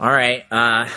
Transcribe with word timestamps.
All 0.00 0.10
right. 0.10 0.46
Uh, 0.50 0.88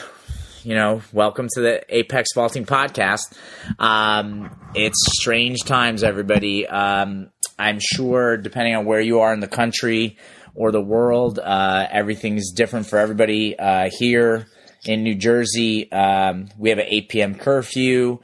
you 0.63 0.75
know, 0.75 1.01
welcome 1.11 1.49
to 1.55 1.61
the 1.61 1.83
Apex 1.89 2.29
Vaulting 2.33 2.65
Podcast. 2.65 3.37
Um, 3.77 4.49
it's 4.75 4.97
strange 5.19 5.59
times, 5.65 6.05
everybody. 6.05 6.65
Um, 6.65 7.29
I'm 7.59 7.79
sure, 7.81 8.37
depending 8.37 8.75
on 8.75 8.85
where 8.85 9.01
you 9.01 9.19
are 9.19 9.33
in 9.33 9.41
the 9.41 9.49
country 9.49 10.17
or 10.55 10.71
the 10.71 10.79
world, 10.79 11.37
uh, 11.37 11.85
everything's 11.91 12.53
different 12.53 12.87
for 12.87 12.97
everybody. 12.97 13.59
Uh, 13.59 13.89
here 13.91 14.47
in 14.85 15.03
New 15.03 15.15
Jersey, 15.15 15.91
um, 15.91 16.47
we 16.57 16.69
have 16.69 16.79
an 16.79 16.87
8 16.87 17.09
p.m. 17.09 17.35
curfew. 17.35 18.19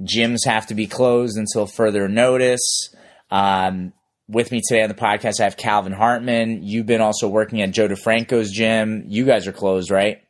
Gyms 0.00 0.46
have 0.46 0.66
to 0.66 0.74
be 0.74 0.88
closed 0.88 1.38
until 1.38 1.68
further 1.68 2.08
notice. 2.08 2.92
Um, 3.30 3.92
with 4.26 4.50
me 4.50 4.62
today 4.66 4.82
on 4.82 4.88
the 4.88 4.96
podcast, 4.96 5.38
I 5.38 5.44
have 5.44 5.56
Calvin 5.56 5.92
Hartman. 5.92 6.64
You've 6.64 6.86
been 6.86 7.00
also 7.00 7.28
working 7.28 7.62
at 7.62 7.70
Joe 7.70 7.86
DeFranco's 7.86 8.50
gym. 8.50 9.04
You 9.06 9.24
guys 9.24 9.46
are 9.46 9.52
closed, 9.52 9.92
right? 9.92 10.23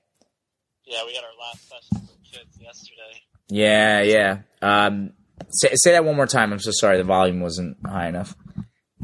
Yeah, 0.87 1.05
we 1.07 1.15
had 1.15 1.25
our 1.25 1.31
last 1.41 1.69
session 1.69 2.07
for 2.07 2.39
kids 2.39 2.59
yesterday. 2.61 3.23
Yeah, 3.49 4.03
yeah. 4.03 4.39
Um, 4.61 5.13
say, 5.51 5.71
say 5.75 5.93
that 5.93 6.05
one 6.05 6.17
more 6.17 6.27
time. 6.27 6.53
I'm 6.53 6.61
so 6.61 6.71
sorry. 6.73 6.99
The 6.99 7.05
volume 7.05 7.41
wasn't 7.41 7.77
high 7.87 8.09
enough. 8.09 8.37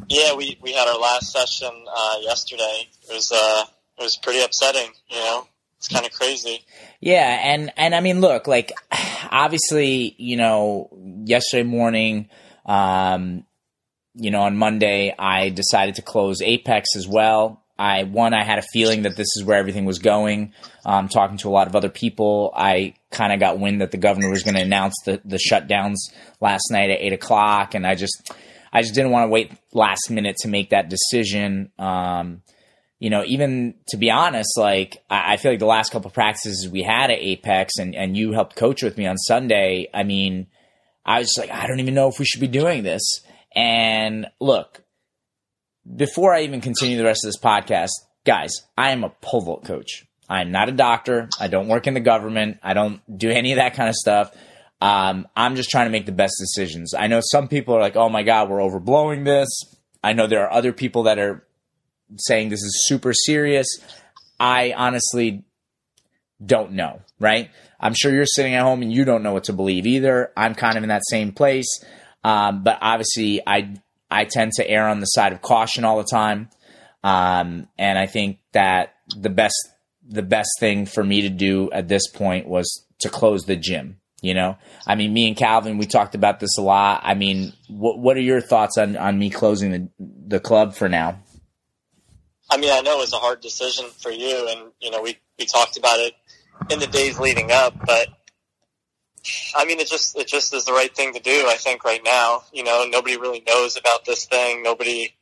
Yeah, 0.08 0.34
we, 0.34 0.58
we 0.60 0.72
had 0.72 0.88
our 0.88 0.98
last 0.98 1.32
session 1.32 1.70
uh, 1.94 2.16
yesterday. 2.20 2.88
It 3.08 3.14
was 3.14 3.32
uh, 3.32 3.64
it 3.98 4.02
was 4.02 4.16
pretty 4.16 4.40
upsetting. 4.40 4.90
You 5.08 5.16
know, 5.16 5.46
it's 5.78 5.88
kind 5.88 6.04
of 6.04 6.12
crazy. 6.12 6.64
Yeah, 7.00 7.40
and 7.42 7.72
and 7.76 7.94
I 7.94 8.00
mean, 8.00 8.20
look, 8.20 8.46
like 8.46 8.72
obviously, 9.30 10.14
you 10.18 10.36
know, 10.36 10.90
yesterday 11.24 11.62
morning, 11.62 12.28
um, 12.66 13.44
you 14.14 14.30
know, 14.30 14.42
on 14.42 14.56
Monday, 14.56 15.14
I 15.18 15.48
decided 15.50 15.94
to 15.96 16.02
close 16.02 16.42
Apex 16.42 16.96
as 16.96 17.06
well. 17.08 17.59
I 17.80 18.02
one, 18.02 18.34
I 18.34 18.44
had 18.44 18.58
a 18.58 18.64
feeling 18.74 19.02
that 19.02 19.16
this 19.16 19.28
is 19.36 19.42
where 19.42 19.58
everything 19.58 19.86
was 19.86 19.98
going. 20.00 20.52
Um, 20.84 21.08
talking 21.08 21.38
to 21.38 21.48
a 21.48 21.50
lot 21.50 21.66
of 21.66 21.74
other 21.74 21.88
people, 21.88 22.52
I 22.54 22.92
kind 23.10 23.32
of 23.32 23.40
got 23.40 23.58
wind 23.58 23.80
that 23.80 23.90
the 23.90 23.96
governor 23.96 24.30
was 24.30 24.42
going 24.42 24.54
to 24.56 24.60
announce 24.60 24.94
the 25.06 25.18
the 25.24 25.38
shutdowns 25.38 25.96
last 26.42 26.70
night 26.70 26.90
at 26.90 27.00
eight 27.00 27.14
o'clock, 27.14 27.74
and 27.74 27.86
I 27.86 27.94
just 27.94 28.32
I 28.70 28.82
just 28.82 28.94
didn't 28.94 29.12
want 29.12 29.24
to 29.24 29.28
wait 29.28 29.52
last 29.72 30.10
minute 30.10 30.36
to 30.40 30.48
make 30.48 30.70
that 30.70 30.90
decision. 30.90 31.72
Um, 31.78 32.42
you 32.98 33.08
know, 33.08 33.24
even 33.24 33.76
to 33.88 33.96
be 33.96 34.10
honest, 34.10 34.58
like 34.58 35.02
I, 35.08 35.32
I 35.32 35.36
feel 35.38 35.52
like 35.52 35.58
the 35.58 35.64
last 35.64 35.90
couple 35.90 36.10
practices 36.10 36.68
we 36.68 36.82
had 36.82 37.10
at 37.10 37.18
Apex, 37.18 37.78
and 37.78 37.94
and 37.94 38.14
you 38.14 38.32
helped 38.32 38.56
coach 38.56 38.82
with 38.82 38.98
me 38.98 39.06
on 39.06 39.16
Sunday. 39.16 39.88
I 39.94 40.02
mean, 40.02 40.48
I 41.06 41.20
was 41.20 41.32
like, 41.38 41.50
I 41.50 41.66
don't 41.66 41.80
even 41.80 41.94
know 41.94 42.08
if 42.08 42.18
we 42.18 42.26
should 42.26 42.42
be 42.42 42.46
doing 42.46 42.82
this. 42.82 43.22
And 43.56 44.26
look, 44.38 44.82
before 45.96 46.34
I 46.34 46.42
even 46.42 46.60
continue 46.60 46.96
the 46.96 47.04
rest 47.04 47.24
of 47.24 47.28
this 47.28 47.40
podcast, 47.40 47.90
guys, 48.24 48.52
I 48.76 48.90
am 48.90 49.04
a 49.04 49.10
pole 49.20 49.42
vault 49.42 49.64
coach. 49.64 50.06
I'm 50.28 50.52
not 50.52 50.68
a 50.68 50.72
doctor. 50.72 51.28
I 51.40 51.48
don't 51.48 51.68
work 51.68 51.86
in 51.86 51.94
the 51.94 52.00
government. 52.00 52.58
I 52.62 52.72
don't 52.74 53.00
do 53.18 53.30
any 53.30 53.52
of 53.52 53.56
that 53.56 53.74
kind 53.74 53.88
of 53.88 53.96
stuff. 53.96 54.30
Um, 54.80 55.26
I'm 55.36 55.56
just 55.56 55.70
trying 55.70 55.86
to 55.86 55.90
make 55.90 56.06
the 56.06 56.12
best 56.12 56.34
decisions. 56.38 56.94
I 56.94 57.08
know 57.08 57.20
some 57.20 57.48
people 57.48 57.74
are 57.74 57.80
like, 57.80 57.96
oh 57.96 58.08
my 58.08 58.22
God, 58.22 58.48
we're 58.48 58.60
overblowing 58.60 59.24
this. 59.24 59.48
I 60.02 60.12
know 60.12 60.26
there 60.26 60.44
are 60.44 60.52
other 60.52 60.72
people 60.72 61.02
that 61.04 61.18
are 61.18 61.44
saying 62.16 62.48
this 62.48 62.62
is 62.62 62.86
super 62.86 63.12
serious. 63.12 63.66
I 64.38 64.72
honestly 64.76 65.44
don't 66.44 66.72
know, 66.72 67.02
right? 67.18 67.50
I'm 67.78 67.94
sure 67.94 68.12
you're 68.12 68.24
sitting 68.24 68.54
at 68.54 68.62
home 68.62 68.82
and 68.82 68.92
you 68.92 69.04
don't 69.04 69.22
know 69.22 69.32
what 69.32 69.44
to 69.44 69.52
believe 69.52 69.86
either. 69.86 70.32
I'm 70.36 70.54
kind 70.54 70.76
of 70.76 70.82
in 70.82 70.88
that 70.88 71.02
same 71.08 71.32
place. 71.32 71.68
Um, 72.24 72.62
but 72.62 72.78
obviously, 72.80 73.42
I 73.46 73.74
I 74.10 74.24
tend 74.24 74.52
to 74.54 74.68
err 74.68 74.88
on 74.88 75.00
the 75.00 75.06
side 75.06 75.32
of 75.32 75.42
caution 75.42 75.84
all 75.84 75.98
the 75.98 76.08
time. 76.10 76.50
Um, 77.02 77.68
and 77.78 77.98
I 77.98 78.06
think 78.06 78.38
that 78.52 78.94
the 79.16 79.30
best 79.30 79.56
the 80.06 80.22
best 80.22 80.50
thing 80.58 80.86
for 80.86 81.04
me 81.04 81.22
to 81.22 81.28
do 81.28 81.70
at 81.72 81.88
this 81.88 82.08
point 82.08 82.48
was 82.48 82.84
to 83.00 83.08
close 83.08 83.44
the 83.44 83.56
gym. 83.56 84.00
You 84.22 84.34
know, 84.34 84.58
I 84.86 84.96
mean, 84.96 85.14
me 85.14 85.28
and 85.28 85.36
Calvin, 85.36 85.78
we 85.78 85.86
talked 85.86 86.14
about 86.14 86.40
this 86.40 86.58
a 86.58 86.62
lot. 86.62 87.00
I 87.04 87.14
mean, 87.14 87.54
what 87.68 87.98
what 87.98 88.18
are 88.18 88.22
your 88.22 88.42
thoughts 88.42 88.76
on 88.76 88.96
on 88.98 89.18
me 89.18 89.30
closing 89.30 89.70
the 89.70 89.88
the 89.98 90.40
club 90.40 90.74
for 90.74 90.90
now? 90.90 91.20
I 92.50 92.58
mean, 92.58 92.70
I 92.70 92.80
know 92.82 92.98
it 92.98 93.00
was 93.00 93.14
a 93.14 93.18
hard 93.18 93.40
decision 93.40 93.86
for 93.98 94.10
you, 94.10 94.48
and 94.50 94.72
you 94.78 94.90
know, 94.90 95.00
we 95.00 95.16
we 95.38 95.46
talked 95.46 95.78
about 95.78 96.00
it 96.00 96.12
in 96.68 96.80
the 96.80 96.86
days 96.86 97.18
leading 97.18 97.50
up, 97.50 97.74
but 97.86 98.08
I 99.56 99.64
mean, 99.64 99.80
it 99.80 99.88
just 99.88 100.16
it 100.18 100.26
just 100.26 100.54
is 100.54 100.64
the 100.64 100.72
right 100.72 100.94
thing 100.94 101.14
to 101.14 101.20
do. 101.20 101.46
I 101.48 101.56
think 101.56 101.84
right 101.84 102.00
now, 102.04 102.42
you 102.52 102.64
know, 102.64 102.86
nobody 102.88 103.16
really 103.16 103.42
knows 103.46 103.76
about 103.76 104.04
this 104.04 104.24
thing. 104.24 104.62
Nobody 104.62 105.14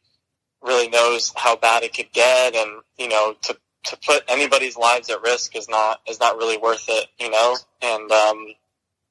really 0.62 0.88
knows 0.88 1.32
how 1.36 1.56
bad 1.56 1.82
it 1.82 1.94
could 1.94 2.12
get, 2.12 2.54
and 2.54 2.82
you 2.97 3.09
know, 3.09 3.34
to 3.42 3.56
to 3.84 3.98
put 4.06 4.25
anybody's 4.28 4.76
lives 4.76 5.10
at 5.10 5.22
risk 5.22 5.56
is 5.56 5.69
not 5.69 6.00
is 6.09 6.20
not 6.20 6.36
really 6.36 6.59
worth 6.59 6.84
it. 6.88 7.06
You 7.19 7.31
know, 7.31 7.56
and 7.82 8.10
um, 8.10 8.47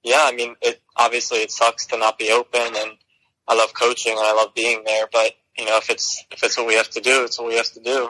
yeah, 0.04 0.22
I 0.24 0.34
mean, 0.36 0.56
it 0.62 0.82
obviously 0.96 1.40
it 1.40 1.52
sucks 1.52 1.88
to 1.88 1.98
not 1.98 2.18
be 2.18 2.32
open, 2.32 2.76
and 2.76 2.92
I 3.48 3.56
love 3.56 3.74
coaching 3.74 4.14
and 4.14 4.22
I 4.22 4.34
love 4.34 4.54
being 4.54 4.84
there, 4.86 5.08
but 5.12 5.34
you 5.58 5.66
know, 5.66 5.78
if 5.78 5.90
it's 5.90 6.24
if 6.32 6.44
it's 6.44 6.58
what 6.58 6.68
we 6.68 6.76
have 6.76 6.90
to 6.92 7.02
do, 7.02 7.24
it's 7.24 7.40
what 7.40 7.48
we 7.48 7.56
have 7.56 7.72
to 7.74 7.80
do. 7.80 8.10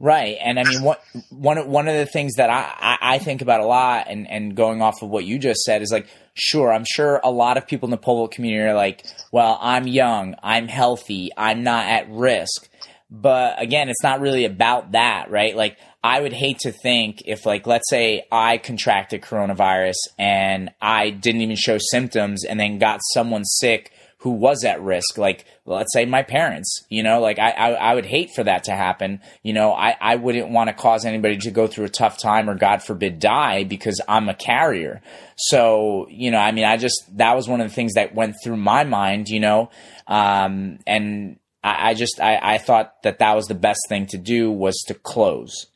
Right, 0.00 0.36
and 0.42 0.58
I 0.58 0.64
mean, 0.64 0.82
what, 0.82 1.00
one 1.30 1.68
one 1.68 1.86
of 1.86 1.94
the 1.94 2.06
things 2.06 2.34
that 2.34 2.50
I, 2.50 2.98
I, 3.00 3.18
think 3.18 3.40
about 3.40 3.60
a 3.60 3.66
lot, 3.66 4.06
and 4.08 4.28
and 4.28 4.56
going 4.56 4.82
off 4.82 5.00
of 5.00 5.10
what 5.10 5.24
you 5.24 5.38
just 5.38 5.60
said, 5.60 5.80
is 5.80 5.92
like, 5.92 6.08
sure, 6.34 6.72
I'm 6.72 6.84
sure 6.84 7.20
a 7.22 7.30
lot 7.30 7.56
of 7.56 7.68
people 7.68 7.86
in 7.86 7.92
the 7.92 7.98
vault 7.98 8.32
community 8.32 8.68
are 8.68 8.74
like, 8.74 9.06
well, 9.30 9.56
I'm 9.60 9.86
young, 9.86 10.34
I'm 10.42 10.66
healthy, 10.66 11.30
I'm 11.36 11.62
not 11.62 11.86
at 11.86 12.10
risk, 12.10 12.68
but 13.12 13.62
again, 13.62 13.88
it's 13.88 14.02
not 14.02 14.20
really 14.20 14.44
about 14.44 14.90
that, 14.92 15.30
right? 15.30 15.54
Like, 15.54 15.76
I 16.02 16.20
would 16.20 16.32
hate 16.32 16.58
to 16.60 16.72
think 16.72 17.22
if, 17.26 17.46
like, 17.46 17.66
let's 17.68 17.88
say 17.88 18.24
I 18.32 18.58
contracted 18.58 19.22
coronavirus 19.22 19.98
and 20.18 20.70
I 20.80 21.10
didn't 21.10 21.42
even 21.42 21.54
show 21.54 21.78
symptoms, 21.78 22.44
and 22.44 22.58
then 22.58 22.78
got 22.78 23.00
someone 23.12 23.44
sick 23.44 23.91
who 24.22 24.30
was 24.30 24.64
at 24.64 24.80
risk, 24.80 25.18
like 25.18 25.44
let's 25.66 25.92
say 25.92 26.04
my 26.04 26.22
parents, 26.22 26.84
you 26.88 27.02
know, 27.02 27.20
like 27.20 27.40
I, 27.40 27.50
I, 27.50 27.70
I, 27.72 27.94
would 27.96 28.06
hate 28.06 28.30
for 28.36 28.44
that 28.44 28.64
to 28.64 28.70
happen. 28.70 29.20
You 29.42 29.52
know, 29.52 29.72
I, 29.72 29.96
I 30.00 30.14
wouldn't 30.14 30.50
want 30.50 30.68
to 30.68 30.74
cause 30.74 31.04
anybody 31.04 31.38
to 31.38 31.50
go 31.50 31.66
through 31.66 31.86
a 31.86 31.88
tough 31.88 32.18
time 32.22 32.48
or 32.48 32.54
God 32.54 32.84
forbid 32.84 33.18
die 33.18 33.64
because 33.64 34.00
I'm 34.06 34.28
a 34.28 34.34
carrier. 34.34 35.02
So, 35.36 36.06
you 36.08 36.30
know, 36.30 36.38
I 36.38 36.52
mean, 36.52 36.64
I 36.64 36.76
just, 36.76 37.02
that 37.16 37.34
was 37.34 37.48
one 37.48 37.60
of 37.60 37.68
the 37.68 37.74
things 37.74 37.94
that 37.94 38.14
went 38.14 38.36
through 38.44 38.58
my 38.58 38.84
mind, 38.84 39.28
you 39.28 39.40
know, 39.40 39.70
um, 40.06 40.78
and 40.86 41.40
I, 41.64 41.90
I 41.90 41.94
just, 41.94 42.20
I, 42.20 42.38
I 42.40 42.58
thought 42.58 43.02
that 43.02 43.18
that 43.18 43.34
was 43.34 43.46
the 43.46 43.56
best 43.56 43.80
thing 43.88 44.06
to 44.10 44.18
do 44.18 44.52
was 44.52 44.76
to 44.86 44.94
close. 44.94 45.66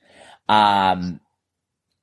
Um, 0.49 1.19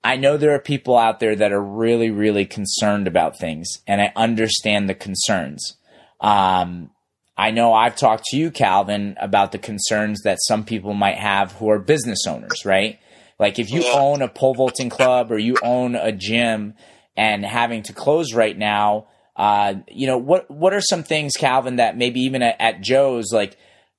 I 0.03 0.17
know 0.17 0.35
there 0.35 0.53
are 0.53 0.59
people 0.59 0.97
out 0.97 1.21
there 1.21 1.37
that 1.37 1.53
are 1.53 1.63
really, 1.63 2.11
really 2.11 2.45
concerned 2.45 3.07
about 3.07 3.39
things, 3.39 3.69
and 3.87 4.01
I 4.01 4.11
understand 4.17 4.89
the 4.89 4.93
concerns. 4.93 5.77
Um, 6.23 6.89
I 7.37 7.51
know 7.51 7.73
I've 7.73 7.95
talked 7.95 8.25
to 8.25 8.37
you, 8.37 8.49
Calvin, 8.49 9.17
about 9.19 9.51
the 9.51 9.57
concerns 9.57 10.21
that 10.23 10.39
some 10.47 10.63
people 10.63 10.93
might 10.93 11.17
have 11.17 11.51
who 11.51 11.69
are 11.69 11.79
business 11.79 12.25
owners, 12.27 12.63
right? 12.65 12.99
Like 13.39 13.59
if 13.59 13.71
you 13.71 13.83
own 13.93 14.21
a 14.21 14.27
pole 14.29 14.53
vaulting 14.53 14.89
club 14.89 15.31
or 15.31 15.37
you 15.37 15.57
own 15.61 15.95
a 15.95 16.11
gym 16.11 16.75
and 17.17 17.43
having 17.43 17.83
to 17.83 17.93
close 17.93 18.33
right 18.33 18.57
now, 18.57 19.07
uh, 19.35 19.75
you 19.87 20.07
know, 20.07 20.17
what 20.17 20.49
what 20.49 20.73
are 20.73 20.81
some 20.81 21.03
things, 21.03 21.33
Calvin, 21.37 21.77
that 21.77 21.97
maybe 21.97 22.21
even 22.21 22.43
at, 22.43 22.55
at 22.59 22.81
Joe's, 22.81 23.33
like 23.33 23.57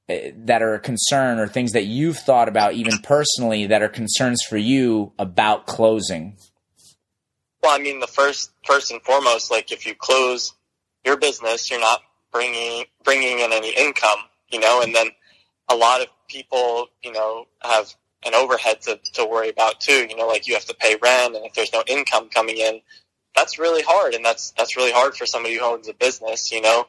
uh, 0.08 0.14
that 0.36 0.62
are 0.62 0.74
a 0.74 0.80
concern 0.80 1.40
or 1.40 1.48
things 1.48 1.72
that 1.72 1.86
you've 1.86 2.18
thought 2.18 2.48
about 2.48 2.74
even 2.74 2.98
personally 2.98 3.66
that 3.66 3.82
are 3.82 3.88
concerns 3.88 4.42
for 4.48 4.56
you 4.56 5.12
about 5.18 5.66
closing? 5.66 6.36
Well, 7.62 7.74
I 7.74 7.82
mean, 7.82 7.98
the 7.98 8.06
first 8.06 8.52
first 8.64 8.92
and 8.92 9.02
foremost, 9.02 9.50
like 9.50 9.72
if 9.72 9.84
you 9.84 9.94
close 9.96 10.54
your 11.04 11.16
business, 11.16 11.68
you're 11.68 11.80
not 11.80 12.02
bringing 12.34 12.84
bringing 13.04 13.38
in 13.38 13.52
any 13.52 13.70
income, 13.74 14.18
you 14.50 14.60
know, 14.60 14.82
and 14.82 14.94
then 14.94 15.06
a 15.70 15.74
lot 15.74 16.02
of 16.02 16.08
people, 16.28 16.88
you 17.02 17.12
know, 17.12 17.46
have 17.62 17.94
an 18.26 18.34
overhead 18.34 18.82
to, 18.82 18.98
to 19.14 19.24
worry 19.24 19.48
about 19.48 19.80
too. 19.80 20.06
You 20.08 20.16
know, 20.16 20.26
like 20.26 20.46
you 20.46 20.54
have 20.54 20.66
to 20.66 20.74
pay 20.74 20.96
rent, 21.00 21.36
and 21.36 21.46
if 21.46 21.54
there's 21.54 21.72
no 21.72 21.84
income 21.86 22.28
coming 22.28 22.58
in, 22.58 22.80
that's 23.34 23.58
really 23.58 23.82
hard, 23.82 24.14
and 24.14 24.24
that's 24.24 24.50
that's 24.58 24.76
really 24.76 24.92
hard 24.92 25.16
for 25.16 25.24
somebody 25.24 25.56
who 25.56 25.64
owns 25.64 25.88
a 25.88 25.94
business. 25.94 26.52
You 26.52 26.60
know, 26.60 26.80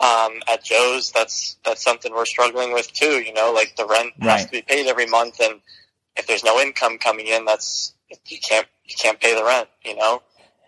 um, 0.00 0.40
at 0.50 0.64
Joe's, 0.64 1.10
that's 1.10 1.56
that's 1.64 1.82
something 1.82 2.14
we're 2.14 2.24
struggling 2.24 2.72
with 2.72 2.90
too. 2.92 3.20
You 3.20 3.34
know, 3.34 3.52
like 3.52 3.74
the 3.76 3.86
rent 3.86 4.12
right. 4.20 4.30
has 4.30 4.46
to 4.46 4.52
be 4.52 4.62
paid 4.62 4.86
every 4.86 5.06
month, 5.06 5.40
and 5.40 5.60
if 6.16 6.26
there's 6.26 6.44
no 6.44 6.60
income 6.60 6.98
coming 6.98 7.26
in, 7.26 7.44
that's 7.44 7.92
you 8.26 8.38
can't 8.38 8.66
you 8.84 8.94
can't 8.98 9.20
pay 9.20 9.34
the 9.34 9.44
rent. 9.44 9.68
You 9.84 9.96
know. 9.96 10.22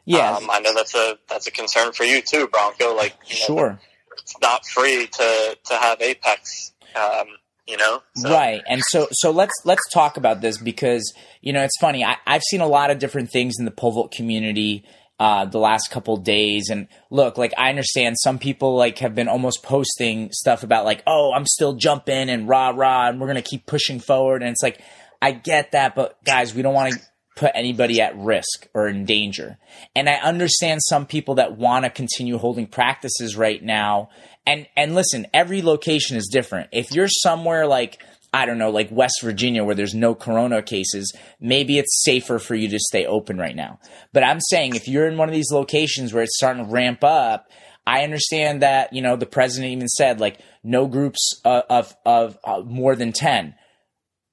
Yeah, 0.05 0.37
um, 0.37 0.49
I 0.51 0.61
know 0.61 0.73
that's 0.73 0.95
a 0.95 1.19
that's 1.29 1.47
a 1.49 1.51
concern 1.51 1.93
for 1.93 2.05
you 2.05 2.23
too, 2.23 2.49
Bronco. 2.49 2.97
Like, 2.97 3.15
you 3.27 3.35
know, 3.41 3.57
sure, 3.57 3.81
it's 4.19 4.35
not 4.41 4.67
free 4.67 5.07
to 5.07 5.59
to 5.67 5.75
have 5.75 6.01
Apex. 6.01 6.73
Um, 6.95 7.27
you 7.67 7.77
know, 7.77 8.03
so. 8.17 8.31
right? 8.31 8.63
And 8.67 8.83
so 8.89 9.09
so 9.13 9.31
let's 9.31 9.53
let's 9.65 9.83
talk 9.93 10.17
about 10.17 10.41
this 10.41 10.59
because 10.59 11.13
you 11.43 11.53
know 11.53 11.63
it's 11.63 11.79
funny. 11.79 12.05
I, 12.05 12.17
I've 12.27 12.43
seen 12.43 12.61
a 12.61 12.67
lot 12.67 12.91
of 12.91 12.99
different 12.99 13.31
things 13.31 13.57
in 13.59 13.65
the 13.65 13.71
pole 13.71 13.93
vault 13.93 14.13
community. 14.13 14.85
Uh, 15.21 15.45
the 15.45 15.59
last 15.59 15.91
couple 15.91 16.17
days 16.17 16.69
and 16.71 16.87
look 17.11 17.37
like 17.37 17.53
i 17.59 17.71
understand 17.71 18.15
some 18.17 18.39
people 18.39 18.77
like 18.77 18.99
have 18.99 19.17
been 19.17 19.27
almost 19.27 19.65
posting 19.65 20.31
stuff 20.31 20.63
about 20.63 20.85
like 20.85 21.03
oh 21.09 21.33
i'm 21.35 21.45
still 21.45 21.73
jumping 21.73 22.31
and 22.31 22.49
rah 22.49 22.69
rah 22.69 23.09
and 23.09 23.21
we're 23.21 23.27
gonna 23.27 23.43
keep 23.43 23.67
pushing 23.67 23.99
forward 23.99 24.45
and 24.45 24.53
it's 24.53 24.63
like 24.63 24.81
i 25.21 25.33
get 25.33 25.73
that 25.73 25.97
but 25.97 26.23
guys 26.23 26.55
we 26.55 26.63
don't 26.63 26.73
want 26.73 26.93
to 26.95 27.01
put 27.39 27.53
anybody 27.55 28.01
at 28.01 28.19
risk 28.19 28.67
or 28.75 28.89
in 28.89 29.05
danger. 29.05 29.59
And 29.95 30.09
I 30.09 30.15
understand 30.15 30.81
some 30.83 31.07
people 31.07 31.37
that 31.37 31.57
want 31.57 31.85
to 31.85 31.91
continue 31.91 32.37
holding 32.37 32.67
practices 32.67 33.37
right 33.37 33.63
now. 33.63 34.11
And 34.45 34.67
and 34.77 34.95
listen, 34.95 35.27
every 35.33 35.63
location 35.63 36.17
is 36.17 36.29
different. 36.31 36.71
If 36.73 36.91
you're 36.91 37.09
somewhere 37.09 37.67
like 37.67 38.03
I 38.35 38.45
don't 38.45 38.59
know, 38.59 38.71
like 38.71 38.91
West 38.91 39.23
Virginia 39.23 39.65
where 39.65 39.75
there's 39.75 39.95
no 39.95 40.15
corona 40.15 40.63
cases, 40.63 41.17
maybe 41.41 41.79
it's 41.79 42.03
safer 42.05 42.39
for 42.39 42.55
you 42.55 42.69
to 42.69 42.79
stay 42.79 43.07
open 43.07 43.39
right 43.39 43.57
now. 43.57 43.79
But 44.13 44.25
I'm 44.25 44.41
saying 44.41 44.75
if 44.75 44.89
you're 44.89 45.09
in 45.09 45.17
one 45.17 45.29
of 45.29 45.35
these 45.35 45.53
locations 45.53 46.13
where 46.13 46.25
it's 46.25 46.37
starting 46.37 46.67
to 46.67 46.71
ramp 46.71 47.05
up, 47.05 47.51
I 47.87 48.03
understand 48.03 48.63
that, 48.63 48.93
you 48.93 49.01
know, 49.01 49.17
the 49.17 49.27
president 49.27 49.73
even 49.73 49.89
said 49.89 50.21
like 50.21 50.41
no 50.63 50.87
groups 50.89 51.41
of 51.45 51.63
of, 51.71 51.97
of 52.05 52.39
uh, 52.45 52.61
more 52.67 52.97
than 52.97 53.13
10 53.13 53.55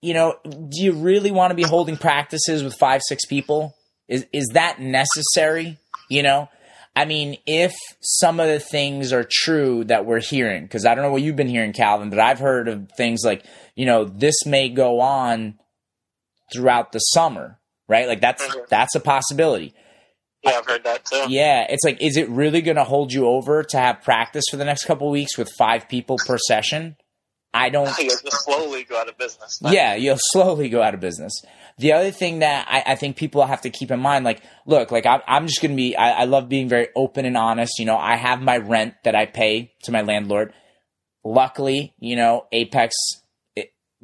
you 0.06 0.14
know, 0.14 0.36
do 0.44 0.84
you 0.84 0.94
really 0.94 1.32
want 1.32 1.50
to 1.50 1.56
be 1.56 1.64
holding 1.64 1.98
practices 1.98 2.64
with 2.64 2.76
five, 2.76 3.02
six 3.08 3.26
people? 3.26 3.76
Is 4.08 4.26
is 4.32 4.50
that 4.54 4.80
necessary? 4.80 5.80
You 6.10 6.22
know, 6.22 6.50
I 6.96 7.06
mean, 7.06 7.38
if 7.48 7.74
some 8.02 8.40
of 8.40 8.48
the 8.48 8.60
things 8.60 9.12
are 9.12 9.28
true 9.30 9.84
that 9.86 10.06
we're 10.06 10.22
hearing, 10.22 10.64
because 10.64 10.86
I 10.86 10.94
don't 10.94 11.04
know 11.04 11.12
what 11.12 11.24
you've 11.24 11.36
been 11.36 11.50
hearing, 11.50 11.74
Calvin, 11.74 12.12
but 12.12 12.20
I've 12.20 12.40
heard 12.40 12.68
of 12.68 12.90
things 12.96 13.22
like, 13.26 13.44
you 13.76 13.86
know, 13.88 14.06
this 14.06 14.46
may 14.46 14.70
go 14.70 15.02
on 15.02 15.58
throughout 16.54 16.92
the 16.92 17.00
summer, 17.00 17.60
right? 17.90 18.08
Like 18.08 18.22
that's 18.22 18.44
mm-hmm. 18.44 18.60
that's 18.70 18.94
a 18.94 19.00
possibility. 19.00 19.74
Yeah, 20.44 20.60
I've 20.60 20.68
heard 20.68 20.84
that 20.84 21.06
too. 21.06 21.26
Yeah, 21.30 21.66
it's 21.68 21.84
like, 21.84 22.00
is 22.00 22.18
it 22.18 22.30
really 22.30 22.62
going 22.62 22.78
to 22.78 22.84
hold 22.84 23.12
you 23.12 23.26
over 23.26 23.64
to 23.64 23.78
have 23.78 24.04
practice 24.04 24.46
for 24.52 24.58
the 24.58 24.66
next 24.66 24.86
couple 24.86 25.10
weeks 25.10 25.36
with 25.36 25.50
five 25.58 25.90
people 25.90 26.18
per 26.24 26.38
session? 26.38 26.96
I 27.56 27.70
don't. 27.70 27.98
You'll 28.00 28.18
slowly 28.32 28.84
go 28.84 29.00
out 29.00 29.08
of 29.08 29.18
business. 29.18 29.60
Yeah, 29.62 29.96
you'll 29.96 30.18
slowly 30.32 30.68
go 30.68 30.82
out 30.82 30.94
of 30.94 31.00
business. 31.00 31.32
The 31.78 31.94
other 31.94 32.12
thing 32.12 32.40
that 32.40 32.68
I, 32.70 32.92
I 32.92 32.96
think 32.96 33.16
people 33.16 33.46
have 33.46 33.62
to 33.62 33.70
keep 33.70 33.92
in 33.92 34.00
mind, 34.00 34.26
like, 34.26 34.42
look, 34.66 34.92
like 34.92 35.06
I'm, 35.06 35.22
I'm 35.26 35.48
just 35.48 35.62
going 35.62 35.72
to 35.72 35.78
be, 35.78 35.96
I, 35.96 36.22
I 36.22 36.24
love 36.26 36.50
being 36.50 36.68
very 36.68 36.90
open 36.96 37.26
and 37.26 37.38
honest. 37.38 37.80
You 37.80 37.86
know, 37.86 37.98
I 37.98 38.18
have 38.18 38.42
my 38.42 38.58
rent 38.58 38.96
that 39.04 39.16
I 39.16 39.26
pay 39.26 39.74
to 39.84 39.92
my 39.92 40.02
landlord. 40.02 40.54
Luckily, 41.24 41.94
you 41.98 42.16
know, 42.18 42.46
Apex 42.52 42.94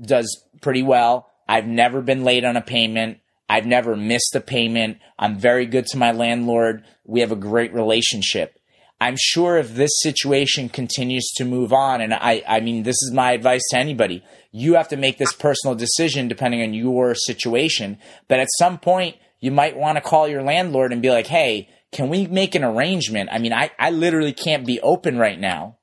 does 0.01 0.43
pretty 0.61 0.83
well. 0.83 1.29
I've 1.47 1.67
never 1.67 2.01
been 2.01 2.23
late 2.23 2.45
on 2.45 2.55
a 2.55 2.61
payment. 2.61 3.19
I've 3.49 3.65
never 3.65 3.97
missed 3.97 4.33
a 4.33 4.41
payment. 4.41 4.99
I'm 5.19 5.37
very 5.37 5.65
good 5.65 5.85
to 5.87 5.97
my 5.97 6.13
landlord. 6.13 6.85
We 7.05 7.19
have 7.19 7.33
a 7.33 7.37
great 7.37 7.73
relationship. 7.73 8.57
I'm 9.01 9.15
sure 9.17 9.57
if 9.57 9.73
this 9.73 9.89
situation 10.03 10.69
continues 10.69 11.27
to 11.37 11.43
move 11.43 11.73
on, 11.73 12.01
and 12.01 12.13
I, 12.13 12.43
I 12.47 12.59
mean, 12.59 12.83
this 12.83 13.01
is 13.01 13.11
my 13.11 13.31
advice 13.31 13.63
to 13.71 13.77
anybody. 13.77 14.23
You 14.51 14.75
have 14.75 14.89
to 14.89 14.95
make 14.95 15.17
this 15.17 15.33
personal 15.33 15.73
decision 15.73 16.27
depending 16.27 16.61
on 16.61 16.75
your 16.75 17.15
situation. 17.15 17.97
But 18.27 18.39
at 18.39 18.47
some 18.59 18.77
point, 18.77 19.15
you 19.39 19.49
might 19.49 19.75
want 19.75 19.95
to 19.95 20.01
call 20.01 20.27
your 20.27 20.43
landlord 20.43 20.93
and 20.93 21.01
be 21.01 21.09
like, 21.09 21.25
hey, 21.25 21.67
can 21.91 22.09
we 22.09 22.27
make 22.27 22.53
an 22.53 22.63
arrangement? 22.63 23.31
I 23.33 23.39
mean, 23.39 23.53
I, 23.53 23.71
I 23.79 23.89
literally 23.89 24.33
can't 24.33 24.67
be 24.67 24.79
open 24.81 25.17
right 25.17 25.39
now. 25.39 25.79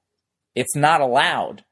It's 0.54 0.76
not 0.76 1.00
allowed. 1.00 1.64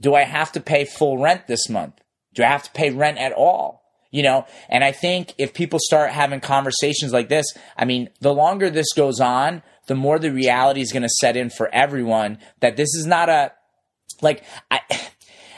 Do 0.00 0.16
I 0.16 0.24
have 0.24 0.50
to 0.50 0.60
pay 0.60 0.84
full 0.84 1.16
rent 1.16 1.46
this 1.46 1.68
month? 1.68 1.94
Do 2.34 2.42
I 2.42 2.46
have 2.46 2.64
to 2.64 2.72
pay 2.72 2.90
rent 2.90 3.18
at 3.18 3.32
all? 3.32 3.84
You 4.10 4.24
know, 4.24 4.46
and 4.68 4.82
I 4.82 4.90
think 4.90 5.32
if 5.38 5.54
people 5.54 5.78
start 5.80 6.10
having 6.10 6.40
conversations 6.40 7.12
like 7.12 7.28
this, 7.28 7.46
I 7.78 7.84
mean, 7.84 8.10
the 8.20 8.34
longer 8.34 8.68
this 8.68 8.92
goes 8.94 9.20
on, 9.20 9.62
the 9.86 9.94
more 9.94 10.18
the 10.18 10.32
reality 10.32 10.80
is 10.80 10.92
going 10.92 11.02
to 11.02 11.08
set 11.08 11.36
in 11.36 11.50
for 11.50 11.68
everyone 11.72 12.38
that 12.60 12.76
this 12.76 12.94
is 12.94 13.06
not 13.06 13.28
a 13.28 13.52
like 14.20 14.44
I 14.70 14.80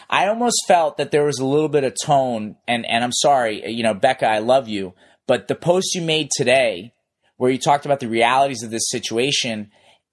I 0.08 0.28
almost 0.28 0.56
felt 0.66 0.96
that 0.96 1.10
there 1.10 1.24
was 1.24 1.38
a 1.38 1.44
little 1.44 1.68
bit 1.68 1.84
of 1.84 1.94
tone 2.02 2.56
and 2.66 2.86
and 2.86 3.04
I'm 3.04 3.12
sorry, 3.12 3.70
you 3.70 3.82
know, 3.82 3.94
Becca, 3.94 4.26
I 4.26 4.38
love 4.38 4.68
you, 4.68 4.94
but 5.26 5.48
the 5.48 5.54
post 5.54 5.94
you 5.94 6.02
made 6.02 6.30
today 6.36 6.94
where 7.36 7.50
you 7.50 7.58
talked 7.58 7.84
about 7.84 8.00
the 8.00 8.08
realities 8.08 8.62
of 8.62 8.70
this 8.70 8.88
situation, 8.90 9.70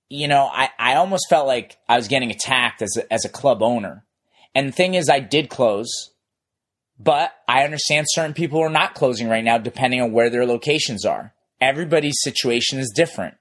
you 0.09 0.27
know, 0.27 0.49
I, 0.51 0.69
I 0.79 0.95
almost 0.95 1.27
felt 1.29 1.47
like 1.47 1.77
I 1.87 1.95
was 1.95 2.07
getting 2.07 2.31
attacked 2.31 2.81
as 2.81 2.97
a, 2.97 3.13
as 3.13 3.25
a 3.25 3.29
club 3.29 3.61
owner. 3.61 4.05
And 4.55 4.67
the 4.67 4.73
thing 4.73 4.95
is, 4.95 5.09
I 5.09 5.19
did 5.19 5.49
close, 5.49 5.89
but 6.99 7.31
I 7.47 7.63
understand 7.63 8.07
certain 8.09 8.33
people 8.33 8.59
are 8.59 8.69
not 8.69 8.95
closing 8.95 9.29
right 9.29 9.43
now, 9.43 9.57
depending 9.57 10.01
on 10.01 10.11
where 10.11 10.29
their 10.29 10.45
locations 10.45 11.05
are. 11.05 11.33
Everybody's 11.61 12.17
situation 12.21 12.79
is 12.79 12.91
different. 12.93 13.35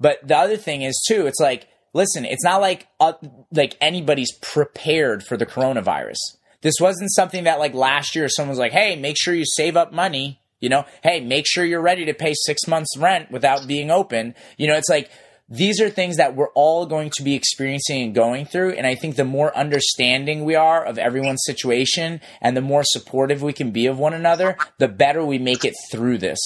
But 0.00 0.26
the 0.26 0.36
other 0.36 0.56
thing 0.56 0.82
is 0.82 1.00
too, 1.06 1.26
it's 1.26 1.40
like, 1.40 1.68
listen, 1.92 2.24
it's 2.24 2.44
not 2.44 2.60
like 2.60 2.88
uh, 2.98 3.12
like 3.52 3.76
anybody's 3.80 4.32
prepared 4.40 5.22
for 5.22 5.36
the 5.36 5.46
coronavirus. 5.46 6.18
This 6.62 6.74
wasn't 6.80 7.12
something 7.12 7.44
that 7.44 7.58
like 7.58 7.74
last 7.74 8.14
year 8.14 8.28
someone 8.28 8.50
was 8.50 8.58
like, 8.58 8.72
"Hey, 8.72 8.96
make 8.96 9.16
sure 9.18 9.34
you 9.34 9.44
save 9.46 9.76
up 9.76 9.92
money." 9.92 10.40
You 10.60 10.68
know, 10.68 10.84
"Hey, 11.02 11.20
make 11.20 11.46
sure 11.46 11.64
you're 11.64 11.80
ready 11.80 12.04
to 12.04 12.14
pay 12.14 12.34
6 12.34 12.66
months 12.66 12.96
rent 12.96 13.30
without 13.30 13.66
being 13.66 13.90
open." 13.90 14.34
You 14.56 14.68
know, 14.68 14.76
it's 14.76 14.90
like 14.90 15.10
these 15.50 15.80
are 15.80 15.90
things 15.90 16.16
that 16.16 16.36
we're 16.36 16.52
all 16.54 16.86
going 16.86 17.10
to 17.16 17.24
be 17.24 17.34
experiencing 17.34 18.02
and 18.02 18.14
going 18.14 18.46
through. 18.46 18.70
And 18.74 18.86
I 18.86 18.94
think 18.94 19.16
the 19.16 19.24
more 19.24 19.56
understanding 19.56 20.44
we 20.44 20.54
are 20.54 20.84
of 20.84 20.96
everyone's 20.96 21.42
situation 21.44 22.20
and 22.40 22.56
the 22.56 22.60
more 22.60 22.84
supportive 22.84 23.42
we 23.42 23.52
can 23.52 23.72
be 23.72 23.86
of 23.86 23.98
one 23.98 24.14
another, 24.14 24.56
the 24.78 24.86
better 24.86 25.24
we 25.24 25.38
make 25.38 25.64
it 25.64 25.74
through 25.90 26.18
this. 26.18 26.38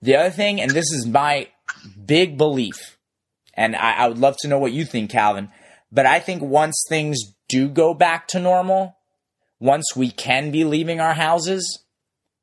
The 0.00 0.14
other 0.14 0.30
thing, 0.30 0.60
and 0.60 0.70
this 0.70 0.92
is 0.92 1.06
my 1.06 1.48
big 2.04 2.36
belief, 2.36 2.98
and 3.54 3.76
I, 3.76 3.92
I 3.92 4.08
would 4.08 4.18
love 4.18 4.36
to 4.40 4.48
know 4.48 4.58
what 4.58 4.72
you 4.72 4.84
think, 4.84 5.10
Calvin, 5.10 5.50
but 5.92 6.06
I 6.06 6.20
think 6.20 6.42
once 6.42 6.84
things 6.88 7.18
do 7.48 7.68
go 7.68 7.94
back 7.94 8.28
to 8.28 8.40
normal, 8.40 8.96
once 9.58 9.84
we 9.94 10.10
can 10.10 10.50
be 10.50 10.64
leaving 10.64 11.00
our 11.00 11.14
houses, 11.14 11.84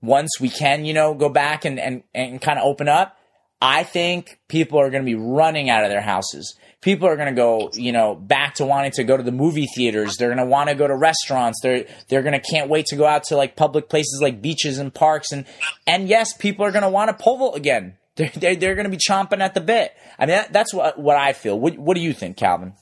once 0.02 0.40
we 0.40 0.50
can, 0.50 0.86
you 0.86 0.94
know, 0.94 1.14
go 1.14 1.30
back 1.30 1.66
and, 1.66 1.80
and, 1.80 2.04
and 2.14 2.42
kind 2.42 2.60
of 2.60 2.66
open 2.66 2.88
up, 2.88 3.18
I 3.62 3.84
think 3.84 4.40
people 4.48 4.80
are 4.80 4.90
going 4.92 5.04
to 5.04 5.06
be 5.06 5.16
running 5.16 5.70
out 5.70 5.84
of 5.84 5.90
their 5.90 6.02
houses. 6.02 6.56
People 6.82 7.08
are 7.08 7.16
going 7.16 7.34
to 7.34 7.34
go, 7.34 7.72
you 7.74 7.92
know, 7.92 8.14
back 8.14 8.56
to 8.56 8.66
wanting 8.66 8.92
to 8.92 9.04
go 9.04 9.18
to 9.18 9.24
the 9.24 9.32
movie 9.32 9.66
theaters. 9.66 10.16
They're 10.18 10.30
going 10.30 10.38
to 10.38 10.46
want 10.46 10.70
to 10.70 10.76
go 10.76 10.88
to 10.88 10.96
restaurants. 10.96 11.60
They're 11.64 11.86
they're 12.08 12.22
going 12.22 12.40
to 12.40 12.52
can't 12.52 12.70
wait 12.70 12.86
to 12.88 12.96
go 12.96 13.08
out 13.08 13.24
to 13.26 13.36
like 13.36 13.56
public 13.56 13.90
places 13.90 14.20
like 14.22 14.44
beaches 14.44 14.78
and 14.78 14.94
parks 14.94 15.32
and 15.32 15.46
and 15.88 16.08
yes, 16.08 16.34
people 16.38 16.64
are 16.66 16.72
going 16.72 16.84
to 16.84 16.90
want 16.90 17.10
to 17.10 17.24
pole 17.24 17.40
vault 17.40 17.58
again. 17.58 17.98
They're, 18.18 18.32
they're, 18.36 18.56
they're 18.56 18.76
going 18.76 18.86
to 18.86 18.92
be 18.92 18.98
chomping 18.98 19.40
at 19.40 19.54
the 19.54 19.62
bit. 19.62 19.94
I 20.20 20.26
mean, 20.26 20.36
that, 20.36 20.52
that's 20.52 20.74
what, 20.74 21.00
what 21.00 21.16
I 21.16 21.34
feel. 21.34 21.58
What, 21.60 21.78
what 21.78 21.96
do 21.96 22.02
you 22.02 22.14
think, 22.14 22.36
Calvin? 22.36 22.74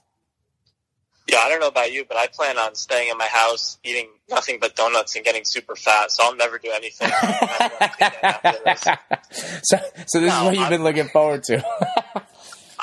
Yeah, 1.28 1.40
I 1.44 1.50
don't 1.50 1.60
know 1.60 1.68
about 1.68 1.92
you, 1.92 2.06
but 2.08 2.18
I 2.18 2.28
plan 2.28 2.58
on 2.58 2.76
staying 2.76 3.10
in 3.10 3.18
my 3.18 3.26
house, 3.26 3.80
eating 3.84 4.10
nothing 4.30 4.60
but 4.62 4.75
donuts 4.75 5.15
and 5.15 5.25
getting 5.25 5.44
super 5.44 5.75
fat. 5.75 6.12
So 6.12 6.24
I'll 6.24 6.36
never 6.36 6.60
do 6.60 6.72
anything. 6.72 7.10
so, 9.63 9.77
so 10.06 10.20
this 10.20 10.30
no, 10.30 10.38
is 10.39 10.44
what 10.44 10.54
you've 10.54 10.63
I'm, 10.63 10.70
been 10.70 10.84
looking 10.84 11.10
forward 11.10 11.44
to. 11.46 11.65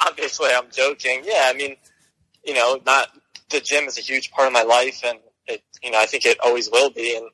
obviously, 0.06 0.48
I'm 0.54 0.66
joking. 0.72 1.22
Yeah, 1.24 1.44
I 1.44 1.54
mean, 1.54 1.76
you 2.44 2.54
know, 2.54 2.80
not 2.84 3.08
the 3.50 3.60
gym 3.60 3.84
is 3.84 3.98
a 3.98 4.02
huge 4.02 4.30
part 4.32 4.46
of 4.46 4.52
my 4.52 4.62
life, 4.62 5.00
and 5.04 5.18
it, 5.46 5.62
you 5.82 5.90
know, 5.90 6.00
I 6.00 6.06
think 6.06 6.26
it 6.26 6.38
always 6.42 6.70
will 6.70 6.90
be. 6.90 7.16
And 7.16 7.28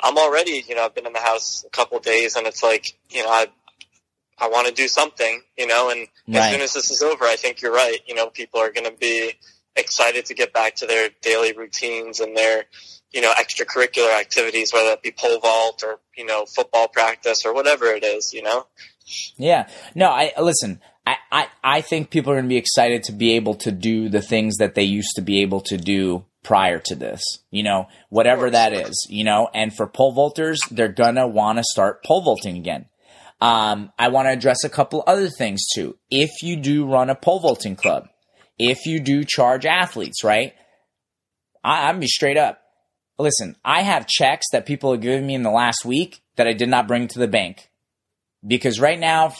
I'm 0.00 0.18
already, 0.18 0.64
you 0.68 0.74
know, 0.74 0.84
I've 0.84 0.94
been 0.94 1.06
in 1.06 1.12
the 1.12 1.20
house 1.20 1.64
a 1.66 1.70
couple 1.70 1.98
days, 2.00 2.36
and 2.36 2.46
it's 2.46 2.62
like, 2.62 2.98
you 3.10 3.22
know, 3.22 3.30
I 3.30 3.46
I 4.40 4.48
want 4.48 4.68
to 4.68 4.74
do 4.74 4.88
something, 4.88 5.42
you 5.56 5.66
know, 5.66 5.90
and 5.90 6.06
right. 6.28 6.38
as 6.38 6.50
soon 6.52 6.60
as 6.60 6.72
this 6.74 6.90
is 6.90 7.02
over, 7.02 7.24
I 7.24 7.36
think 7.36 7.60
you're 7.60 7.72
right. 7.72 7.98
You 8.06 8.14
know, 8.14 8.28
people 8.28 8.60
are 8.60 8.70
going 8.70 8.90
to 8.90 8.96
be 8.96 9.32
excited 9.76 10.26
to 10.26 10.34
get 10.34 10.52
back 10.52 10.76
to 10.76 10.86
their 10.86 11.08
daily 11.22 11.52
routines 11.52 12.20
and 12.20 12.36
their, 12.36 12.64
you 13.12 13.20
know, 13.20 13.32
extracurricular 13.40 14.18
activities, 14.18 14.72
whether 14.72 14.90
it 14.90 15.02
be 15.02 15.12
pole 15.12 15.40
vault 15.40 15.82
or, 15.86 16.00
you 16.16 16.26
know, 16.26 16.44
football 16.46 16.88
practice 16.88 17.44
or 17.44 17.54
whatever 17.54 17.86
it 17.86 18.04
is, 18.04 18.32
you 18.32 18.42
know? 18.42 18.66
Yeah. 19.36 19.68
No, 19.94 20.08
I, 20.10 20.32
listen, 20.40 20.80
I, 21.06 21.16
I, 21.32 21.46
I 21.64 21.80
think 21.80 22.10
people 22.10 22.32
are 22.32 22.36
going 22.36 22.44
to 22.44 22.48
be 22.48 22.56
excited 22.56 23.04
to 23.04 23.12
be 23.12 23.36
able 23.36 23.54
to 23.56 23.72
do 23.72 24.08
the 24.08 24.20
things 24.20 24.56
that 24.58 24.74
they 24.74 24.82
used 24.82 25.14
to 25.16 25.22
be 25.22 25.42
able 25.42 25.60
to 25.62 25.78
do 25.78 26.24
prior 26.42 26.78
to 26.78 26.94
this, 26.94 27.22
you 27.50 27.62
know, 27.62 27.88
whatever 28.10 28.50
that 28.50 28.72
is, 28.72 29.06
you 29.08 29.24
know, 29.24 29.48
and 29.52 29.74
for 29.74 29.86
pole 29.86 30.14
vaulters, 30.14 30.56
they're 30.70 30.88
going 30.88 31.16
to 31.16 31.26
want 31.26 31.58
to 31.58 31.64
start 31.64 32.04
pole 32.04 32.22
vaulting 32.22 32.56
again. 32.56 32.86
Um, 33.40 33.92
I 33.98 34.08
want 34.08 34.26
to 34.26 34.32
address 34.32 34.64
a 34.64 34.68
couple 34.68 35.04
other 35.06 35.28
things 35.28 35.64
too. 35.74 35.96
If 36.10 36.42
you 36.42 36.56
do 36.56 36.86
run 36.86 37.10
a 37.10 37.14
pole 37.14 37.40
vaulting 37.40 37.76
club, 37.76 38.08
if 38.58 38.86
you 38.86 39.00
do 39.00 39.24
charge 39.24 39.64
athletes, 39.64 40.24
right? 40.24 40.54
I, 41.62 41.88
I'm 41.88 42.00
be 42.00 42.06
straight 42.06 42.36
up. 42.36 42.60
Listen, 43.18 43.56
I 43.64 43.82
have 43.82 44.06
checks 44.06 44.46
that 44.52 44.66
people 44.66 44.92
have 44.92 45.00
given 45.00 45.26
me 45.26 45.34
in 45.34 45.42
the 45.42 45.50
last 45.50 45.84
week 45.84 46.20
that 46.36 46.46
I 46.46 46.52
did 46.52 46.68
not 46.68 46.88
bring 46.88 47.08
to 47.08 47.18
the 47.18 47.28
bank 47.28 47.68
because 48.46 48.80
right 48.80 48.98
now, 48.98 49.34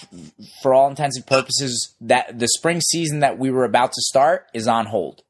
for 0.63 0.75
all 0.75 0.89
intents 0.89 1.17
and 1.17 1.27
purposes, 1.27 1.95
that 2.01 2.39
the 2.39 2.49
spring 2.49 2.81
season 2.81 3.21
that 3.21 3.39
we 3.39 3.51
were 3.51 3.65
about 3.65 3.93
to 3.93 4.03
start 4.03 4.47
is 4.53 4.67
on 4.67 4.87
hold. 4.87 5.23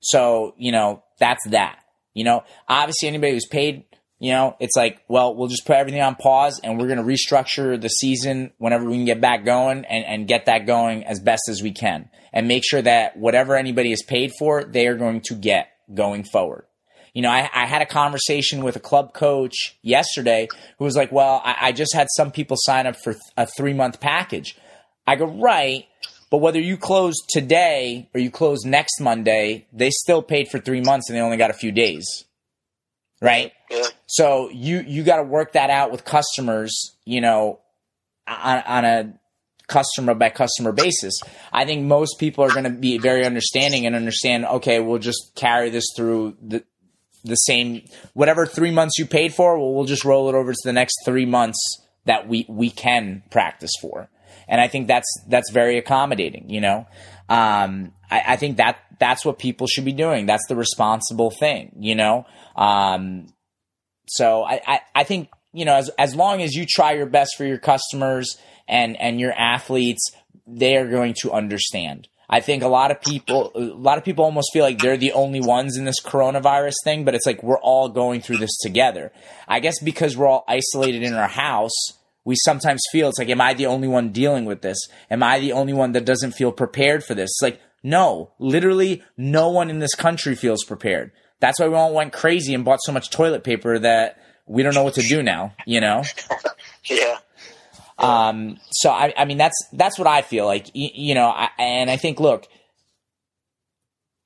So 0.00 0.54
you 0.58 0.72
know 0.72 1.02
that's 1.18 1.46
that. 1.48 1.78
You 2.12 2.24
know, 2.24 2.44
obviously 2.68 3.08
anybody 3.08 3.32
who's 3.32 3.46
paid 3.46 3.84
you 4.24 4.32
know, 4.32 4.56
it's 4.58 4.74
like, 4.74 5.02
well, 5.06 5.34
we'll 5.34 5.48
just 5.48 5.66
put 5.66 5.76
everything 5.76 6.00
on 6.00 6.14
pause 6.14 6.58
and 6.64 6.78
we're 6.78 6.86
going 6.86 6.96
to 6.96 7.04
restructure 7.04 7.78
the 7.78 7.90
season 7.90 8.52
whenever 8.56 8.86
we 8.86 8.96
can 8.96 9.04
get 9.04 9.20
back 9.20 9.44
going 9.44 9.84
and, 9.84 10.04
and 10.06 10.26
get 10.26 10.46
that 10.46 10.66
going 10.66 11.04
as 11.04 11.20
best 11.20 11.42
as 11.50 11.62
we 11.62 11.72
can 11.72 12.08
and 12.32 12.48
make 12.48 12.62
sure 12.66 12.80
that 12.80 13.18
whatever 13.18 13.54
anybody 13.54 13.92
is 13.92 14.02
paid 14.02 14.32
for, 14.38 14.64
they 14.64 14.86
are 14.86 14.96
going 14.96 15.20
to 15.26 15.34
get 15.34 15.68
going 15.92 16.24
forward. 16.24 16.64
You 17.12 17.20
know, 17.20 17.28
I, 17.28 17.50
I 17.52 17.66
had 17.66 17.82
a 17.82 17.86
conversation 17.86 18.64
with 18.64 18.76
a 18.76 18.80
club 18.80 19.12
coach 19.12 19.76
yesterday 19.82 20.48
who 20.78 20.86
was 20.86 20.96
like, 20.96 21.12
well, 21.12 21.42
I, 21.44 21.56
I 21.60 21.72
just 21.72 21.94
had 21.94 22.06
some 22.16 22.30
people 22.30 22.56
sign 22.58 22.86
up 22.86 22.96
for 22.96 23.16
a 23.36 23.46
three 23.46 23.74
month 23.74 24.00
package. 24.00 24.56
I 25.06 25.16
go, 25.16 25.26
right. 25.26 25.84
But 26.30 26.38
whether 26.38 26.60
you 26.60 26.78
close 26.78 27.16
today 27.28 28.08
or 28.14 28.20
you 28.20 28.30
close 28.30 28.64
next 28.64 29.02
Monday, 29.02 29.66
they 29.70 29.90
still 29.90 30.22
paid 30.22 30.48
for 30.48 30.58
three 30.58 30.80
months 30.80 31.10
and 31.10 31.16
they 31.18 31.20
only 31.20 31.36
got 31.36 31.50
a 31.50 31.52
few 31.52 31.72
days. 31.72 32.24
Right? 33.24 33.52
Yeah. 33.70 33.86
So 34.06 34.50
you 34.50 34.80
you 34.86 35.02
got 35.02 35.16
to 35.16 35.22
work 35.22 35.52
that 35.52 35.70
out 35.70 35.90
with 35.90 36.04
customers, 36.04 36.96
you 37.04 37.20
know, 37.20 37.60
on, 38.26 38.62
on 38.66 38.84
a 38.84 39.20
customer 39.66 40.14
by 40.14 40.30
customer 40.30 40.72
basis. 40.72 41.14
I 41.52 41.64
think 41.64 41.84
most 41.84 42.18
people 42.18 42.44
are 42.44 42.50
going 42.50 42.64
to 42.64 42.70
be 42.70 42.98
very 42.98 43.24
understanding 43.24 43.86
and 43.86 43.96
understand. 43.96 44.44
Okay, 44.44 44.80
we'll 44.80 44.98
just 44.98 45.32
carry 45.34 45.70
this 45.70 45.84
through 45.96 46.36
the 46.42 46.64
the 47.24 47.36
same 47.36 47.82
whatever 48.12 48.46
three 48.46 48.70
months 48.70 48.98
you 48.98 49.06
paid 49.06 49.34
for. 49.34 49.58
Well, 49.58 49.74
we'll 49.74 49.86
just 49.86 50.04
roll 50.04 50.28
it 50.28 50.34
over 50.34 50.52
to 50.52 50.58
the 50.64 50.72
next 50.72 50.94
three 51.04 51.26
months 51.26 51.58
that 52.04 52.28
we 52.28 52.46
we 52.48 52.70
can 52.70 53.22
practice 53.30 53.72
for. 53.80 54.08
And 54.46 54.60
I 54.60 54.68
think 54.68 54.88
that's 54.88 55.08
that's 55.28 55.50
very 55.50 55.78
accommodating. 55.78 56.50
You 56.50 56.60
know, 56.60 56.86
um, 57.28 57.92
I, 58.10 58.22
I 58.28 58.36
think 58.36 58.58
that 58.58 58.78
that's 58.98 59.24
what 59.24 59.38
people 59.38 59.66
should 59.66 59.84
be 59.84 59.92
doing. 59.92 60.26
That's 60.26 60.46
the 60.48 60.56
responsible 60.56 61.30
thing. 61.30 61.72
You 61.78 61.94
know. 61.94 62.26
Um, 62.56 63.26
so 64.06 64.42
I, 64.42 64.60
I, 64.66 64.80
I 64.94 65.04
think 65.04 65.28
you 65.52 65.64
know 65.64 65.76
as 65.76 65.88
as 65.98 66.14
long 66.14 66.42
as 66.42 66.54
you 66.54 66.66
try 66.68 66.92
your 66.92 67.06
best 67.06 67.36
for 67.36 67.44
your 67.44 67.58
customers 67.58 68.36
and 68.68 69.00
and 69.00 69.20
your 69.20 69.32
athletes, 69.32 70.10
they 70.46 70.76
are 70.76 70.88
going 70.88 71.14
to 71.22 71.32
understand. 71.32 72.08
I 72.28 72.40
think 72.40 72.62
a 72.62 72.68
lot 72.68 72.90
of 72.90 73.00
people 73.00 73.52
a 73.54 73.60
lot 73.60 73.98
of 73.98 74.04
people 74.04 74.24
almost 74.24 74.50
feel 74.52 74.64
like 74.64 74.78
they're 74.78 74.96
the 74.96 75.12
only 75.12 75.40
ones 75.40 75.76
in 75.76 75.84
this 75.84 76.00
coronavirus 76.00 76.74
thing, 76.82 77.04
but 77.04 77.14
it's 77.14 77.26
like 77.26 77.42
we're 77.42 77.60
all 77.60 77.88
going 77.88 78.20
through 78.20 78.38
this 78.38 78.56
together. 78.58 79.12
I 79.46 79.60
guess 79.60 79.78
because 79.80 80.16
we're 80.16 80.26
all 80.26 80.44
isolated 80.48 81.02
in 81.02 81.14
our 81.14 81.28
house, 81.28 81.74
we 82.24 82.36
sometimes 82.44 82.82
feel 82.90 83.08
it's 83.08 83.18
like 83.18 83.28
am 83.28 83.40
I 83.40 83.54
the 83.54 83.66
only 83.66 83.88
one 83.88 84.10
dealing 84.10 84.46
with 84.46 84.62
this? 84.62 84.78
Am 85.10 85.22
I 85.22 85.38
the 85.38 85.52
only 85.52 85.74
one 85.74 85.92
that 85.92 86.06
doesn't 86.06 86.32
feel 86.32 86.50
prepared 86.50 87.04
for 87.04 87.14
this? 87.14 87.30
It's 87.30 87.42
like 87.42 87.60
no, 87.84 88.32
literally 88.38 89.02
no 89.16 89.50
one 89.50 89.68
in 89.70 89.78
this 89.78 89.94
country 89.94 90.34
feels 90.34 90.64
prepared. 90.64 91.12
That's 91.38 91.60
why 91.60 91.68
we 91.68 91.74
all 91.74 91.92
went 91.92 92.14
crazy 92.14 92.54
and 92.54 92.64
bought 92.64 92.80
so 92.82 92.90
much 92.90 93.10
toilet 93.10 93.44
paper 93.44 93.78
that 93.78 94.18
we 94.46 94.62
don't 94.62 94.74
know 94.74 94.82
what 94.82 94.94
to 94.94 95.02
do 95.02 95.22
now, 95.22 95.54
you 95.66 95.80
know? 95.80 96.02
Yeah. 96.86 97.16
Um, 97.98 98.58
so 98.72 98.90
I, 98.90 99.14
I 99.16 99.24
mean, 99.24 99.38
that's, 99.38 99.56
that's 99.72 99.98
what 99.98 100.06
I 100.06 100.20
feel 100.20 100.44
like, 100.44 100.66
you, 100.74 100.90
you 100.92 101.14
know, 101.14 101.28
I, 101.28 101.48
and 101.58 101.90
I 101.90 101.96
think, 101.96 102.20
look, 102.20 102.46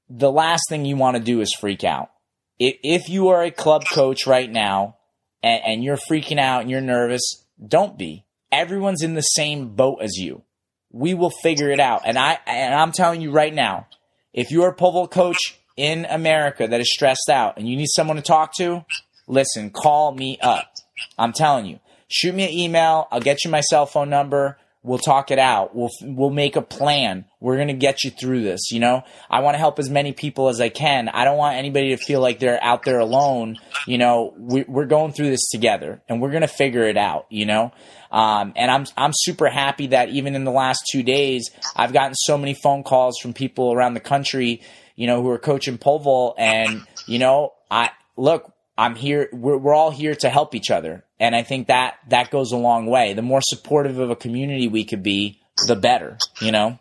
the 0.08 0.32
last 0.32 0.64
thing 0.68 0.84
you 0.84 0.96
want 0.96 1.16
to 1.16 1.22
do 1.22 1.40
is 1.40 1.54
freak 1.60 1.84
out. 1.84 2.10
If, 2.58 2.78
if 2.82 3.08
you 3.08 3.28
are 3.28 3.44
a 3.44 3.52
club 3.52 3.84
coach 3.92 4.26
right 4.26 4.50
now 4.50 4.96
and, 5.40 5.62
and 5.64 5.84
you're 5.84 5.98
freaking 6.10 6.40
out 6.40 6.62
and 6.62 6.70
you're 6.70 6.80
nervous, 6.80 7.44
don't 7.64 7.96
be. 7.96 8.24
Everyone's 8.50 9.04
in 9.04 9.14
the 9.14 9.20
same 9.20 9.76
boat 9.76 9.98
as 10.00 10.16
you. 10.16 10.42
We 10.90 11.14
will 11.14 11.30
figure 11.30 11.71
it 11.71 11.80
out. 11.80 12.02
And 12.04 12.18
I, 12.18 12.38
and 12.47 12.75
I'm 12.75 12.92
telling 12.92 13.21
you 13.21 13.30
right 13.30 13.54
now, 13.54 13.87
if 14.33 14.50
you're 14.50 14.68
a 14.68 14.75
pole 14.75 15.07
coach 15.09 15.59
in 15.76 16.07
America 16.07 16.66
that 16.66 16.80
is 16.80 16.92
stressed 16.92 17.28
out 17.30 17.59
and 17.59 17.68
you 17.68 17.76
need 17.76 17.88
someone 17.88 18.16
to 18.16 18.23
talk 18.23 18.54
to, 18.57 18.85
listen, 19.26 19.71
call 19.71 20.12
me 20.12 20.38
up. 20.40 20.73
I'm 21.18 21.33
telling 21.33 21.66
you 21.66 21.80
shoot 22.09 22.35
me 22.35 22.45
an 22.45 22.50
email. 22.50 23.07
I'll 23.12 23.21
get 23.21 23.45
you 23.45 23.50
my 23.50 23.61
cell 23.61 23.87
phone 23.87 24.11
number. 24.11 24.59
We'll 24.88 24.97
talk 24.97 25.30
it 25.30 25.38
out. 25.38 25.76
We'll 25.76 25.90
we'll 26.00 26.30
make 26.30 26.57
a 26.57 26.62
plan. 26.62 27.26
We're 27.40 27.59
gonna 27.59 27.75
get 27.75 28.04
you 28.04 28.11
through 28.11 28.42
this. 28.42 28.73
You 28.73 28.80
know, 28.80 29.02
I 29.28 29.40
want 29.40 29.52
to 29.52 29.59
help 29.59 29.78
as 29.78 29.90
many 29.90 30.12
people 30.12 30.49
as 30.49 30.62
I 30.62 30.71
can. 30.71 31.11
I 31.11 31.26
don't 31.26 31.37
want 31.37 31.59
anybody 31.59 31.90
to 31.95 31.99
feel 31.99 32.23
like 32.23 32.38
they're 32.38 32.59
out 32.64 32.85
there 32.85 32.99
alone. 32.99 33.59
You 33.87 33.99
know, 33.99 34.33
we, 34.38 34.64
we're 34.66 34.87
going 34.87 35.12
through 35.12 35.28
this 35.28 35.50
together, 35.50 36.00
and 36.09 36.23
we're 36.23 36.30
gonna 36.30 36.49
figure 36.49 36.85
it 36.85 36.97
out. 36.97 37.26
You 37.28 37.45
know, 37.45 37.73
um, 38.11 38.54
and 38.57 38.71
I'm 38.71 38.87
I'm 38.97 39.12
super 39.14 39.50
happy 39.50 39.88
that 39.88 40.09
even 40.09 40.35
in 40.35 40.45
the 40.45 40.50
last 40.50 40.80
two 40.90 41.02
days, 41.02 41.50
I've 41.76 41.92
gotten 41.92 42.14
so 42.14 42.38
many 42.38 42.54
phone 42.54 42.83
calls 42.83 43.18
from 43.21 43.35
people 43.35 43.75
around 43.75 43.92
the 43.92 44.00
country. 44.00 44.62
You 44.97 45.07
know, 45.07 45.21
who 45.21 45.28
are 45.28 45.38
coaching 45.38 45.76
pole 45.76 45.99
vault, 45.99 46.37
and 46.38 46.83
you 47.07 47.18
know, 47.18 47.52
I 47.71 47.90
look. 48.16 48.54
I'm 48.78 48.94
here. 48.94 49.28
We're, 49.32 49.58
we're 49.58 49.75
all 49.75 49.90
here 49.90 50.14
to 50.14 50.30
help 50.30 50.54
each 50.54 50.70
other. 50.70 51.04
And 51.18 51.35
I 51.35 51.42
think 51.42 51.66
that 51.66 51.99
that 52.11 52.30
goes 52.30 52.52
a 52.52 52.56
long 52.56 52.87
way. 52.87 53.12
The 53.12 53.23
more 53.23 53.40
supportive 53.42 53.99
of 53.99 54.08
a 54.08 54.16
community 54.16 54.68
we 54.68 54.85
could 54.85 55.02
be, 55.02 55.40
the 55.66 55.75
better, 55.75 56.16
you 56.40 56.52
know? 56.52 56.78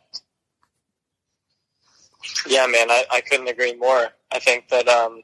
Yeah, 2.45 2.67
man, 2.67 2.91
I, 2.91 3.05
I 3.11 3.21
couldn't 3.21 3.47
agree 3.47 3.73
more. 3.73 4.09
I 4.31 4.37
think 4.37 4.69
that, 4.69 4.87
um, 4.87 5.23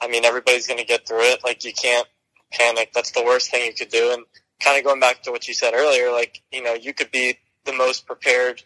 I 0.00 0.08
mean, 0.08 0.24
everybody's 0.24 0.66
going 0.66 0.80
to 0.80 0.84
get 0.84 1.06
through 1.06 1.22
it. 1.22 1.44
Like, 1.44 1.64
you 1.64 1.72
can't 1.72 2.08
panic. 2.52 2.92
That's 2.92 3.12
the 3.12 3.22
worst 3.22 3.52
thing 3.52 3.64
you 3.64 3.72
could 3.72 3.90
do. 3.90 4.10
And 4.12 4.24
kind 4.60 4.78
of 4.78 4.84
going 4.84 4.98
back 4.98 5.22
to 5.22 5.30
what 5.30 5.46
you 5.46 5.54
said 5.54 5.74
earlier, 5.74 6.10
like, 6.10 6.42
you 6.50 6.62
know, 6.62 6.74
you 6.74 6.92
could 6.92 7.12
be 7.12 7.38
the 7.64 7.72
most 7.72 8.04
prepared 8.04 8.64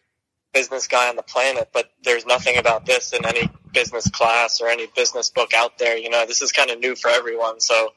business 0.52 0.86
guy 0.86 1.08
on 1.08 1.16
the 1.16 1.22
planet, 1.22 1.70
but 1.72 1.90
there's 2.04 2.26
nothing 2.26 2.58
about 2.58 2.86
this 2.86 3.12
in 3.12 3.24
any 3.24 3.48
business 3.72 4.08
class 4.10 4.60
or 4.60 4.68
any 4.68 4.86
business 4.94 5.30
book 5.30 5.52
out 5.54 5.78
there. 5.78 5.96
You 5.96 6.10
know, 6.10 6.26
this 6.26 6.42
is 6.42 6.52
kind 6.52 6.70
of 6.70 6.78
new 6.78 6.94
for 6.94 7.08
everyone. 7.10 7.60
So, 7.60 7.92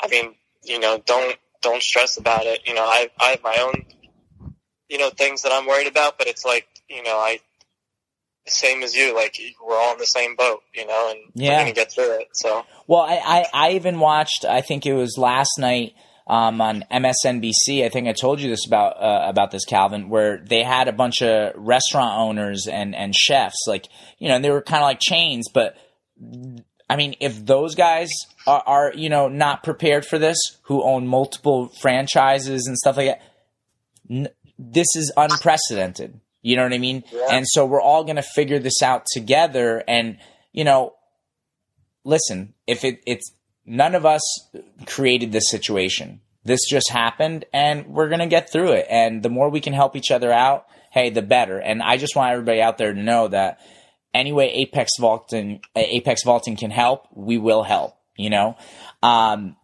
I 0.00 0.08
mean, 0.08 0.34
you 0.62 0.78
know, 0.78 1.02
don't 1.04 1.36
don't 1.62 1.82
stress 1.82 2.18
about 2.18 2.44
it. 2.46 2.60
You 2.66 2.74
know, 2.74 2.84
I 2.84 3.10
I 3.20 3.30
have 3.30 3.42
my 3.42 3.56
own, 3.60 4.52
you 4.88 4.98
know, 4.98 5.10
things 5.10 5.42
that 5.42 5.52
I'm 5.52 5.66
worried 5.66 5.86
about, 5.86 6.18
but 6.18 6.26
it's 6.26 6.44
like, 6.44 6.66
you 6.88 7.02
know, 7.02 7.16
I 7.16 7.40
same 8.46 8.82
as 8.82 8.94
you, 8.94 9.14
like 9.14 9.38
we're 9.66 9.76
all 9.76 9.94
in 9.94 9.98
the 9.98 10.04
same 10.04 10.36
boat, 10.36 10.62
you 10.74 10.86
know, 10.86 11.10
and 11.10 11.32
Yeah. 11.34 11.52
we're 11.52 11.58
gonna 11.60 11.72
get 11.72 11.92
through 11.92 12.20
it. 12.20 12.28
So 12.34 12.66
Well, 12.86 13.00
I, 13.00 13.14
I, 13.24 13.46
I 13.54 13.70
even 13.72 13.98
watched, 13.98 14.44
I 14.46 14.60
think 14.60 14.84
it 14.84 14.92
was 14.92 15.16
last 15.16 15.52
night 15.58 15.94
um, 16.26 16.60
on 16.60 16.84
MSNBC. 16.90 17.84
I 17.84 17.88
think 17.88 18.08
I 18.08 18.12
told 18.12 18.40
you 18.40 18.48
this 18.48 18.66
about 18.66 19.02
uh, 19.02 19.28
about 19.28 19.50
this, 19.50 19.64
Calvin, 19.64 20.08
where 20.08 20.38
they 20.38 20.62
had 20.62 20.88
a 20.88 20.92
bunch 20.92 21.22
of 21.22 21.52
restaurant 21.56 22.18
owners 22.18 22.66
and, 22.66 22.94
and 22.94 23.14
chefs, 23.14 23.66
like, 23.66 23.88
you 24.18 24.28
know, 24.28 24.36
and 24.36 24.44
they 24.44 24.50
were 24.50 24.62
kind 24.62 24.82
of 24.82 24.86
like 24.86 25.00
chains, 25.00 25.48
but 25.52 25.76
I 26.88 26.96
mean, 26.96 27.16
if 27.20 27.44
those 27.44 27.74
guys 27.74 28.10
are, 28.46 28.62
are, 28.66 28.92
you 28.94 29.08
know, 29.08 29.28
not 29.28 29.62
prepared 29.62 30.04
for 30.04 30.18
this, 30.18 30.38
who 30.62 30.82
own 30.82 31.06
multiple 31.06 31.70
franchises 31.80 32.66
and 32.66 32.76
stuff 32.76 32.96
like 32.96 33.06
that, 33.06 33.22
n- 34.10 34.28
this 34.58 34.88
is 34.94 35.12
unprecedented. 35.16 36.20
You 36.42 36.56
know 36.56 36.62
what 36.62 36.74
I 36.74 36.78
mean? 36.78 37.04
Yeah. 37.10 37.26
And 37.30 37.46
so 37.48 37.64
we're 37.64 37.80
all 37.80 38.04
going 38.04 38.16
to 38.16 38.22
figure 38.22 38.58
this 38.58 38.82
out 38.82 39.06
together. 39.10 39.82
And, 39.88 40.18
you 40.52 40.62
know, 40.62 40.94
listen, 42.04 42.52
if 42.66 42.84
it, 42.84 43.00
it's 43.06 43.32
none 43.66 43.94
of 43.94 44.06
us 44.06 44.22
created 44.86 45.32
this 45.32 45.50
situation. 45.50 46.20
This 46.44 46.60
just 46.68 46.90
happened 46.90 47.46
and 47.52 47.86
we're 47.86 48.08
going 48.08 48.20
to 48.20 48.26
get 48.26 48.50
through 48.50 48.72
it. 48.72 48.86
And 48.90 49.22
the 49.22 49.30
more 49.30 49.48
we 49.48 49.60
can 49.60 49.72
help 49.72 49.96
each 49.96 50.10
other 50.10 50.32
out, 50.32 50.66
hey, 50.90 51.10
the 51.10 51.22
better. 51.22 51.58
And 51.58 51.82
I 51.82 51.96
just 51.96 52.14
want 52.14 52.32
everybody 52.32 52.60
out 52.60 52.78
there 52.78 52.92
to 52.92 53.02
know 53.02 53.28
that 53.28 53.60
any 54.12 54.32
way 54.32 54.50
Apex 54.52 54.92
Vaulting, 55.00 55.60
Apex 55.74 56.22
Vaulting 56.22 56.56
can 56.56 56.70
help, 56.70 57.08
we 57.12 57.38
will 57.38 57.62
help, 57.62 57.96
you 58.16 58.30
know? 58.30 58.56
Um, 59.02 59.56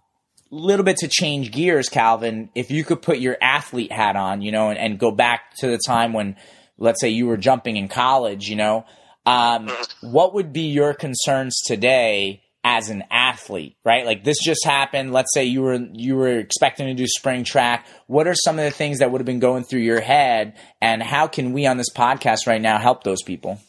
little 0.50 0.84
bit 0.84 0.96
to 0.98 1.08
change 1.08 1.52
gears, 1.52 1.88
Calvin, 1.88 2.50
if 2.54 2.70
you 2.70 2.82
could 2.82 3.02
put 3.02 3.18
your 3.18 3.36
athlete 3.40 3.92
hat 3.92 4.16
on, 4.16 4.42
you 4.42 4.50
know, 4.50 4.70
and, 4.70 4.78
and 4.78 4.98
go 4.98 5.12
back 5.12 5.54
to 5.58 5.68
the 5.68 5.78
time 5.86 6.12
when, 6.12 6.36
let's 6.78 7.00
say 7.00 7.10
you 7.10 7.26
were 7.26 7.36
jumping 7.36 7.76
in 7.76 7.86
college, 7.86 8.48
you 8.48 8.56
know, 8.56 8.84
um, 9.26 9.70
what 10.00 10.34
would 10.34 10.52
be 10.52 10.62
your 10.62 10.94
concerns 10.94 11.60
today 11.64 12.42
as 12.62 12.90
an 12.90 13.04
athlete, 13.10 13.76
right? 13.84 14.04
Like 14.04 14.24
this 14.24 14.38
just 14.38 14.64
happened. 14.64 15.12
Let's 15.12 15.32
say 15.32 15.44
you 15.44 15.62
were 15.62 15.74
you 15.92 16.16
were 16.16 16.38
expecting 16.38 16.86
to 16.86 16.94
do 16.94 17.06
spring 17.06 17.44
track. 17.44 17.86
What 18.06 18.26
are 18.26 18.34
some 18.34 18.58
of 18.58 18.64
the 18.64 18.70
things 18.70 18.98
that 18.98 19.10
would 19.10 19.20
have 19.20 19.26
been 19.26 19.40
going 19.40 19.64
through 19.64 19.80
your 19.80 20.00
head, 20.00 20.56
and 20.80 21.02
how 21.02 21.26
can 21.26 21.52
we 21.52 21.66
on 21.66 21.76
this 21.76 21.92
podcast 21.94 22.46
right 22.46 22.60
now 22.60 22.78
help 22.78 23.02
those 23.02 23.22
people? 23.22 23.60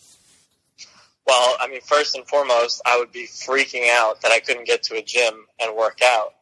Well, 1.25 1.55
I 1.59 1.67
mean, 1.67 1.81
first 1.81 2.15
and 2.15 2.27
foremost, 2.27 2.81
I 2.85 2.97
would 2.97 3.11
be 3.11 3.25
freaking 3.25 3.87
out 3.99 4.21
that 4.21 4.31
I 4.31 4.39
couldn't 4.39 4.65
get 4.65 4.83
to 4.83 4.95
a 4.95 5.01
gym 5.01 5.45
and 5.61 5.77
work 5.77 5.99
out. 6.03 6.33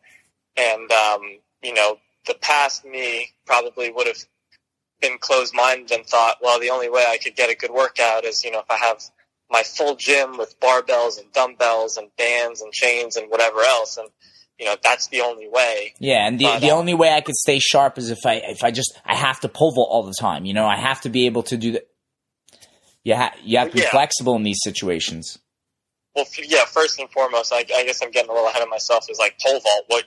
And, 0.57 0.91
um, 0.91 1.21
you 1.61 1.73
know, 1.73 1.99
the 2.25 2.33
past 2.35 2.85
me 2.85 3.29
probably 3.45 3.91
would 3.91 4.07
have 4.07 4.17
been 5.01 5.17
closed 5.19 5.53
minded 5.53 5.91
and 5.91 6.05
thought, 6.05 6.37
well, 6.41 6.59
the 6.59 6.69
only 6.69 6.89
way 6.89 7.03
I 7.07 7.17
could 7.17 7.35
get 7.35 7.49
a 7.49 7.55
good 7.55 7.71
workout 7.71 8.25
is, 8.25 8.43
you 8.43 8.51
know, 8.51 8.59
if 8.59 8.71
I 8.71 8.77
have 8.77 9.01
my 9.49 9.63
full 9.63 9.95
gym 9.95 10.37
with 10.37 10.59
barbells 10.59 11.19
and 11.19 11.31
dumbbells 11.33 11.97
and 11.97 12.09
bands 12.17 12.61
and 12.61 12.71
chains 12.71 13.15
and 13.17 13.29
whatever 13.31 13.59
else. 13.61 13.97
And, 13.97 14.07
you 14.59 14.65
know, 14.65 14.75
that's 14.83 15.07
the 15.07 15.21
only 15.21 15.47
way. 15.49 15.93
Yeah, 15.99 16.27
and 16.27 16.37
the 16.39 16.45
But, 16.45 16.59
the 16.61 16.71
uh, 16.71 16.75
only 16.75 16.93
way 16.93 17.11
I 17.13 17.21
could 17.21 17.35
stay 17.35 17.59
sharp 17.59 17.97
is 17.97 18.09
if 18.09 18.19
I 18.25 18.35
if 18.35 18.63
I 18.63 18.71
just 18.71 18.99
I 19.05 19.15
have 19.15 19.39
to 19.41 19.49
pole 19.49 19.71
vault 19.73 19.89
all 19.91 20.03
the 20.03 20.13
time. 20.19 20.45
You 20.45 20.53
know, 20.53 20.65
I 20.67 20.77
have 20.77 21.01
to 21.01 21.09
be 21.09 21.25
able 21.25 21.43
to 21.43 21.57
do 21.57 21.71
that. 21.73 21.87
You 23.03 23.15
ha- 23.15 23.33
you 23.43 23.57
have 23.57 23.69
to 23.69 23.75
be 23.75 23.81
Yeah. 23.81 23.89
flexible 23.89 24.35
in 24.35 24.43
these 24.43 24.59
situations. 24.63 25.39
Well, 26.15 26.25
f- 26.25 26.49
yeah, 26.49 26.65
first 26.65 26.99
and 26.99 27.09
foremost, 27.11 27.53
I, 27.53 27.59
I 27.59 27.85
guess 27.85 28.01
I'm 28.03 28.11
getting 28.11 28.29
a 28.29 28.33
little 28.33 28.49
ahead 28.49 28.61
of 28.61 28.69
myself 28.69 29.05
is 29.09 29.19
like 29.19 29.39
pole 29.39 29.59
vault. 29.59 29.85
What, 29.87 30.05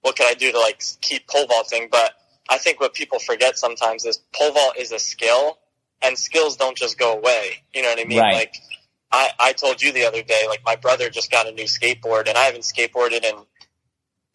what 0.00 0.16
can 0.16 0.26
I 0.30 0.34
do 0.34 0.50
to 0.52 0.58
like 0.58 0.82
keep 1.00 1.26
pole 1.28 1.46
vaulting? 1.46 1.88
But 1.90 2.12
I 2.48 2.56
think 2.58 2.80
what 2.80 2.94
people 2.94 3.18
forget 3.18 3.58
sometimes 3.58 4.04
is 4.06 4.18
pole 4.34 4.52
vault 4.52 4.76
is 4.78 4.90
a 4.92 4.98
skill 4.98 5.58
and 6.02 6.16
skills 6.16 6.56
don't 6.56 6.76
just 6.76 6.98
go 6.98 7.12
away. 7.12 7.62
You 7.74 7.82
know 7.82 7.88
what 7.90 8.00
I 8.00 8.04
mean? 8.04 8.18
Right. 8.20 8.34
Like, 8.34 8.54
I, 9.12 9.30
I 9.38 9.52
told 9.52 9.82
you 9.82 9.92
the 9.92 10.06
other 10.06 10.22
day, 10.22 10.42
like 10.48 10.60
my 10.64 10.76
brother 10.76 11.10
just 11.10 11.30
got 11.30 11.48
a 11.48 11.52
new 11.52 11.64
skateboard 11.64 12.28
and 12.28 12.38
I 12.38 12.44
haven't 12.44 12.62
skateboarded 12.62 13.24
in 13.24 13.34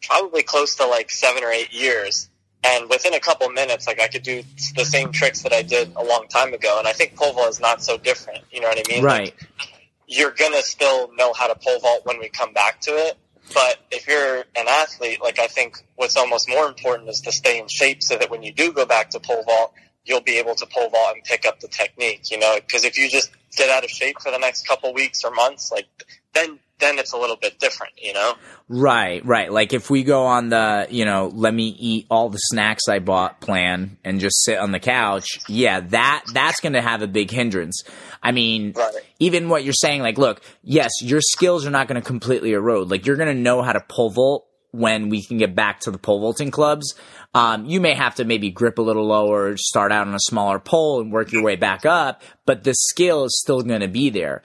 probably 0.02 0.42
close 0.42 0.76
to 0.76 0.86
like 0.86 1.10
seven 1.10 1.42
or 1.42 1.50
eight 1.50 1.72
years. 1.72 2.28
And 2.68 2.90
within 2.90 3.14
a 3.14 3.20
couple 3.20 3.48
minutes, 3.50 3.86
like 3.86 4.00
I 4.02 4.08
could 4.08 4.22
do 4.22 4.42
the 4.74 4.84
same 4.84 5.12
tricks 5.12 5.42
that 5.42 5.52
I 5.52 5.62
did 5.62 5.92
a 5.94 6.02
long 6.02 6.26
time 6.28 6.52
ago. 6.52 6.78
And 6.78 6.86
I 6.86 6.92
think 6.92 7.14
pole 7.14 7.32
vault 7.32 7.48
is 7.48 7.60
not 7.60 7.82
so 7.82 7.96
different. 7.96 8.44
You 8.50 8.60
know 8.60 8.68
what 8.68 8.78
I 8.78 8.92
mean? 8.92 9.04
Right. 9.04 9.34
Like, 9.58 9.72
you're 10.08 10.32
gonna 10.32 10.62
still 10.62 11.12
know 11.14 11.32
how 11.32 11.46
to 11.48 11.54
pole 11.54 11.80
vault 11.80 12.02
when 12.04 12.18
we 12.18 12.28
come 12.28 12.52
back 12.52 12.80
to 12.82 12.90
it. 12.90 13.16
But 13.54 13.78
if 13.90 14.08
you're 14.08 14.38
an 14.56 14.66
athlete, 14.68 15.22
like 15.22 15.38
I 15.38 15.46
think 15.46 15.78
what's 15.94 16.16
almost 16.16 16.48
more 16.48 16.66
important 16.66 17.08
is 17.08 17.20
to 17.22 17.32
stay 17.32 17.58
in 17.58 17.68
shape 17.68 18.02
so 18.02 18.16
that 18.16 18.30
when 18.30 18.42
you 18.42 18.52
do 18.52 18.72
go 18.72 18.84
back 18.84 19.10
to 19.10 19.20
pole 19.20 19.44
vault, 19.44 19.72
you'll 20.04 20.20
be 20.20 20.38
able 20.38 20.54
to 20.54 20.66
pole 20.66 20.90
vault 20.90 21.14
and 21.14 21.24
pick 21.24 21.46
up 21.46 21.60
the 21.60 21.68
technique, 21.68 22.30
you 22.30 22.38
know, 22.38 22.56
because 22.60 22.84
if 22.84 22.96
you 22.96 23.08
just 23.08 23.30
get 23.56 23.70
out 23.70 23.84
of 23.84 23.90
shape 23.90 24.16
for 24.22 24.30
the 24.30 24.38
next 24.38 24.66
couple 24.66 24.92
weeks 24.94 25.24
or 25.24 25.30
months, 25.32 25.70
like 25.72 25.86
then 26.34 26.58
then 26.78 26.98
it's 26.98 27.14
a 27.14 27.16
little 27.16 27.36
bit 27.36 27.58
different, 27.58 27.94
you 27.96 28.12
know? 28.12 28.34
Right, 28.68 29.24
right. 29.24 29.50
Like 29.50 29.72
if 29.72 29.88
we 29.88 30.04
go 30.04 30.26
on 30.26 30.50
the, 30.50 30.86
you 30.90 31.06
know, 31.06 31.30
let 31.32 31.54
me 31.54 31.68
eat 31.68 32.06
all 32.10 32.28
the 32.28 32.36
snacks 32.36 32.82
I 32.86 32.98
bought 32.98 33.40
plan 33.40 33.96
and 34.04 34.20
just 34.20 34.44
sit 34.44 34.58
on 34.58 34.72
the 34.72 34.78
couch, 34.78 35.26
yeah, 35.48 35.80
that 35.80 36.24
that's 36.34 36.60
going 36.60 36.74
to 36.74 36.82
have 36.82 37.00
a 37.00 37.06
big 37.06 37.30
hindrance. 37.30 37.82
I 38.22 38.32
mean, 38.32 38.74
Right. 38.76 38.92
even 39.20 39.48
what 39.48 39.64
you're 39.64 39.72
saying, 39.72 40.02
like, 40.02 40.18
look, 40.18 40.42
yes, 40.62 40.90
your 41.00 41.22
skills 41.22 41.64
are 41.64 41.70
not 41.70 41.88
going 41.88 41.98
to 42.00 42.06
completely 42.06 42.52
erode. 42.52 42.90
Like, 42.90 43.06
you're 43.06 43.16
going 43.16 43.34
to 43.34 43.40
know 43.40 43.62
how 43.62 43.72
to 43.72 43.80
pole 43.80 44.10
vault 44.10 44.45
when 44.72 45.08
we 45.08 45.24
can 45.24 45.38
get 45.38 45.54
back 45.54 45.80
to 45.80 45.90
the 45.90 45.98
pole 45.98 46.20
vaulting 46.20 46.50
clubs. 46.50 46.94
Um, 47.34 47.66
you 47.66 47.80
may 47.80 47.94
have 47.94 48.14
to 48.16 48.24
maybe 48.24 48.50
grip 48.50 48.78
a 48.78 48.82
little 48.82 49.06
lower, 49.06 49.56
start 49.56 49.92
out 49.92 50.06
on 50.06 50.14
a 50.14 50.20
smaller 50.20 50.58
pole 50.58 51.00
and 51.00 51.12
work 51.12 51.32
your 51.32 51.42
way 51.42 51.56
back 51.56 51.84
up, 51.86 52.22
but 52.44 52.64
the 52.64 52.74
skill 52.74 53.24
is 53.24 53.40
still 53.42 53.62
going 53.62 53.80
to 53.80 53.88
be 53.88 54.10
there. 54.10 54.42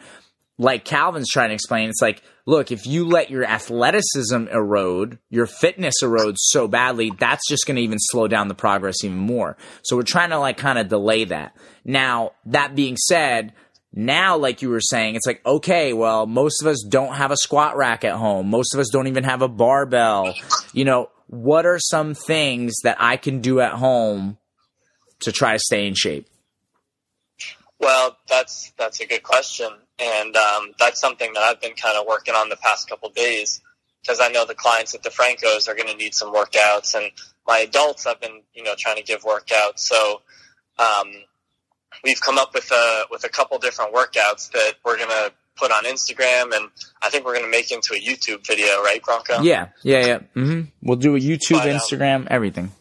Like 0.57 0.85
Calvin's 0.85 1.29
trying 1.29 1.49
to 1.49 1.55
explain, 1.55 1.89
it's 1.89 2.01
like, 2.01 2.21
look, 2.45 2.71
if 2.71 2.85
you 2.85 3.07
let 3.07 3.31
your 3.31 3.43
athleticism 3.45 4.47
erode, 4.51 5.17
your 5.29 5.47
fitness 5.47 5.95
erodes 6.03 6.37
so 6.37 6.67
badly, 6.67 7.11
that's 7.17 7.47
just 7.49 7.65
going 7.65 7.77
to 7.77 7.81
even 7.81 7.97
slow 7.99 8.27
down 8.27 8.47
the 8.47 8.53
progress 8.53 9.03
even 9.03 9.17
more. 9.17 9.57
So 9.81 9.95
we're 9.95 10.03
trying 10.03 10.29
to 10.29 10.37
like 10.37 10.57
kind 10.57 10.77
of 10.77 10.87
delay 10.87 11.23
that. 11.25 11.55
Now, 11.83 12.33
that 12.45 12.75
being 12.75 12.97
said, 12.97 13.53
now, 13.93 14.37
like 14.37 14.61
you 14.61 14.69
were 14.69 14.81
saying, 14.81 15.15
it's 15.15 15.27
like, 15.27 15.45
okay, 15.45 15.91
well, 15.91 16.25
most 16.25 16.61
of 16.61 16.67
us 16.67 16.85
don't 16.87 17.13
have 17.13 17.31
a 17.31 17.37
squat 17.37 17.75
rack 17.75 18.05
at 18.05 18.15
home. 18.15 18.49
Most 18.49 18.73
of 18.73 18.79
us 18.79 18.89
don't 18.89 19.07
even 19.07 19.25
have 19.25 19.41
a 19.41 19.49
barbell. 19.49 20.33
You 20.71 20.85
know, 20.85 21.09
what 21.27 21.65
are 21.65 21.79
some 21.79 22.13
things 22.13 22.73
that 22.83 22.97
I 22.99 23.17
can 23.17 23.41
do 23.41 23.59
at 23.59 23.73
home 23.73 24.37
to 25.21 25.31
try 25.31 25.53
to 25.53 25.59
stay 25.59 25.87
in 25.87 25.93
shape? 25.93 26.27
Well, 27.79 28.17
that's 28.29 28.71
that's 28.77 29.01
a 29.01 29.07
good 29.07 29.23
question, 29.23 29.69
and 29.97 30.35
um, 30.35 30.71
that's 30.77 31.01
something 31.01 31.33
that 31.33 31.41
I've 31.41 31.59
been 31.59 31.73
kind 31.73 31.97
of 31.97 32.05
working 32.07 32.35
on 32.35 32.47
the 32.47 32.57
past 32.57 32.87
couple 32.87 33.09
days 33.09 33.59
because 34.01 34.19
I 34.21 34.27
know 34.29 34.45
the 34.45 34.53
clients 34.53 34.93
at 34.93 35.03
DeFranco's 35.03 35.67
are 35.67 35.73
going 35.73 35.89
to 35.89 35.95
need 35.95 36.13
some 36.13 36.31
workouts, 36.31 36.93
and 36.93 37.11
my 37.47 37.57
adults 37.57 38.05
I've 38.05 38.21
been 38.21 38.43
you 38.53 38.63
know 38.63 38.75
trying 38.77 38.97
to 38.97 39.03
give 39.03 39.23
workouts. 39.23 39.79
So 39.79 40.21
um, 40.77 41.11
we've 42.03 42.21
come 42.21 42.37
up 42.37 42.53
with 42.53 42.71
a 42.71 43.03
with 43.11 43.23
a 43.23 43.29
couple 43.29 43.57
different 43.59 43.93
workouts 43.93 44.51
that 44.51 44.73
we're 44.83 44.97
going 44.97 45.09
to 45.09 45.31
put 45.57 45.71
on 45.71 45.83
Instagram, 45.85 46.55
and 46.55 46.69
I 47.01 47.09
think 47.09 47.25
we're 47.25 47.33
going 47.33 47.45
to 47.45 47.51
make 47.51 47.71
into 47.71 47.93
a 47.93 47.99
YouTube 47.99 48.45
video, 48.45 48.81
right, 48.81 49.01
Bronco? 49.03 49.41
Yeah, 49.41 49.69
yeah, 49.83 50.05
yeah. 50.05 50.19
hmm 50.33 50.61
We'll 50.81 50.97
do 50.97 51.15
a 51.15 51.19
YouTube, 51.19 51.59
But, 51.59 51.69
um, 51.69 51.77
Instagram, 51.77 52.27
everything. 52.29 52.71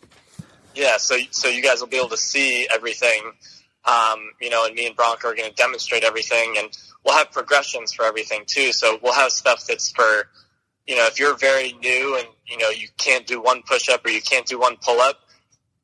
Yeah, 0.75 0.97
so 0.97 1.17
so 1.31 1.49
you 1.49 1.63
guys 1.63 1.81
will 1.81 1.89
be 1.89 1.97
able 1.97 2.11
to 2.11 2.17
see 2.17 2.67
everything, 2.75 3.33
um, 3.85 4.31
you 4.41 4.51
know, 4.51 4.67
and 4.67 4.75
me 4.75 4.87
and 4.87 4.97
Bronco 4.97 5.29
are 5.29 5.35
going 5.35 5.51
to 5.51 5.55
demonstrate 5.55 6.05
everything, 6.05 6.55
and 6.59 6.69
we'll 7.05 7.17
have 7.17 7.33
progressions 7.33 7.93
for 7.93 8.05
everything 8.05 8.45
too. 8.47 8.73
So 8.73 8.99
we'll 9.03 9.15
have 9.15 9.33
stuff 9.33 9.67
that's 9.67 9.91
for, 9.91 10.29
you 10.87 10.97
know, 10.97 11.07
if 11.07 11.19
you're 11.19 11.37
very 11.37 11.73
new 11.73 12.17
and 12.17 12.27
you 12.47 12.57
know 12.57 12.71
you 12.71 12.89
can't 12.99 13.27
do 13.27 13.43
one 13.43 13.63
push 13.63 13.89
up 13.89 14.05
or 14.05 14.11
you 14.11 14.23
can't 14.23 14.47
do 14.47 14.59
one 14.61 14.77
pull 14.81 15.01
up, 15.01 15.17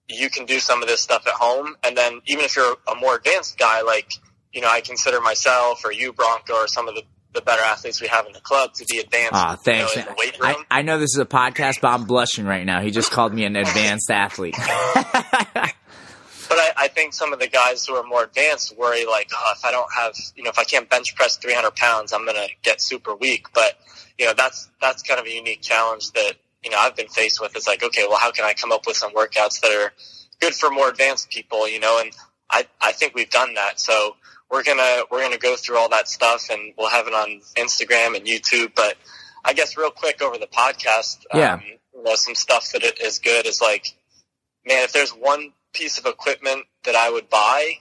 you 0.08 0.30
can 0.30 0.46
do 0.46 0.58
some 0.58 0.82
of 0.82 0.88
this 0.88 1.00
stuff 1.00 1.26
at 1.26 1.34
home, 1.34 1.76
and 1.84 1.96
then 1.96 2.20
even 2.26 2.44
if 2.44 2.56
you're 2.56 2.76
a 2.90 2.94
more 2.94 3.16
advanced 3.16 3.58
guy, 3.58 3.82
like 3.82 4.12
you 4.52 4.60
know, 4.62 4.68
I 4.70 4.80
consider 4.80 5.20
myself 5.20 5.84
or 5.84 5.92
you, 5.92 6.12
Bronco, 6.12 6.54
or 6.54 6.68
some 6.68 6.88
of 6.88 6.94
the 6.94 7.02
the 7.34 7.42
better 7.42 7.62
athletes 7.62 8.00
we 8.00 8.06
have 8.08 8.26
in 8.26 8.32
the 8.32 8.40
club 8.40 8.72
to 8.74 8.86
be 8.86 8.98
advanced. 8.98 9.34
Ah, 9.34 9.56
thanks. 9.56 9.94
You 9.94 10.02
know, 10.02 10.08
in 10.08 10.14
the 10.14 10.18
weight 10.18 10.38
I. 10.40 10.78
I 10.78 10.82
know 10.82 10.98
this 10.98 11.14
is 11.14 11.18
a 11.18 11.26
podcast, 11.26 11.82
but 11.82 11.88
I'm 11.88 12.04
blushing 12.04 12.46
right 12.46 12.64
now. 12.64 12.80
He 12.80 12.90
just 12.90 13.10
called 13.10 13.34
me 13.34 13.44
an 13.44 13.56
advanced 13.56 14.10
athlete. 14.10 14.56
But 16.48 16.58
I, 16.58 16.72
I 16.76 16.88
think 16.88 17.12
some 17.12 17.32
of 17.32 17.40
the 17.40 17.48
guys 17.48 17.86
who 17.86 17.94
are 17.94 18.04
more 18.04 18.24
advanced 18.24 18.76
worry 18.76 19.04
like, 19.04 19.30
oh, 19.34 19.52
if 19.56 19.64
I 19.64 19.72
don't 19.72 19.92
have, 19.92 20.14
you 20.36 20.44
know, 20.44 20.50
if 20.50 20.58
I 20.58 20.64
can't 20.64 20.88
bench 20.88 21.14
press 21.16 21.36
300 21.36 21.74
pounds, 21.74 22.12
I'm 22.12 22.24
going 22.24 22.36
to 22.36 22.48
get 22.62 22.80
super 22.80 23.14
weak. 23.14 23.46
But, 23.52 23.74
you 24.18 24.26
know, 24.26 24.34
that's, 24.36 24.68
that's 24.80 25.02
kind 25.02 25.18
of 25.18 25.26
a 25.26 25.30
unique 25.30 25.62
challenge 25.62 26.12
that, 26.12 26.34
you 26.66 26.72
know, 26.72 26.78
I've 26.80 26.96
been 26.96 27.06
faced 27.06 27.40
with 27.40 27.56
is 27.56 27.68
like, 27.68 27.84
okay, 27.84 28.04
well, 28.08 28.18
how 28.18 28.32
can 28.32 28.44
I 28.44 28.52
come 28.52 28.72
up 28.72 28.88
with 28.88 28.96
some 28.96 29.12
workouts 29.12 29.60
that 29.60 29.70
are 29.70 29.92
good 30.40 30.52
for 30.52 30.68
more 30.68 30.88
advanced 30.88 31.30
people, 31.30 31.68
you 31.68 31.78
know, 31.78 32.00
and 32.00 32.10
I, 32.50 32.66
I 32.82 32.90
think 32.90 33.14
we've 33.14 33.30
done 33.30 33.54
that. 33.54 33.78
So 33.78 34.16
we're 34.50 34.64
going 34.64 34.78
to, 34.78 35.06
we're 35.08 35.20
going 35.20 35.30
to 35.32 35.38
go 35.38 35.54
through 35.54 35.78
all 35.78 35.88
that 35.90 36.08
stuff 36.08 36.50
and 36.50 36.74
we'll 36.76 36.90
have 36.90 37.06
it 37.06 37.14
on 37.14 37.40
Instagram 37.56 38.16
and 38.16 38.26
YouTube. 38.26 38.72
But 38.74 38.96
I 39.44 39.52
guess 39.52 39.76
real 39.76 39.92
quick 39.92 40.20
over 40.20 40.38
the 40.38 40.48
podcast, 40.48 41.18
Yeah. 41.32 41.54
um, 41.54 41.62
you 41.94 42.02
know, 42.02 42.16
some 42.16 42.34
stuff 42.34 42.72
that 42.72 42.82
it 42.82 43.00
is 43.00 43.20
good 43.20 43.46
is 43.46 43.60
like, 43.62 43.86
man, 44.66 44.82
if 44.82 44.92
there's 44.92 45.10
one 45.10 45.52
piece 45.72 45.98
of 45.98 46.06
equipment 46.06 46.64
that 46.84 46.96
I 46.96 47.08
would 47.10 47.30
buy, 47.30 47.74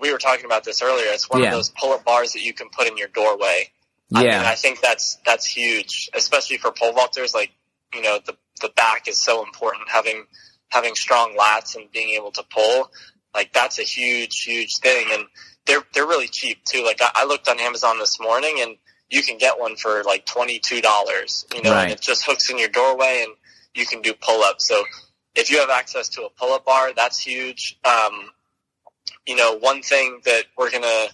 we 0.00 0.10
were 0.12 0.18
talking 0.18 0.46
about 0.46 0.64
this 0.64 0.80
earlier. 0.80 1.08
It's 1.08 1.28
one 1.28 1.42
Yeah. 1.42 1.48
of 1.48 1.52
those 1.56 1.68
pull-up 1.68 2.06
bars 2.06 2.32
that 2.32 2.40
you 2.42 2.54
can 2.54 2.70
put 2.70 2.86
in 2.86 2.96
your 2.96 3.08
doorway. 3.08 3.70
I 4.14 4.18
mean, 4.22 4.30
yeah. 4.30 4.42
I 4.46 4.54
think 4.54 4.80
that's 4.80 5.18
that's 5.26 5.46
huge, 5.46 6.08
especially 6.14 6.56
for 6.58 6.70
pole 6.72 6.92
vaulters. 6.92 7.34
Like, 7.34 7.50
you 7.94 8.02
know, 8.02 8.18
the 8.24 8.36
the 8.60 8.70
back 8.76 9.08
is 9.08 9.20
so 9.20 9.44
important. 9.44 9.88
Having 9.88 10.26
having 10.68 10.94
strong 10.94 11.36
lats 11.38 11.76
and 11.76 11.90
being 11.92 12.10
able 12.10 12.32
to 12.32 12.42
pull, 12.52 12.90
like 13.34 13.52
that's 13.52 13.78
a 13.78 13.82
huge, 13.82 14.42
huge 14.42 14.76
thing. 14.78 15.08
And 15.12 15.24
they're 15.66 15.82
they're 15.94 16.06
really 16.06 16.28
cheap 16.28 16.64
too. 16.64 16.82
Like 16.84 17.00
I, 17.00 17.10
I 17.14 17.24
looked 17.26 17.48
on 17.48 17.58
Amazon 17.60 17.98
this 17.98 18.18
morning, 18.20 18.58
and 18.60 18.76
you 19.08 19.22
can 19.22 19.38
get 19.38 19.58
one 19.58 19.76
for 19.76 20.02
like 20.04 20.26
twenty 20.26 20.58
two 20.58 20.80
dollars. 20.80 21.46
You 21.54 21.62
know, 21.62 21.70
Right. 21.72 21.82
and 21.84 21.92
it 21.92 22.00
just 22.00 22.24
hooks 22.26 22.50
in 22.50 22.58
your 22.58 22.68
doorway, 22.68 23.24
and 23.26 23.34
you 23.74 23.86
can 23.86 24.02
do 24.02 24.12
pull-ups. 24.14 24.68
So 24.68 24.84
if 25.34 25.50
you 25.50 25.58
have 25.60 25.70
access 25.70 26.08
to 26.10 26.22
a 26.22 26.30
pull-up 26.30 26.64
bar, 26.64 26.92
that's 26.94 27.18
huge. 27.18 27.78
Um, 27.84 28.30
you 29.26 29.36
know, 29.36 29.56
one 29.58 29.82
thing 29.82 30.20
that 30.24 30.44
we're 30.56 30.70
gonna, 30.70 31.06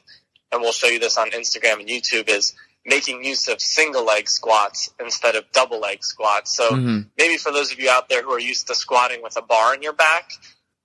and 0.52 0.60
we'll 0.60 0.72
show 0.72 0.88
you 0.88 0.98
this 0.98 1.16
on 1.16 1.30
Instagram 1.30 1.80
and 1.80 1.88
YouTube, 1.88 2.28
is 2.28 2.54
making 2.84 3.22
use 3.24 3.48
of 3.48 3.60
single 3.60 4.04
leg 4.04 4.28
squats 4.28 4.90
instead 4.98 5.36
of 5.36 5.44
double 5.52 5.80
leg 5.80 6.02
squats. 6.02 6.56
So 6.56 6.70
Mhm. 6.70 7.10
maybe 7.18 7.36
for 7.36 7.52
those 7.52 7.72
of 7.72 7.78
you 7.78 7.90
out 7.90 8.08
there 8.08 8.22
who 8.22 8.32
are 8.32 8.40
used 8.40 8.66
to 8.68 8.74
squatting 8.74 9.22
with 9.22 9.36
a 9.36 9.42
bar 9.42 9.74
in 9.74 9.82
your 9.82 9.92
back, 9.92 10.32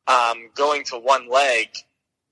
um, 0.08 0.50
going 0.56 0.84
to 0.86 0.98
one 0.98 1.30
leg 1.30 1.70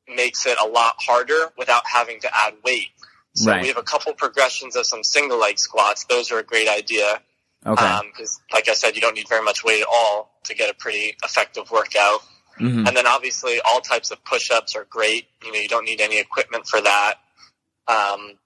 makes 0.08 0.46
it 0.46 0.58
a 0.60 0.66
lot 0.68 0.96
harder 1.00 1.54
without 1.58 1.88
having 1.88 2.20
to 2.22 2.36
add 2.36 2.56
weight. 2.64 2.90
So 3.36 3.52
Right. 3.52 3.62
we 3.62 3.68
have 3.70 3.78
a 3.78 3.84
couple 3.84 4.14
progressions 4.14 4.76
of 4.76 4.86
some 4.86 5.04
single 5.04 5.38
leg 5.40 5.58
squats. 5.58 6.04
Those 6.04 6.32
are 6.32 6.40
a 6.40 6.44
great 6.44 6.68
idea 6.68 7.24
Okay. 7.66 8.00
because, 8.12 8.40
like 8.52 8.68
I 8.68 8.74
said, 8.74 8.96
you 8.96 9.02
don't 9.02 9.16
need 9.16 9.30
very 9.30 9.42
much 9.42 9.64
weight 9.64 9.82
at 9.82 9.88
all 9.88 10.38
to 10.44 10.54
get 10.54 10.70
a 10.70 10.74
pretty 10.74 11.16
effective 11.24 11.72
workout. 11.72 12.22
Mhm. 12.60 12.88
And 12.88 12.96
then 12.96 13.08
obviously 13.08 13.60
all 13.62 13.82
types 13.82 14.12
of 14.12 14.24
push-ups 14.26 14.76
are 14.76 14.84
great. 14.84 15.30
You 15.42 15.52
know, 15.52 15.60
you 15.60 15.70
don't 15.70 15.86
need 15.86 16.02
any 16.02 16.20
equipment 16.20 16.68
for 16.68 16.82
that. 16.82 17.16
Um, 17.88 18.38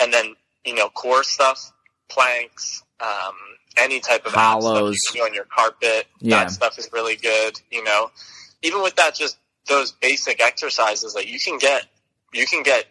and 0.00 0.12
then, 0.12 0.34
you 0.64 0.74
know, 0.74 0.88
core 0.88 1.24
stuff, 1.24 1.72
planks, 2.08 2.82
um, 3.00 3.34
any 3.76 4.00
type 4.00 4.26
of 4.26 4.34
ab 4.34 4.62
stuff 4.62 4.92
you 4.92 4.96
can 5.08 5.16
do 5.16 5.22
on 5.22 5.34
your 5.34 5.44
carpet. 5.44 6.06
Yeah. 6.20 6.44
That 6.44 6.50
stuff 6.50 6.78
is 6.78 6.88
really 6.92 7.16
good. 7.16 7.60
You 7.70 7.84
know, 7.84 8.10
even 8.62 8.82
with 8.82 8.96
that, 8.96 9.14
just 9.14 9.38
those 9.68 9.92
basic 9.92 10.40
exercises, 10.40 11.14
like 11.14 11.30
you 11.30 11.38
can 11.40 11.58
get, 11.58 11.86
you 12.32 12.46
can 12.46 12.62
get, 12.62 12.86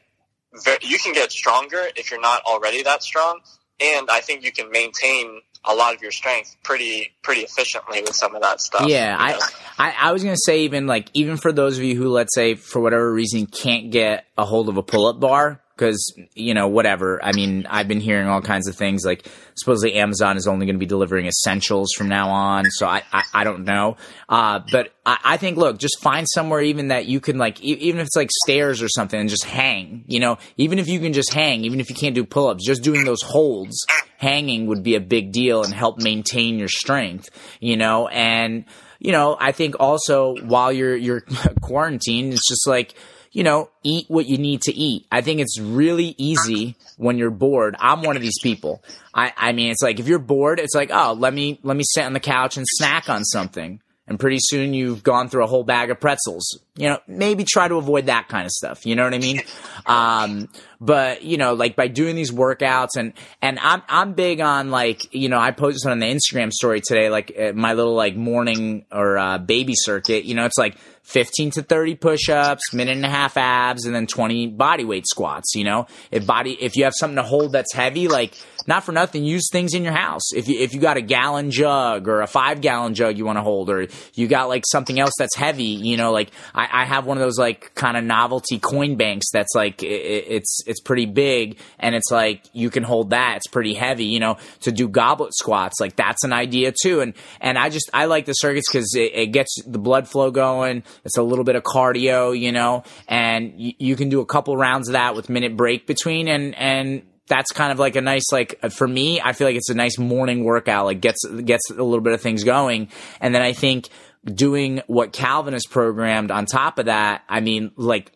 you 0.81 0.97
can 0.97 1.13
get 1.13 1.31
stronger 1.31 1.81
if 1.95 2.11
you're 2.11 2.21
not 2.21 2.43
already 2.43 2.83
that 2.83 3.03
strong. 3.03 3.39
And 3.79 4.09
I 4.09 4.21
think 4.21 4.43
you 4.43 4.53
can 4.53 4.71
maintain 4.71 5.41
a 5.65 5.75
lot 5.75 5.93
of 5.93 6.01
your 6.01 6.11
strength 6.11 6.55
pretty, 6.63 7.11
pretty 7.23 7.41
efficiently 7.41 8.01
with 8.01 8.15
some 8.15 8.35
of 8.35 8.41
that 8.41 8.61
stuff. 8.61 8.87
Yeah, 8.87 9.11
you 9.11 9.33
know? 9.33 9.45
I, 9.77 9.89
I 9.89 9.95
I 10.09 10.11
was 10.13 10.23
gonna 10.23 10.37
say 10.37 10.61
even 10.61 10.87
like 10.87 11.09
even 11.13 11.37
for 11.37 11.51
those 11.51 11.77
of 11.77 11.83
you 11.83 11.95
who 11.95 12.09
let's 12.09 12.33
say 12.33 12.55
for 12.55 12.79
whatever 12.79 13.11
reason 13.11 13.47
can't 13.47 13.91
get 13.91 14.25
a 14.37 14.45
hold 14.45 14.69
of 14.69 14.77
a 14.77 14.83
pull 14.83 15.07
up 15.07 15.19
bar 15.19 15.61
because 15.75 16.13
you 16.33 16.53
know 16.53 16.67
whatever. 16.67 17.23
I 17.23 17.31
mean, 17.33 17.65
I've 17.69 17.87
been 17.87 17.99
hearing 17.99 18.27
all 18.27 18.41
kinds 18.41 18.67
of 18.67 18.75
things 18.75 19.03
like 19.05 19.27
supposedly 19.55 19.95
Amazon 19.95 20.37
is 20.37 20.47
only 20.47 20.65
going 20.65 20.75
to 20.75 20.79
be 20.79 20.85
delivering 20.85 21.25
essentials 21.25 21.91
from 21.97 22.07
now 22.07 22.29
on. 22.29 22.65
So 22.71 22.87
I 22.87 23.03
I, 23.11 23.23
I 23.33 23.43
don't 23.43 23.65
know, 23.65 23.97
uh, 24.29 24.61
but 24.71 24.93
I, 25.05 25.17
I 25.23 25.37
think 25.37 25.57
look, 25.57 25.77
just 25.77 25.99
find 26.01 26.27
somewhere 26.29 26.61
even 26.61 26.89
that 26.89 27.05
you 27.05 27.19
can 27.19 27.37
like 27.37 27.61
e- 27.63 27.73
even 27.73 27.99
if 27.99 28.07
it's 28.07 28.15
like 28.15 28.29
stairs 28.43 28.81
or 28.81 28.89
something 28.89 29.19
and 29.19 29.29
just 29.29 29.45
hang. 29.45 30.05
You 30.07 30.19
know, 30.19 30.37
even 30.57 30.79
if 30.79 30.87
you 30.87 30.99
can 30.99 31.13
just 31.13 31.33
hang, 31.33 31.65
even 31.65 31.79
if 31.79 31.89
you 31.89 31.95
can't 31.95 32.15
do 32.15 32.25
pull 32.25 32.47
ups, 32.47 32.65
just 32.65 32.83
doing 32.83 33.03
those 33.03 33.21
holds 33.21 33.85
hanging 34.17 34.67
would 34.67 34.83
be 34.83 34.95
a 34.95 35.01
big 35.01 35.31
deal 35.31 35.63
and 35.63 35.73
help 35.73 35.99
maintain 35.99 36.57
your 36.57 36.69
strength. 36.69 37.29
You 37.59 37.77
know, 37.77 38.07
and 38.07 38.65
you 38.99 39.11
know, 39.11 39.37
I 39.39 39.51
think 39.51 39.75
also 39.79 40.35
while 40.43 40.71
you're 40.71 40.95
you're 40.95 41.21
quarantined, 41.61 42.33
it's 42.33 42.47
just 42.47 42.67
like 42.67 42.95
you 43.35 43.43
know, 43.43 43.69
eat 43.83 44.05
what 44.07 44.25
you 44.27 44.37
need 44.37 44.61
to 44.61 44.73
eat. 44.73 45.05
I 45.11 45.19
think 45.19 45.41
it's 45.41 45.59
really 45.59 46.15
easy 46.17 46.77
when 46.95 47.17
you're 47.17 47.29
bored. 47.29 47.75
I'm 47.79 48.01
one 48.01 48.15
of 48.15 48.21
these 48.21 48.39
people. 48.41 48.81
I, 49.13 49.33
I 49.35 49.51
mean, 49.51 49.71
it's 49.71 49.81
like 49.81 49.99
if 49.99 50.07
you're 50.07 50.19
bored, 50.19 50.57
it's 50.57 50.73
like, 50.73 50.89
oh, 50.89 51.11
let 51.11 51.33
me 51.33 51.59
let 51.61 51.75
me 51.75 51.83
sit 51.85 52.05
on 52.05 52.13
the 52.13 52.21
couch 52.21 52.55
and 52.55 52.65
snack 52.65 53.09
on 53.09 53.25
something 53.25 53.81
and 54.07 54.17
pretty 54.17 54.37
soon 54.39 54.73
you've 54.73 55.03
gone 55.03 55.27
through 55.27 55.43
a 55.43 55.47
whole 55.47 55.65
bag 55.65 55.91
of 55.91 55.99
pretzels. 55.99 56.59
You 56.77 56.87
know, 56.87 56.99
maybe 57.07 57.43
try 57.43 57.67
to 57.67 57.75
avoid 57.75 58.05
that 58.05 58.29
kind 58.29 58.45
of 58.45 58.51
stuff. 58.51 58.85
You 58.85 58.95
know 58.95 59.03
what 59.03 59.13
I 59.13 59.19
mean? 59.19 59.41
Um, 59.87 60.49
but 60.79 61.23
you 61.23 61.37
know, 61.37 61.53
like 61.53 61.75
by 61.75 61.87
doing 61.87 62.15
these 62.15 62.31
workouts 62.31 62.97
and 62.97 63.13
and 63.41 63.59
I'm 63.59 63.81
I'm 63.87 64.13
big 64.13 64.41
on 64.41 64.71
like 64.71 65.13
you 65.13 65.29
know 65.29 65.39
I 65.39 65.51
posted 65.51 65.91
on 65.91 65.99
the 65.99 66.07
Instagram 66.07 66.51
story 66.51 66.81
today 66.81 67.09
like 67.09 67.31
uh, 67.37 67.53
my 67.53 67.73
little 67.73 67.95
like 67.95 68.15
morning 68.15 68.85
or 68.91 69.17
uh, 69.17 69.37
baby 69.37 69.73
circuit. 69.75 70.25
You 70.25 70.35
know, 70.35 70.45
it's 70.45 70.57
like 70.57 70.77
15 71.05 71.51
to 71.51 71.61
30 71.61 71.95
push-ups, 71.95 72.73
minute 72.73 72.95
and 72.95 73.05
a 73.05 73.09
half 73.09 73.37
abs, 73.37 73.85
and 73.85 73.93
then 73.93 74.07
20 74.07 74.47
body 74.47 74.83
weight 74.83 75.05
squats. 75.07 75.53
You 75.53 75.63
know, 75.63 75.87
if 76.11 76.25
body 76.25 76.57
if 76.59 76.75
you 76.75 76.83
have 76.85 76.93
something 76.95 77.17
to 77.17 77.23
hold 77.23 77.51
that's 77.51 77.73
heavy, 77.73 78.07
like 78.07 78.33
not 78.67 78.83
for 78.83 78.91
nothing, 78.91 79.23
use 79.23 79.47
things 79.51 79.75
in 79.75 79.83
your 79.83 79.93
house. 79.93 80.33
If 80.33 80.47
you 80.47 80.59
if 80.59 80.73
you 80.73 80.81
got 80.81 80.97
a 80.97 81.01
gallon 81.01 81.51
jug 81.51 82.07
or 82.07 82.21
a 82.21 82.27
five 82.27 82.61
gallon 82.61 82.95
jug 82.95 83.17
you 83.17 83.25
want 83.25 83.37
to 83.37 83.43
hold, 83.43 83.69
or 83.69 83.87
you 84.15 84.27
got 84.27 84.49
like 84.49 84.63
something 84.67 84.99
else 84.99 85.13
that's 85.17 85.35
heavy, 85.35 85.63
you 85.63 85.95
know, 85.95 86.11
like 86.11 86.31
I, 86.55 86.67
I 86.71 86.85
have 86.85 87.05
one 87.05 87.17
of 87.17 87.23
those 87.23 87.37
like 87.37 87.73
kind 87.75 87.97
of 87.97 88.03
novelty 88.03 88.57
coin 88.57 88.95
banks 88.95 89.27
that's 89.31 89.53
like 89.53 89.83
it, 89.83 90.25
it's 90.27 90.63
it's 90.67 90.79
pretty 90.79 91.05
big 91.05 91.59
and 91.79 91.95
it's 91.95 92.11
like 92.11 92.43
you 92.53 92.69
can 92.69 92.83
hold 92.83 93.11
that. 93.11 93.37
It's 93.37 93.47
pretty 93.47 93.73
heavy, 93.73 94.05
you 94.05 94.19
know, 94.19 94.37
to 94.61 94.71
do 94.71 94.87
goblet 94.87 95.33
squats. 95.35 95.79
Like 95.79 95.95
that's 95.95 96.23
an 96.23 96.33
idea 96.33 96.73
too. 96.83 97.01
And 97.01 97.13
and 97.41 97.57
I 97.57 97.69
just 97.69 97.89
I 97.93 98.05
like 98.05 98.25
the 98.25 98.33
circuits 98.33 98.69
because 98.69 98.93
it, 98.95 99.11
it 99.13 99.27
gets 99.27 99.55
the 99.65 99.79
blood 99.79 100.07
flow 100.07 100.31
going. 100.31 100.83
It's 101.03 101.17
a 101.17 101.23
little 101.23 101.45
bit 101.45 101.55
of 101.55 101.63
cardio, 101.63 102.37
you 102.37 102.51
know, 102.51 102.83
and 103.07 103.53
you, 103.59 103.73
you 103.77 103.95
can 103.95 104.09
do 104.09 104.21
a 104.21 104.25
couple 104.25 104.55
rounds 104.57 104.89
of 104.89 104.93
that 104.93 105.15
with 105.15 105.29
minute 105.29 105.55
break 105.55 105.87
between 105.87 106.27
and 106.27 106.55
and 106.55 107.03
that's 107.27 107.51
kind 107.51 107.71
of 107.71 107.79
like 107.79 107.95
a 107.95 108.01
nice 108.01 108.31
like 108.31 108.59
uh, 108.61 108.69
for 108.69 108.87
me 108.87 109.19
i 109.21 109.33
feel 109.33 109.47
like 109.47 109.55
it's 109.55 109.69
a 109.69 109.75
nice 109.75 109.97
morning 109.97 110.43
workout 110.43 110.85
like 110.85 111.01
gets 111.01 111.25
gets 111.43 111.69
a 111.71 111.83
little 111.83 112.01
bit 112.01 112.13
of 112.13 112.21
things 112.21 112.43
going 112.43 112.89
and 113.19 113.33
then 113.33 113.41
i 113.41 113.53
think 113.53 113.89
doing 114.25 114.81
what 114.87 115.11
calvin 115.11 115.53
has 115.53 115.65
programmed 115.65 116.31
on 116.31 116.45
top 116.45 116.77
of 116.77 116.85
that 116.85 117.23
i 117.27 117.39
mean 117.39 117.71
like 117.75 118.11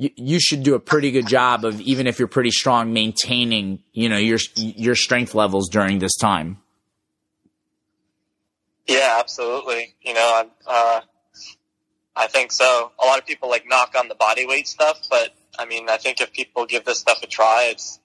you, 0.00 0.10
you 0.16 0.40
should 0.40 0.62
do 0.62 0.74
a 0.74 0.80
pretty 0.80 1.10
good 1.10 1.26
job 1.26 1.64
of 1.64 1.80
even 1.80 2.06
if 2.06 2.18
you're 2.18 2.28
pretty 2.28 2.50
strong 2.50 2.92
maintaining 2.92 3.82
you 3.92 4.08
know 4.08 4.18
your 4.18 4.38
your 4.56 4.94
strength 4.94 5.34
levels 5.34 5.68
during 5.68 5.98
this 5.98 6.16
time 6.16 6.58
yeah 8.86 9.16
absolutely 9.20 9.94
you 10.02 10.14
know 10.14 10.50
uh, 10.66 11.00
i 12.16 12.26
think 12.26 12.50
so 12.52 12.92
a 13.02 13.06
lot 13.06 13.18
of 13.18 13.26
people 13.26 13.48
like 13.48 13.64
knock 13.68 13.94
on 13.98 14.08
the 14.08 14.14
body 14.14 14.46
weight 14.46 14.66
stuff 14.66 14.98
but 15.08 15.30
i 15.58 15.64
mean 15.64 15.88
i 15.88 15.96
think 15.96 16.20
if 16.20 16.32
people 16.32 16.66
give 16.66 16.84
this 16.84 16.98
stuff 16.98 17.22
a 17.22 17.26
try 17.26 17.68
it's 17.70 18.00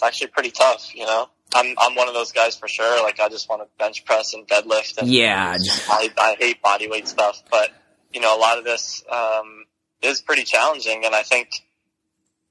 it's 0.00 0.06
actually 0.06 0.28
pretty 0.28 0.50
tough, 0.50 0.94
you 0.94 1.04
know. 1.04 1.28
I'm 1.54 1.74
I'm 1.78 1.94
one 1.94 2.08
of 2.08 2.14
those 2.14 2.32
guys 2.32 2.56
for 2.56 2.68
sure. 2.68 3.02
Like 3.02 3.20
I 3.20 3.28
just 3.28 3.50
want 3.50 3.60
to 3.60 3.68
bench 3.78 4.06
press 4.06 4.32
and 4.32 4.48
deadlift. 4.48 4.96
And 4.96 5.08
yeah, 5.08 5.56
I 5.90 6.08
I 6.16 6.36
hate 6.38 6.62
body 6.62 6.88
weight 6.88 7.06
stuff, 7.06 7.42
but 7.50 7.70
you 8.10 8.20
know 8.20 8.34
a 8.34 8.40
lot 8.40 8.56
of 8.56 8.64
this 8.64 9.04
um, 9.12 9.59
is 10.02 10.20
pretty 10.20 10.44
challenging, 10.44 11.04
and 11.04 11.14
I 11.14 11.22
think 11.22 11.50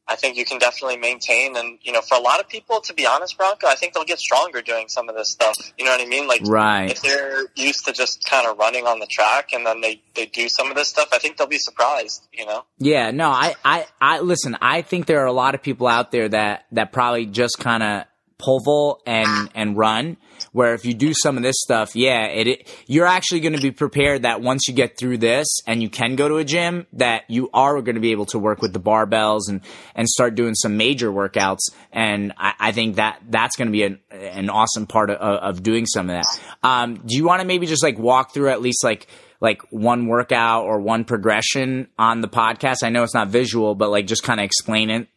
I 0.09 0.15
think 0.15 0.37
you 0.37 0.43
can 0.43 0.57
definitely 0.57 0.97
maintain. 0.97 1.55
And, 1.55 1.77
you 1.83 1.91
know, 1.91 2.01
for 2.01 2.17
a 2.17 2.19
lot 2.19 2.39
of 2.39 2.49
people, 2.49 2.81
to 2.81 2.93
be 2.95 3.05
honest, 3.05 3.37
Bronco, 3.37 3.67
I 3.67 3.75
think 3.75 3.93
they'll 3.93 4.03
get 4.03 4.17
stronger 4.17 4.61
doing 4.61 4.87
some 4.87 5.07
of 5.07 5.15
this 5.15 5.31
stuff. 5.31 5.55
You 5.77 5.85
know 5.85 5.91
what 5.91 6.01
I 6.01 6.07
mean? 6.07 6.27
Like, 6.27 6.41
right. 6.45 6.89
if 6.89 7.01
they're 7.03 7.45
used 7.55 7.85
to 7.85 7.93
just 7.93 8.25
kind 8.25 8.47
of 8.47 8.57
running 8.57 8.87
on 8.87 8.99
the 8.99 9.05
track 9.05 9.53
and 9.53 9.63
then 9.65 9.81
they, 9.81 10.01
they 10.15 10.25
do 10.25 10.49
some 10.49 10.71
of 10.71 10.75
this 10.75 10.87
stuff, 10.87 11.09
I 11.13 11.19
think 11.19 11.37
they'll 11.37 11.45
be 11.45 11.59
surprised, 11.59 12.27
you 12.33 12.47
know? 12.47 12.65
Yeah, 12.79 13.11
no, 13.11 13.29
I, 13.29 13.53
I, 13.63 13.85
I, 14.01 14.19
listen, 14.21 14.57
I 14.61 14.81
think 14.81 15.05
there 15.05 15.21
are 15.21 15.27
a 15.27 15.31
lot 15.31 15.53
of 15.53 15.61
people 15.61 15.85
out 15.85 16.11
there 16.11 16.27
that, 16.27 16.65
that 16.71 16.91
probably 16.91 17.27
just 17.27 17.59
kind 17.59 17.83
of 17.83 18.05
pole 18.39 18.61
vault 18.61 19.03
and, 19.05 19.51
and 19.53 19.77
run 19.77 20.17
where 20.51 20.73
if 20.73 20.85
you 20.85 20.93
do 20.93 21.13
some 21.13 21.37
of 21.37 21.43
this 21.43 21.55
stuff, 21.59 21.95
yeah, 21.95 22.25
it, 22.25 22.47
it 22.47 22.83
you're 22.87 23.05
actually 23.05 23.39
going 23.39 23.53
to 23.53 23.61
be 23.61 23.71
prepared 23.71 24.23
that 24.23 24.41
once 24.41 24.67
you 24.67 24.73
get 24.73 24.97
through 24.97 25.17
this 25.17 25.47
and 25.67 25.81
you 25.81 25.89
can 25.89 26.15
go 26.15 26.27
to 26.27 26.37
a 26.37 26.43
gym, 26.43 26.87
that 26.93 27.23
you 27.29 27.49
are 27.53 27.81
going 27.81 27.95
to 27.95 28.01
be 28.01 28.11
able 28.11 28.25
to 28.27 28.39
work 28.39 28.61
with 28.61 28.73
the 28.73 28.79
barbells 28.79 29.41
and 29.47 29.61
and 29.95 30.07
start 30.07 30.35
doing 30.35 30.55
some 30.55 30.77
major 30.77 31.11
workouts. 31.11 31.59
And 31.91 32.33
I, 32.37 32.53
I 32.59 32.71
think 32.71 32.95
that 32.95 33.21
that's 33.29 33.55
going 33.55 33.67
to 33.67 33.71
be 33.71 33.83
an, 33.83 33.99
an 34.11 34.49
awesome 34.49 34.87
part 34.87 35.09
of, 35.09 35.17
of 35.17 35.63
doing 35.63 35.85
some 35.85 36.09
of 36.09 36.15
that. 36.15 36.25
Um, 36.63 36.95
do 37.05 37.15
you 37.15 37.25
want 37.25 37.41
to 37.41 37.47
maybe 37.47 37.67
just 37.67 37.83
like 37.83 37.99
walk 37.99 38.33
through 38.33 38.49
at 38.49 38.61
least 38.61 38.83
like 38.83 39.07
like 39.41 39.61
one 39.69 40.07
workout 40.07 40.65
or 40.65 40.79
one 40.79 41.05
progression 41.05 41.87
on 41.97 42.21
the 42.21 42.27
podcast? 42.27 42.83
I 42.83 42.89
know 42.89 43.03
it's 43.03 43.13
not 43.13 43.27
visual, 43.27 43.75
but 43.75 43.89
like 43.89 44.07
just 44.07 44.23
kind 44.23 44.39
of 44.39 44.45
explain 44.45 44.89
it. 44.89 45.07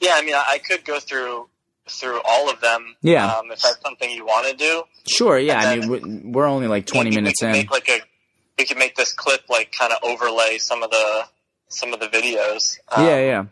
Yeah, 0.00 0.12
I 0.14 0.22
mean, 0.22 0.34
I 0.34 0.58
could 0.58 0.84
go 0.84 1.00
through 1.00 1.48
through 1.90 2.20
all 2.24 2.50
of 2.50 2.60
them. 2.60 2.96
Yeah. 3.02 3.26
Um, 3.26 3.50
if 3.50 3.60
that's 3.60 3.80
something 3.82 4.10
you 4.10 4.24
want 4.24 4.48
to 4.48 4.56
do. 4.56 4.82
Sure. 5.08 5.38
Yeah. 5.38 5.58
I 5.58 5.76
mean, 5.76 6.32
we're 6.32 6.46
only 6.46 6.66
like 6.66 6.86
20 6.86 7.10
minutes 7.10 7.42
in. 7.42 7.52
Make 7.52 7.70
like 7.70 7.88
a, 7.88 8.00
we 8.58 8.64
can 8.64 8.78
make 8.78 8.96
this 8.96 9.12
clip 9.12 9.42
like 9.48 9.72
kind 9.72 9.92
of 9.92 9.98
overlay 10.02 10.58
some 10.58 10.82
of 10.82 10.90
the 10.90 11.24
some 11.68 11.92
of 11.92 12.00
the 12.00 12.08
videos. 12.08 12.78
Um, 12.90 13.06
yeah. 13.06 13.20
Yeah. 13.20 13.44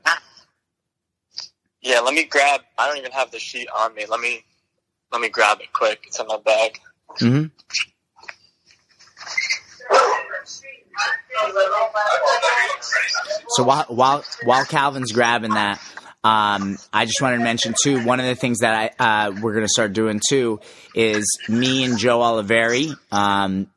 Yeah. 1.83 2.01
Let 2.01 2.15
me 2.15 2.25
grab. 2.25 2.63
I 2.77 2.87
don't 2.89 2.99
even 2.99 3.13
have 3.13 3.31
the 3.31 3.39
sheet 3.39 3.69
on 3.75 3.95
me. 3.95 4.05
Let 4.09 4.21
me 4.21 4.45
let 5.13 5.21
me 5.21 5.29
grab 5.29 5.61
it 5.61 5.73
quick. 5.73 6.05
It's 6.07 6.21
in 6.21 6.27
my 6.27 6.39
bag. 6.39 6.79
Mm-hmm. 7.21 7.47
So 13.49 13.65
while 13.65 13.85
while 13.89 14.25
while 14.45 14.65
Calvin's 14.65 15.13
grabbing 15.13 15.55
that, 15.55 15.81
um, 16.25 16.77
I 16.93 17.05
just 17.05 17.23
wanted 17.23 17.39
to 17.39 17.45
mention 17.45 17.75
too. 17.83 18.05
One 18.05 18.19
of 18.19 18.27
the 18.27 18.35
things 18.35 18.59
that 18.59 18.93
I 18.99 19.27
uh, 19.29 19.31
we're 19.41 19.53
going 19.53 19.65
to 19.65 19.73
start 19.73 19.93
doing 19.93 20.21
too 20.29 20.61
is 20.95 21.25
me 21.49 21.85
and 21.85 21.99
Joe 21.99 22.19
Oliveri. 22.21 22.95
Um, 23.13 23.69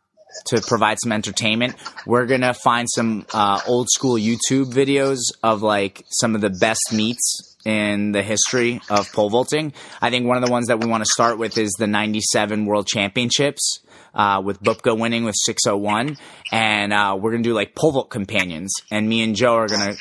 to 0.45 0.61
provide 0.61 0.97
some 1.01 1.11
entertainment, 1.11 1.75
we're 2.05 2.25
gonna 2.25 2.53
find 2.53 2.87
some 2.89 3.25
uh, 3.33 3.59
old 3.67 3.89
school 3.89 4.15
YouTube 4.15 4.73
videos 4.73 5.19
of 5.43 5.61
like 5.61 6.03
some 6.09 6.35
of 6.35 6.41
the 6.41 6.49
best 6.49 6.93
meets 6.93 7.57
in 7.65 8.11
the 8.11 8.23
history 8.23 8.79
of 8.89 9.11
pole 9.11 9.29
vaulting. 9.29 9.73
I 10.01 10.09
think 10.09 10.25
one 10.25 10.37
of 10.37 10.45
the 10.45 10.51
ones 10.51 10.67
that 10.67 10.79
we 10.79 10.89
want 10.89 11.03
to 11.03 11.09
start 11.11 11.37
with 11.37 11.57
is 11.57 11.71
the 11.77 11.87
'97 11.87 12.65
World 12.65 12.87
Championships. 12.87 13.79
Uh, 14.13 14.41
with 14.43 14.61
Bubka 14.61 14.97
winning 14.99 15.23
with 15.23 15.35
601, 15.45 16.17
and 16.51 16.91
uh, 16.91 17.17
we're 17.17 17.31
gonna 17.31 17.43
do 17.43 17.53
like 17.53 17.75
pole 17.75 17.93
vault 17.93 18.09
companions, 18.09 18.73
and 18.91 19.07
me 19.07 19.21
and 19.23 19.37
Joe 19.37 19.55
are 19.55 19.67
gonna 19.67 19.95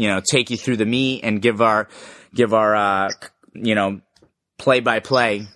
you 0.00 0.08
know, 0.08 0.20
take 0.20 0.50
you 0.50 0.56
through 0.56 0.78
the 0.78 0.86
meet 0.86 1.22
and 1.24 1.42
give 1.42 1.60
our, 1.60 1.88
give 2.34 2.54
our, 2.54 2.74
uh, 2.74 3.10
you 3.52 3.74
know, 3.74 4.00
play 4.58 4.80
by 4.80 5.00
play 5.00 5.46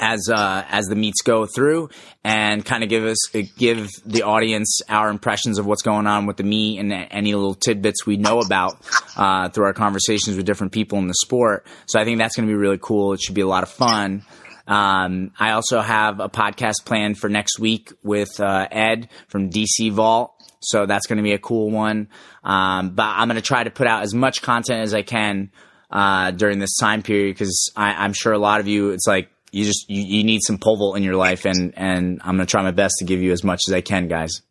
as 0.00 0.28
uh, 0.28 0.64
as 0.68 0.86
the 0.86 0.96
meets 0.96 1.22
go 1.22 1.46
through 1.46 1.88
and 2.24 2.64
kind 2.64 2.82
of 2.82 2.88
give 2.88 3.04
us 3.04 3.18
give 3.56 3.88
the 4.04 4.22
audience 4.22 4.80
our 4.88 5.08
impressions 5.08 5.58
of 5.58 5.66
what's 5.66 5.82
going 5.82 6.06
on 6.06 6.26
with 6.26 6.36
the 6.36 6.42
meet 6.42 6.78
and 6.78 6.92
any 6.92 7.34
little 7.34 7.54
tidbits 7.54 8.06
we 8.06 8.16
know 8.16 8.40
about 8.40 8.76
uh, 9.16 9.48
through 9.48 9.66
our 9.66 9.72
conversations 9.72 10.36
with 10.36 10.46
different 10.46 10.72
people 10.72 10.98
in 10.98 11.06
the 11.06 11.14
sport. 11.14 11.66
So 11.86 12.00
I 12.00 12.04
think 12.04 12.18
that's 12.18 12.36
going 12.36 12.48
to 12.48 12.52
be 12.52 12.56
really 12.56 12.78
cool. 12.80 13.12
It 13.12 13.20
should 13.22 13.34
be 13.34 13.42
a 13.42 13.46
lot 13.46 13.62
of 13.62 13.70
fun. 13.70 14.24
Um, 14.66 15.32
I 15.38 15.52
also 15.52 15.80
have 15.80 16.20
a 16.20 16.28
podcast 16.28 16.84
planned 16.86 17.18
for 17.18 17.28
next 17.28 17.58
week 17.58 17.92
with 18.02 18.40
uh, 18.40 18.66
Ed 18.70 19.08
from 19.28 19.50
DC 19.50 19.92
Vault. 19.92 20.33
So 20.64 20.86
that's 20.86 21.06
going 21.06 21.18
to 21.18 21.22
be 21.22 21.32
a 21.32 21.38
cool 21.38 21.70
one. 21.70 22.08
Um, 22.42 22.90
but 22.90 23.06
I'm 23.06 23.28
going 23.28 23.36
to 23.36 23.46
try 23.46 23.64
to 23.64 23.70
put 23.70 23.86
out 23.86 24.02
as 24.02 24.14
much 24.14 24.42
content 24.42 24.80
as 24.80 24.94
I 24.94 25.02
can 25.02 25.50
uh, 25.90 26.30
during 26.32 26.58
this 26.58 26.76
time 26.76 27.02
period 27.02 27.34
because 27.34 27.70
I'm 27.76 28.12
sure 28.12 28.32
a 28.32 28.38
lot 28.38 28.60
of 28.60 28.68
you, 28.68 28.90
it's 28.90 29.06
like 29.06 29.28
you 29.52 29.64
just 29.64 29.88
you, 29.88 30.02
you 30.02 30.24
need 30.24 30.40
some 30.42 30.58
pole 30.58 30.76
vault 30.76 30.96
in 30.96 31.02
your 31.02 31.16
life, 31.16 31.44
and 31.44 31.72
and 31.76 32.20
I'm 32.24 32.36
going 32.36 32.46
to 32.46 32.50
try 32.50 32.62
my 32.62 32.72
best 32.72 32.94
to 32.98 33.04
give 33.04 33.22
you 33.22 33.32
as 33.32 33.44
much 33.44 33.62
as 33.68 33.72
I 33.72 33.80
can, 33.80 34.08
guys. 34.08 34.42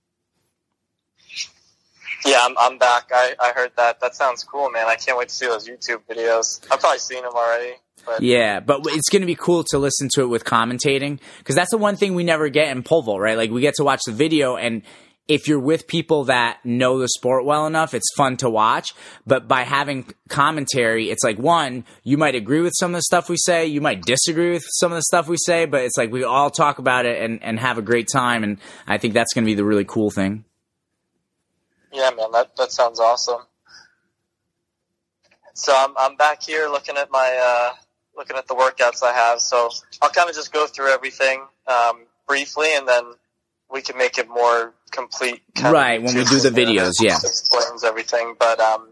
Yeah, 2.26 2.40
I'm, 2.42 2.58
I'm 2.58 2.78
back. 2.78 3.10
I, 3.14 3.36
I 3.38 3.52
heard 3.54 3.72
that. 3.76 4.00
That 4.00 4.16
sounds 4.16 4.46
cool, 4.46 4.70
man. 4.70 4.88
I 4.88 4.96
can't 4.96 5.18
wait 5.18 5.28
to 5.28 5.36
see 5.36 5.46
those 5.46 5.68
YouTube 5.68 6.04
videos. 6.10 6.66
I've 6.72 6.80
probably 6.80 7.00
seen 7.00 7.22
them 7.22 7.34
already. 7.36 7.74
But. 8.06 8.22
Yeah, 8.22 8.60
but 8.60 8.82
it's 8.88 9.10
going 9.10 9.22
to 9.22 9.26
be 9.26 9.36
cool 9.36 9.64
to 9.72 9.78
listen 9.78 10.10
to 10.14 10.22
it 10.22 10.28
with 10.28 10.44
commentating 10.46 11.20
because 11.40 11.56
that's 11.56 11.72
the 11.72 11.78
one 11.78 11.96
thing 11.96 12.16
we 12.16 12.24
never 12.24 12.50
get 12.50 12.70
in 12.70 12.84
pole 12.84 13.02
vault, 13.02 13.20
right? 13.20 13.38
Like 13.38 13.52
we 13.52 13.62
get 13.62 13.76
to 13.76 13.84
watch 13.84 14.02
the 14.06 14.12
video 14.12 14.56
and 14.56 14.84
if 15.28 15.48
you're 15.48 15.60
with 15.60 15.88
people 15.88 16.26
that 16.26 16.60
know 16.66 17.00
the 17.00 17.08
sport 17.08 17.46
well 17.46 17.66
enough, 17.66 17.94
it's 17.94 18.14
fun 18.16 18.36
to 18.38 18.50
watch. 18.50 18.94
But 19.26 19.48
by 19.48 19.62
having 19.62 20.14
commentary, 20.28 21.10
it's 21.10 21.24
like 21.24 21.38
one, 21.38 21.86
you 22.04 22.18
might 22.18 22.36
agree 22.36 22.60
with 22.60 22.74
some 22.78 22.92
of 22.92 22.98
the 22.98 23.04
stuff 23.04 23.30
we 23.30 23.38
say, 23.38 23.66
you 23.66 23.80
might 23.80 24.02
disagree 24.02 24.52
with 24.52 24.66
some 24.68 24.92
of 24.92 24.98
the 24.98 25.04
stuff 25.04 25.30
we 25.30 25.38
say, 25.38 25.66
but 25.66 25.82
it's 25.82 25.98
like 25.98 26.12
we 26.12 26.24
all 26.24 26.50
talk 26.50 26.78
about 26.78 27.06
it 27.06 27.22
and, 27.22 27.42
and 27.42 27.60
have 27.60 27.78
a 27.78 27.82
great 27.82 28.10
time. 28.12 28.44
And 28.44 28.58
I 28.86 28.98
think 28.98 29.14
that's 29.14 29.34
going 29.34 29.46
to 29.46 29.50
be 29.50 29.56
the 29.56 29.66
really 29.66 29.86
cool 29.86 30.10
thing. 30.10 30.44
Yeah, 31.94 32.10
man, 32.18 32.32
that, 32.32 32.56
that 32.58 32.72
sounds 32.72 33.00
awesome. 33.00 33.42
So 35.54 35.74
I'm, 35.76 35.94
I'm 35.98 36.16
back 36.18 36.44
here 36.44 36.68
looking 36.68 36.98
at 36.98 37.12
my, 37.12 37.40
uh, 37.42 37.76
looking 38.18 38.36
at 38.36 38.48
the 38.48 38.56
workouts 38.56 39.04
I 39.04 39.14
have. 39.14 39.40
So 39.40 39.70
I'll 40.02 40.10
kind 40.10 40.30
of 40.30 40.36
just 40.36 40.52
go 40.52 40.68
through 40.68 40.92
everything, 40.92 41.46
um, 41.68 42.08
briefly 42.28 42.68
and 42.76 42.88
then 42.88 43.04
we 43.74 43.82
can 43.82 43.98
make 43.98 44.18
it 44.18 44.30
more 44.30 44.74
complete. 44.94 45.42
Right, 45.62 46.02
when 46.02 46.16
we 46.16 46.24
do 46.24 46.40
the 46.40 46.50
videos, 46.50 46.94
yeah. 47.02 47.18
explains 47.18 47.84
everything. 47.84 48.36
But 48.40 48.60
um, 48.60 48.90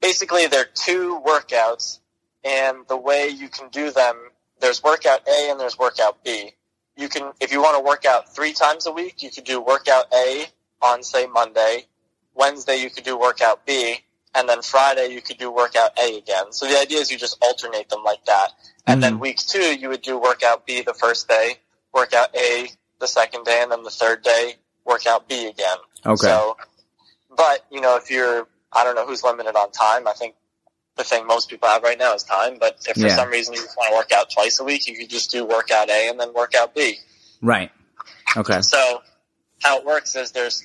basically, 0.00 0.46
they're 0.46 0.68
two 0.74 1.22
workouts, 1.24 2.00
and 2.44 2.78
the 2.88 2.96
way 2.96 3.28
you 3.28 3.48
can 3.48 3.68
do 3.68 3.90
them, 3.90 4.16
there's 4.60 4.82
workout 4.82 5.20
A 5.28 5.50
and 5.50 5.60
there's 5.60 5.78
workout 5.78 6.24
B. 6.24 6.52
You 6.96 7.08
can, 7.08 7.32
if 7.40 7.52
you 7.52 7.62
want 7.62 7.76
to 7.76 7.80
work 7.82 8.04
out 8.04 8.34
three 8.34 8.52
times 8.52 8.86
a 8.86 8.92
week, 8.92 9.22
you 9.22 9.30
could 9.30 9.44
do 9.44 9.60
workout 9.60 10.06
A 10.12 10.46
on 10.82 11.02
say 11.02 11.26
Monday. 11.26 11.86
Wednesday 12.34 12.76
you 12.76 12.90
could 12.90 13.04
do 13.04 13.18
workout 13.18 13.66
B, 13.66 13.98
and 14.34 14.48
then 14.48 14.62
Friday 14.62 15.08
you 15.08 15.20
could 15.20 15.38
do 15.38 15.50
workout 15.50 15.98
A 15.98 16.18
again. 16.18 16.52
So 16.52 16.66
the 16.66 16.78
idea 16.78 16.98
is 16.98 17.10
you 17.10 17.18
just 17.18 17.38
alternate 17.42 17.88
them 17.88 18.02
like 18.04 18.24
that. 18.26 18.52
And 18.86 19.02
then 19.02 19.16
Mhm. 19.16 19.20
week 19.20 19.38
two 19.38 19.78
you 19.78 19.88
would 19.88 20.02
do 20.02 20.18
workout 20.18 20.66
B 20.66 20.80
the 20.82 20.94
first 20.94 21.28
day, 21.28 21.60
workout 21.92 22.34
A 22.36 22.70
the 22.98 23.08
second 23.08 23.44
day, 23.44 23.62
and 23.62 23.70
then 23.72 23.82
the 23.82 23.90
third 23.90 24.22
day 24.22 24.56
workout 24.84 25.28
B 25.28 25.46
again. 25.46 25.76
Okay. 26.06 26.16
So, 26.16 26.56
but 27.36 27.64
you 27.70 27.80
know, 27.80 27.96
if 27.96 28.10
you're, 28.10 28.46
I 28.72 28.84
don't 28.84 28.94
know 28.94 29.06
who's 29.06 29.22
limited 29.22 29.56
on 29.56 29.70
time. 29.72 30.06
I 30.08 30.12
think 30.12 30.34
the 30.96 31.04
thing 31.04 31.26
most 31.26 31.48
people 31.48 31.68
have 31.68 31.82
right 31.82 31.98
now 31.98 32.14
is 32.14 32.22
time. 32.24 32.58
But 32.58 32.78
if 32.88 32.94
for 32.96 33.00
Yeah. 33.06 33.16
some 33.16 33.30
reason 33.30 33.54
you 33.54 33.60
just 33.62 33.76
want 33.76 33.90
to 33.90 33.96
work 33.96 34.12
out 34.12 34.30
twice 34.30 34.58
a 34.60 34.64
week, 34.64 34.86
you 34.86 34.96
could 34.96 35.08
just 35.10 35.30
do 35.30 35.44
workout 35.44 35.88
A 35.90 36.08
and 36.08 36.18
then 36.20 36.32
workout 36.34 36.74
B. 36.74 36.96
right. 37.40 37.70
Okay. 38.36 38.60
So 38.62 39.02
how 39.62 39.78
it 39.78 39.84
works 39.84 40.14
is 40.16 40.30
there's 40.32 40.64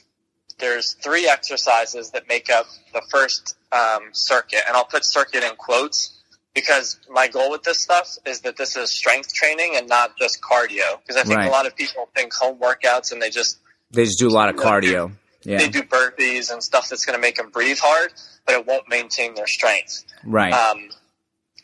there's 0.59 0.93
three 1.03 1.27
exercises 1.27 2.11
that 2.11 2.27
make 2.29 2.49
up 2.49 2.65
the 2.93 3.01
first 3.11 3.55
um, 3.73 4.09
circuit, 4.13 4.61
and 4.67 4.75
I'll 4.77 4.85
put 4.85 5.03
circuit 5.03 5.43
in 5.43 5.55
quotes 5.57 6.21
because 6.53 6.97
my 7.09 7.27
goal 7.27 7.51
with 7.51 7.63
this 7.63 7.81
stuff 7.81 8.07
is 8.25 8.39
that 8.41 8.55
this 8.55 8.77
is 8.77 8.91
strength 8.91 9.33
training 9.33 9.73
and 9.75 9.89
not 9.89 10.17
just 10.17 10.39
cardio. 10.41 10.99
Because 11.01 11.17
I 11.17 11.23
think 11.23 11.37
Right. 11.39 11.47
a 11.47 11.51
lot 11.51 11.65
of 11.65 11.75
people 11.75 12.07
think 12.15 12.33
home 12.33 12.57
workouts 12.59 13.11
and 13.11 13.21
they 13.21 13.29
just 13.29 13.57
They 13.91 14.05
just 14.05 14.19
do 14.19 14.27
a 14.27 14.29
lot 14.29 14.49
of 14.49 14.55
cardio. 14.55 15.13
they 15.43 15.69
do 15.69 15.83
burpees 15.83 16.51
and 16.51 16.61
stuff 16.63 16.89
that's 16.89 17.05
going 17.05 17.17
to 17.17 17.21
make 17.21 17.35
them 17.35 17.49
breathe 17.49 17.77
hard, 17.79 18.11
but 18.45 18.55
it 18.55 18.65
won't 18.65 18.89
maintain 18.89 19.35
their 19.35 19.47
strength. 19.47 20.03
Right. 20.25 20.53
Um, 20.53 20.89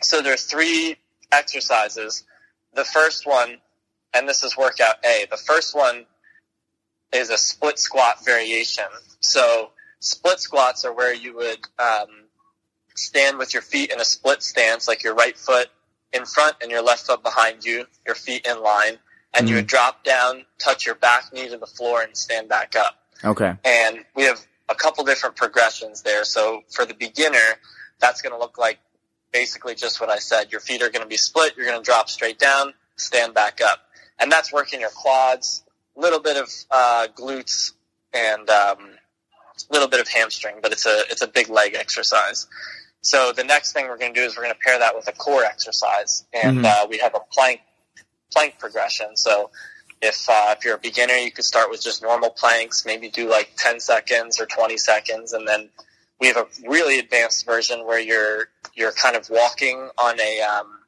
so 0.01 0.21
there 0.21 0.33
are 0.33 0.37
three 0.37 0.97
exercises. 1.31 2.23
The 2.73 2.85
first 2.85 3.25
one, 3.25 3.57
and 4.13 4.27
this 4.27 4.43
is 4.43 4.55
workout 4.55 5.03
A. 5.05 5.25
The 5.29 5.37
first 5.37 5.75
one 5.75 6.05
is 7.11 7.29
a 7.29 7.37
split 7.37 7.79
squat 7.79 8.23
variation. 8.23 8.85
So 9.19 9.71
split 9.99 10.39
squats 10.39 10.85
are 10.85 10.93
where 10.93 11.13
you 11.13 11.35
would 11.35 11.59
um, 11.79 12.07
stand 12.95 13.37
with 13.37 13.53
your 13.53 13.63
feet 13.63 13.91
in 13.91 13.99
a 13.99 14.05
split 14.05 14.43
stance, 14.43 14.87
like 14.87 15.03
your 15.03 15.15
right 15.15 15.37
foot 15.37 15.67
in 16.13 16.25
front 16.25 16.55
and 16.61 16.71
your 16.71 16.81
left 16.81 17.07
foot 17.07 17.23
behind 17.23 17.63
you, 17.63 17.85
your 18.05 18.15
feet 18.15 18.45
in 18.45 18.61
line, 18.61 18.97
and 19.33 19.47
you 19.49 19.55
Mhm. 19.55 19.59
would 19.59 19.67
drop 19.67 20.03
down, 20.03 20.45
touch 20.59 20.85
your 20.85 20.95
back 20.95 21.31
knee 21.33 21.47
to 21.49 21.57
the 21.57 21.67
floor, 21.67 22.01
and 22.01 22.15
stand 22.17 22.49
back 22.49 22.75
up 22.75 22.97
Okay. 23.23 23.53
and 23.63 24.05
we 24.15 24.23
have 24.23 24.45
a 24.69 24.75
couple 24.75 25.03
different 25.03 25.35
progressions 25.35 26.01
there. 26.01 26.23
So 26.23 26.63
for 26.71 26.85
the 26.85 26.93
beginner, 26.93 27.59
that's 27.99 28.21
going 28.21 28.31
to 28.33 28.39
look 28.39 28.57
like 28.57 28.79
basically 29.31 29.75
just 29.75 29.99
what 30.01 30.09
I 30.09 30.17
said. 30.19 30.51
Your 30.51 30.61
feet 30.61 30.81
are 30.81 30.89
going 30.89 31.01
to 31.03 31.07
be 31.07 31.17
split. 31.17 31.55
You're 31.55 31.65
going 31.65 31.79
to 31.79 31.83
drop 31.83 32.09
straight 32.09 32.39
down, 32.39 32.73
stand 32.95 33.33
back 33.33 33.61
up, 33.61 33.79
and 34.19 34.31
that's 34.31 34.51
working 34.51 34.79
your 34.81 34.89
quads, 34.89 35.63
a 35.97 35.99
little 35.99 36.19
bit 36.19 36.37
of 36.37 36.49
uh, 36.69 37.07
glutes, 37.15 37.71
and 38.13 38.49
um, 38.49 38.97
a 39.69 39.73
little 39.73 39.87
bit 39.87 39.99
of 39.99 40.07
hamstring. 40.07 40.55
But 40.61 40.71
it's 40.71 40.85
a 40.85 41.03
it's 41.09 41.21
a 41.21 41.27
big 41.27 41.49
leg 41.49 41.75
exercise. 41.75 42.47
So 43.01 43.31
the 43.33 43.43
next 43.43 43.73
thing 43.73 43.87
we're 43.87 43.97
going 43.97 44.13
to 44.13 44.19
do 44.19 44.25
is 44.25 44.35
we're 44.37 44.43
going 44.43 44.53
to 44.53 44.59
pair 44.59 44.79
that 44.79 44.95
with 44.95 45.07
a 45.07 45.11
core 45.13 45.43
exercise, 45.43 46.25
and 46.33 46.59
Mhm. 46.59 46.65
uh, 46.65 46.87
we 46.89 46.97
have 46.99 47.13
a 47.15 47.19
plank 47.31 47.61
plank 48.31 48.59
progression. 48.59 49.15
So 49.15 49.51
if 50.01 50.27
uh, 50.29 50.55
if 50.57 50.65
you're 50.65 50.75
a 50.75 50.79
beginner, 50.79 51.13
you 51.13 51.31
could 51.31 51.45
start 51.45 51.69
with 51.69 51.81
just 51.81 52.01
normal 52.01 52.31
planks, 52.31 52.85
maybe 52.85 53.09
do 53.09 53.29
like 53.29 53.51
10 53.57 53.79
seconds 53.79 54.39
or 54.39 54.45
20 54.45 54.77
seconds, 54.77 55.33
and 55.33 55.47
then 55.47 55.69
we 56.19 56.27
have 56.27 56.37
a 56.37 56.47
really 56.67 56.99
advanced 56.99 57.45
version 57.45 57.85
where 57.85 57.99
you're 57.99 58.49
you're 58.75 58.91
kind 58.91 59.15
of 59.15 59.29
walking 59.29 59.89
on 59.97 60.19
a 60.19 60.41
um, 60.41 60.79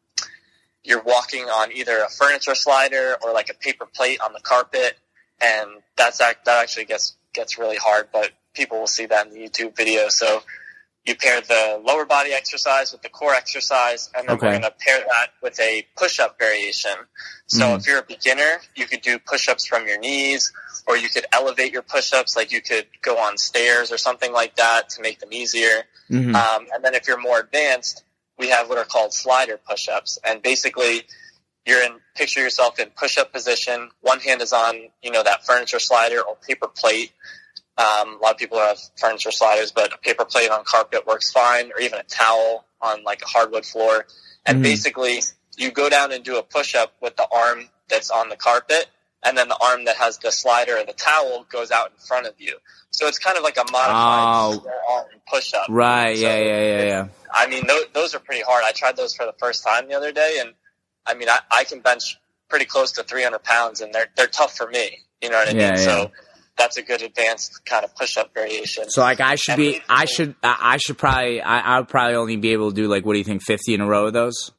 you're 0.84 1.04
walking 1.04 1.44
on 1.44 1.72
either 1.72 2.00
a 2.00 2.10
furniture 2.10 2.56
slider 2.56 3.16
or 3.22 3.34
like 3.34 3.50
a 3.50 3.54
paper 3.54 3.86
plate 3.86 4.20
on 4.22 4.34
the 4.34 4.42
carpet, 4.42 4.98
and 5.42 5.70
that's 5.96 6.18
that 6.18 6.38
actually 6.48 6.86
gets 6.86 7.16
gets 7.34 7.58
really 7.58 7.78
hard, 7.78 8.10
but 8.12 8.32
people 8.54 8.80
will 8.80 8.88
see 8.88 9.06
that 9.08 9.28
in 9.28 9.34
the 9.34 9.40
YouTube 9.40 9.76
video. 9.76 10.08
So 10.10 10.44
you 11.06 11.16
pair 11.16 11.42
the 11.42 11.82
lower 11.84 12.06
body 12.06 12.32
exercise 12.32 12.92
with 12.94 13.02
the 13.02 13.10
core 13.10 13.34
exercise, 13.34 14.10
and 14.16 14.28
then 14.28 14.38
we're 14.38 14.52
going 14.52 14.62
to 14.62 14.74
pair 14.80 15.00
that 15.00 15.32
with 15.42 15.60
a 15.60 15.86
push-up 15.98 16.40
variation. 16.40 16.96
So 17.48 17.66
Mhm. 17.66 17.80
if 17.80 17.88
you're 17.88 17.98
a 18.00 18.04
beginner, 18.04 18.62
you 18.76 18.86
could 18.88 19.02
do 19.02 19.20
push-ups 19.20 19.68
from 19.68 19.86
your 19.86 19.98
knees, 19.98 20.52
or 20.88 20.96
you 20.96 21.10
could 21.10 21.26
elevate 21.34 21.74
your 21.74 21.82
push-ups, 21.82 22.38
like 22.38 22.52
you 22.52 22.62
could 22.62 22.88
go 23.02 23.18
on 23.18 23.38
stairs 23.38 23.92
or 23.92 23.98
something 23.98 24.32
like 24.32 24.56
that 24.56 24.90
to 24.92 25.02
make 25.02 25.20
them 25.20 25.34
easier. 25.34 25.84
Mhm. 26.10 26.36
Um, 26.36 26.68
and 26.74 26.84
then 26.86 26.94
if 26.94 27.06
you're 27.06 27.18
more 27.20 27.40
advanced, 27.40 28.04
we 28.38 28.50
have 28.50 28.70
what 28.70 28.78
are 28.78 28.86
called 28.86 29.14
slider 29.14 29.58
push-ups, 29.58 30.20
and 30.24 30.42
basically 30.42 31.06
you're 31.66 31.84
in 31.84 32.00
picture 32.16 32.42
yourself 32.42 32.80
in 32.80 32.90
push-up 32.92 33.32
position. 33.32 33.90
One 34.02 34.20
hand 34.20 34.42
is 34.42 34.54
on 34.54 34.90
you 35.02 35.12
know 35.12 35.24
that 35.24 35.46
furniture 35.46 35.80
slider 35.80 36.22
or 36.22 36.36
paper 36.38 36.68
plate. 36.68 37.12
Um, 37.78 38.18
a 38.20 38.20
lot 38.22 38.32
of 38.34 38.38
people 38.38 38.60
have 38.60 38.78
furniture 38.98 39.32
sliders, 39.32 39.72
but 39.72 39.94
a 39.94 39.98
paper 39.98 40.26
plate 40.26 40.52
on 40.52 40.64
carpet 40.66 41.08
works 41.08 41.32
fine, 41.32 41.72
or 41.72 41.80
even 41.82 42.00
a 42.00 42.04
towel 42.04 42.66
on 42.82 43.04
like 43.04 43.22
a 43.22 43.26
hardwood 43.26 43.66
floor. 43.66 44.06
And 44.46 44.60
Mhm. 44.60 44.64
basically, 44.64 45.24
you 45.58 45.72
go 45.72 45.90
down 45.90 46.12
and 46.12 46.24
do 46.24 46.38
a 46.38 46.44
push-up 46.44 46.94
with 47.02 47.16
the 47.16 47.28
arm 47.32 47.70
that's 47.88 48.10
on 48.12 48.30
the 48.30 48.36
carpet, 48.36 48.88
and 49.24 49.38
then 49.38 49.48
the 49.48 49.58
arm 49.58 49.86
that 49.86 49.96
has 49.98 50.18
the 50.20 50.32
slider 50.32 50.78
or 50.78 50.84
the 50.86 50.94
towel 50.94 51.46
goes 51.50 51.72
out 51.72 51.92
in 51.92 51.98
front 51.98 52.28
of 52.28 52.34
you. 52.40 52.58
So 52.92 53.08
it's 53.08 53.18
kind 53.18 53.38
of 53.38 53.44
like 53.44 53.58
a 53.58 53.64
modified 53.72 54.64
Oh. 54.66 54.72
arm 54.90 55.06
push-up. 55.28 55.66
Right. 55.70 56.16
Yeah. 56.16 56.30
So 56.30 56.38
Yeah. 56.38 56.62
Yeah. 56.62 56.82
Yeah. 56.84 57.08
I 57.34 57.48
mean, 57.48 57.66
those, 57.66 57.86
those 57.94 58.14
are 58.14 58.20
pretty 58.20 58.44
hard. 58.44 58.64
I 58.68 58.72
tried 58.72 58.96
those 58.98 59.16
for 59.16 59.26
the 59.26 59.34
first 59.40 59.64
time 59.64 59.88
the 59.88 59.96
other 59.96 60.12
day, 60.12 60.38
and 60.40 60.54
I 61.08 61.16
mean, 61.16 61.28
I, 61.30 61.40
I 61.50 61.64
can 61.64 61.80
bench 61.80 62.20
pretty 62.50 62.66
close 62.66 62.92
to 62.94 63.04
300 63.04 63.40
pounds, 63.44 63.82
and 63.82 63.92
they're 63.94 64.10
they're 64.16 64.28
tough 64.28 64.56
for 64.56 64.68
me. 64.68 65.00
You 65.22 65.30
know 65.30 65.38
what 65.38 65.48
I 65.48 65.52
Yeah, 65.54 65.72
mean? 65.72 65.80
yeah. 65.80 65.86
So 65.86 66.12
that's 66.58 66.78
a 66.78 66.82
good 66.82 67.02
advanced 67.02 67.66
kind 67.66 67.84
of 67.84 67.94
push-up 67.96 68.34
variation. 68.34 68.90
So 68.90 69.02
like 69.02 69.20
I 69.20 69.36
should 69.36 69.58
be, 69.58 69.82
I 69.90 70.06
should, 70.06 70.36
I 70.44 70.78
should 70.78 70.98
probably, 70.98 71.42
I, 71.42 71.76
I 71.76 71.80
would 71.80 71.90
probably 71.90 72.16
only 72.16 72.38
be 72.38 72.54
able 72.54 72.70
to 72.70 72.76
do 72.76 72.88
like, 72.88 73.06
what 73.06 73.12
do 73.14 73.18
you 73.20 73.26
think, 73.26 73.42
fifty 73.44 73.74
in 73.74 73.82
a 73.82 73.86
row 73.88 74.06
of 74.08 74.14
those? 74.14 74.52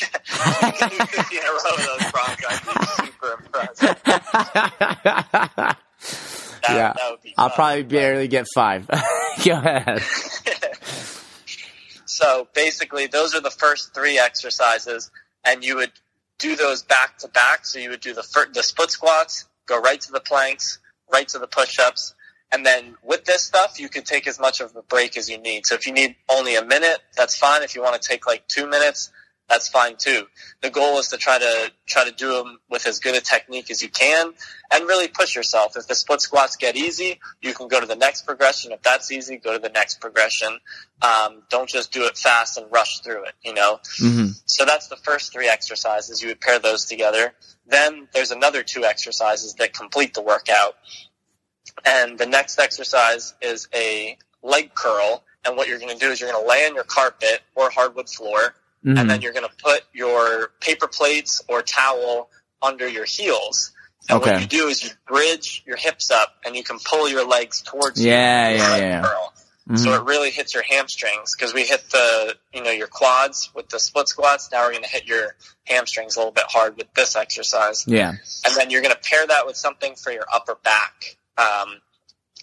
you 0.00 0.08
can 0.08 0.88
do 0.90 0.96
50 1.06 1.36
in 1.36 1.42
a 1.42 1.46
row 1.46 1.56
of 1.56 1.86
those, 1.86 2.10
Bronco. 2.10 2.48
I'd 2.48 2.64
be 2.98 3.06
super 3.06 3.32
impressed. 3.44 3.82
That, 6.60 6.74
Yeah. 6.74 6.92
that 6.92 7.10
would 7.10 7.22
be 7.22 7.34
I'll 7.38 7.50
probably 7.50 7.84
barely 7.84 8.26
get 8.28 8.46
five. 8.54 8.86
Go 9.44 9.52
ahead. 9.52 10.02
so 12.04 12.48
basically, 12.54 13.06
those 13.06 13.34
are 13.34 13.40
the 13.40 13.50
first 13.50 13.94
three 13.94 14.18
exercises, 14.18 15.10
and 15.44 15.64
you 15.64 15.76
would 15.76 15.92
do 16.38 16.56
those 16.56 16.82
back 16.82 17.18
to 17.18 17.28
back. 17.28 17.64
So 17.64 17.78
you 17.78 17.90
would 17.90 18.00
do 18.00 18.14
the 18.14 18.22
fir- 18.22 18.50
the 18.52 18.62
split 18.62 18.90
squats, 18.90 19.46
go 19.66 19.80
right 19.80 20.00
to 20.00 20.12
the 20.12 20.20
planks, 20.20 20.78
right 21.12 21.28
to 21.28 21.38
the 21.38 21.46
push-ups, 21.46 22.14
and 22.50 22.64
then 22.64 22.96
with 23.02 23.24
this 23.24 23.42
stuff, 23.42 23.78
you 23.78 23.88
can 23.88 24.04
take 24.04 24.26
as 24.26 24.38
much 24.40 24.60
of 24.60 24.74
a 24.74 24.82
break 24.82 25.16
as 25.16 25.28
you 25.28 25.38
need. 25.38 25.66
So 25.66 25.74
if 25.74 25.86
you 25.86 25.92
need 25.92 26.16
only 26.28 26.56
a 26.56 26.64
minute, 26.64 26.98
that's 27.16 27.36
fine. 27.36 27.62
If 27.62 27.74
you 27.74 27.82
want 27.82 28.00
to 28.00 28.08
take 28.08 28.26
like 28.26 28.46
two 28.48 28.66
minutes, 28.66 29.10
that's 29.48 29.68
fine 29.68 29.96
too. 29.96 30.26
The 30.60 30.68
goal 30.70 30.98
is 30.98 31.08
to 31.08 31.16
try 31.16 31.38
to 31.38 31.72
try 31.86 32.04
to 32.04 32.10
do 32.10 32.34
them 32.34 32.58
with 32.68 32.86
as 32.86 32.98
good 32.98 33.16
a 33.16 33.20
technique 33.20 33.70
as 33.70 33.82
you 33.82 33.88
can, 33.88 34.32
and 34.72 34.86
really 34.86 35.08
push 35.08 35.34
yourself. 35.34 35.76
If 35.76 35.86
the 35.86 35.94
split 35.94 36.20
squats 36.20 36.56
get 36.56 36.76
easy, 36.76 37.18
you 37.40 37.54
can 37.54 37.68
go 37.68 37.80
to 37.80 37.86
the 37.86 37.96
next 37.96 38.26
progression. 38.26 38.72
If 38.72 38.82
that's 38.82 39.10
easy, 39.10 39.38
go 39.38 39.54
to 39.54 39.58
the 39.58 39.70
next 39.70 40.00
progression. 40.00 40.58
Um, 41.00 41.42
don't 41.48 41.68
just 41.68 41.92
do 41.92 42.04
it 42.04 42.18
fast 42.18 42.58
and 42.58 42.70
rush 42.70 43.00
through 43.00 43.24
it. 43.24 43.34
You 43.42 43.54
know. 43.54 43.80
hmm 43.98 44.26
So 44.44 44.66
that's 44.66 44.88
the 44.88 44.96
first 44.96 45.32
three 45.32 45.48
exercises. 45.48 46.22
You 46.22 46.28
would 46.28 46.40
pair 46.40 46.58
those 46.58 46.84
together. 46.84 47.32
Then 47.68 48.08
there's 48.14 48.30
another 48.30 48.62
two 48.62 48.84
exercises 48.84 49.54
that 49.54 49.74
complete 49.74 50.14
the 50.14 50.22
workout. 50.22 50.74
And 51.84 52.18
the 52.18 52.26
next 52.26 52.58
exercise 52.58 53.34
is 53.42 53.68
a 53.74 54.16
leg 54.42 54.74
curl. 54.74 55.22
And 55.44 55.56
what 55.56 55.68
you're 55.68 55.78
going 55.78 55.96
to 55.96 55.98
do 55.98 56.10
is 56.10 56.20
you're 56.20 56.30
going 56.30 56.42
to 56.42 56.48
lay 56.48 56.66
on 56.66 56.74
your 56.74 56.84
carpet 56.84 57.40
or 57.54 57.70
hardwood 57.70 58.08
floor, 58.08 58.54
hmm 58.82 58.96
and 58.96 59.08
then 59.10 59.22
you're 59.22 59.32
going 59.32 59.46
to 59.48 59.54
put 59.62 59.82
your 59.92 60.52
paper 60.60 60.86
plates 60.88 61.42
or 61.48 61.62
towel 61.62 62.30
under 62.62 62.88
your 62.88 63.04
heels. 63.04 63.72
And 64.08 64.20
Okay. 64.20 64.32
what 64.32 64.40
you 64.40 64.46
do 64.46 64.66
is 64.68 64.82
you 64.82 64.90
bridge 65.06 65.62
your 65.66 65.76
hips 65.76 66.10
up, 66.10 66.36
and 66.44 66.56
you 66.56 66.62
can 66.64 66.78
pull 66.84 67.08
your 67.08 67.26
legs 67.26 67.62
towards 67.62 68.02
you. 68.02 68.10
Yeah, 68.10 68.50
yeah, 68.50 68.76
yeah. 68.76 69.02
curl. 69.02 69.32
Mhm. 69.68 69.78
So 69.84 69.92
it 69.94 70.04
really 70.04 70.30
hits 70.30 70.54
your 70.54 70.62
hamstrings 70.62 71.34
because 71.34 71.52
we 71.52 71.64
hit 71.66 71.90
the, 71.90 72.36
you 72.54 72.62
know, 72.62 72.70
your 72.70 72.86
quads 72.86 73.50
with 73.54 73.68
the 73.68 73.78
split 73.78 74.08
squats. 74.08 74.48
Now 74.50 74.64
we're 74.64 74.72
going 74.72 74.84
to 74.84 74.88
hit 74.88 75.06
your 75.06 75.36
hamstrings 75.64 76.16
a 76.16 76.20
little 76.20 76.32
bit 76.32 76.44
hard 76.48 76.76
with 76.78 76.92
this 76.94 77.16
exercise. 77.16 77.84
yeah. 77.86 78.12
And 78.46 78.56
then 78.56 78.70
you're 78.70 78.80
going 78.82 78.94
to 78.94 79.00
pair 79.00 79.26
that 79.26 79.46
with 79.46 79.56
something 79.56 79.94
for 79.94 80.10
your 80.10 80.24
upper 80.32 80.54
back. 80.54 81.16
Um, 81.36 81.80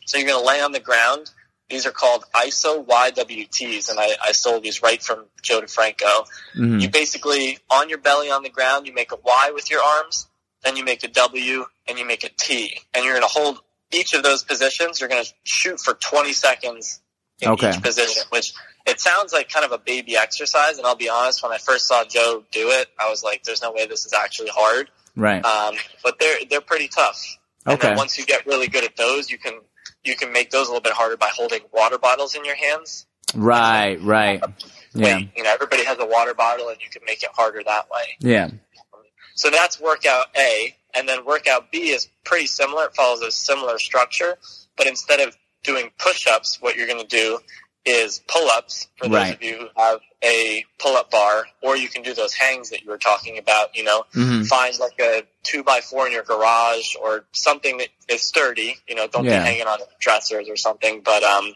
so 0.06 0.18
you're 0.18 0.28
going 0.28 0.40
to 0.40 0.46
lay 0.48 0.62
on 0.62 0.72
the 0.72 0.80
ground. 0.80 1.32
These 1.68 1.88
are 1.88 1.92
called 1.92 2.26
ISO 2.36 2.86
YWTs, 2.86 3.90
and 3.90 4.00
I, 4.00 4.10
I 4.24 4.32
stole 4.34 4.60
these 4.60 4.84
right 4.84 5.02
from 5.02 5.26
Joe 5.42 5.62
DeFranco. 5.62 6.28
hmm 6.54 6.78
You 6.80 6.90
basically, 6.92 7.58
on 7.72 7.90
your 7.90 7.98
belly 7.98 8.30
on 8.30 8.44
the 8.44 8.52
ground, 8.52 8.86
you 8.86 8.94
make 8.94 9.12
a 9.12 9.16
Y 9.16 9.52
with 9.52 9.72
your 9.72 9.82
arms, 9.82 10.28
then 10.64 10.76
you 10.78 10.84
make 10.84 11.04
a 11.04 11.08
W, 11.08 11.66
and 11.88 11.98
you 11.98 12.06
make 12.06 12.24
a 12.24 12.30
T. 12.30 12.78
And 12.94 13.04
you're 13.04 13.14
going 13.14 13.28
to 13.28 13.34
hold 13.34 13.62
each 13.92 14.14
of 14.14 14.22
those 14.22 14.44
positions. 14.44 15.00
You're 15.00 15.10
going 15.10 15.24
to 15.24 15.34
shoot 15.44 15.80
for 15.80 15.96
20 15.96 16.34
seconds 16.34 17.02
in 17.42 17.50
Okay. 17.50 17.70
each 17.72 17.82
position, 17.82 18.24
which 18.30 18.54
it 18.86 19.00
sounds 19.00 19.34
like 19.34 19.50
kind 19.50 19.66
of 19.66 19.72
a 19.72 19.78
baby 19.78 20.16
exercise. 20.16 20.78
And 20.78 20.86
I'll 20.88 20.96
be 20.96 21.10
honest, 21.10 21.44
when 21.44 21.52
I 21.52 21.58
first 21.58 21.88
saw 21.88 22.04
Joe 22.06 22.44
do 22.52 22.70
it, 22.70 22.88
I 23.00 23.10
was 23.10 23.24
like, 23.24 23.44
there's 23.44 23.62
no 23.62 23.72
way 23.72 23.86
this 23.88 24.06
is 24.06 24.14
actually 24.14 24.50
hard. 24.54 24.90
Right. 25.16 25.44
Um, 25.44 25.76
but 26.04 26.20
they're, 26.20 26.38
they're 26.50 26.62
pretty 26.62 26.88
tough. 26.88 27.22
And 27.66 27.76
Okay. 27.76 27.88
then 27.90 27.98
once 27.98 28.18
you 28.18 28.26
get 28.26 28.46
really 28.46 28.68
good 28.68 28.84
at 28.84 28.96
those, 28.96 29.30
you 29.30 29.38
can, 29.38 29.54
you 30.04 30.16
can 30.16 30.32
make 30.32 30.52
those 30.52 30.68
a 30.68 30.72
little 30.72 30.82
bit 30.84 30.94
harder 30.94 31.18
by 31.18 31.30
holding 31.34 31.62
water 31.74 31.98
bottles 31.98 32.36
in 32.36 32.46
your 32.46 32.56
hands. 32.56 33.06
Right. 33.34 34.00
Right. 34.02 34.42
Yeah. 34.94 35.18
Wait, 35.18 35.30
you 35.36 35.44
know, 35.44 35.52
everybody 35.52 35.84
has 35.84 35.98
a 36.00 36.06
water 36.06 36.34
bottle 36.34 36.70
and 36.70 36.78
you 36.82 36.90
can 36.90 37.02
make 37.06 37.24
it 37.24 37.30
harder 37.34 37.62
that 37.66 37.90
way. 37.90 38.04
Yeah. 38.20 38.50
So 39.36 39.50
that's 39.50 39.80
workout 39.82 40.28
A. 40.38 40.76
And 40.94 41.10
then 41.10 41.26
workout 41.26 41.72
B 41.72 41.90
is 41.90 42.08
pretty 42.24 42.48
similar. 42.48 42.86
It 42.86 42.96
follows 42.96 43.22
a 43.22 43.30
similar 43.32 43.78
structure, 43.80 44.38
but 44.78 44.88
instead 44.88 45.20
of 45.20 45.36
doing 45.66 45.92
push-ups, 45.98 46.60
what 46.62 46.76
you're 46.76 46.88
going 46.88 47.02
to 47.02 47.08
do 47.08 47.40
is 47.86 48.22
pull-ups 48.28 48.88
for 48.98 49.08
those 49.08 49.14
Right. 49.14 49.36
of 49.36 49.44
you 49.44 49.58
who 49.58 49.68
have 49.82 50.00
a 50.24 50.66
pull-up 50.80 51.12
bar, 51.12 51.46
or 51.62 51.78
you 51.78 51.88
can 51.88 52.02
do 52.02 52.14
those 52.16 52.34
hangs 52.34 52.72
that 52.72 52.82
you 52.84 52.90
were 52.90 52.98
talking 52.98 53.38
about, 53.38 53.76
you 53.76 53.84
know, 53.84 54.06
hmm 54.14 54.42
find 54.44 54.78
like 54.80 55.00
a 55.00 55.24
two 55.44 55.64
by 55.64 55.82
four 55.82 56.08
in 56.08 56.12
your 56.12 56.24
garage 56.24 56.96
or 57.02 57.26
something 57.32 57.78
that 57.78 57.90
is 58.10 58.22
sturdy, 58.28 58.78
you 58.88 58.96
know, 58.96 59.08
don't 59.08 59.26
Yeah. 59.26 59.40
be 59.40 59.46
hanging 59.46 59.68
on 59.68 59.80
dressers 60.00 60.50
or 60.50 60.58
something. 60.58 61.02
But, 61.02 61.24
um, 61.24 61.56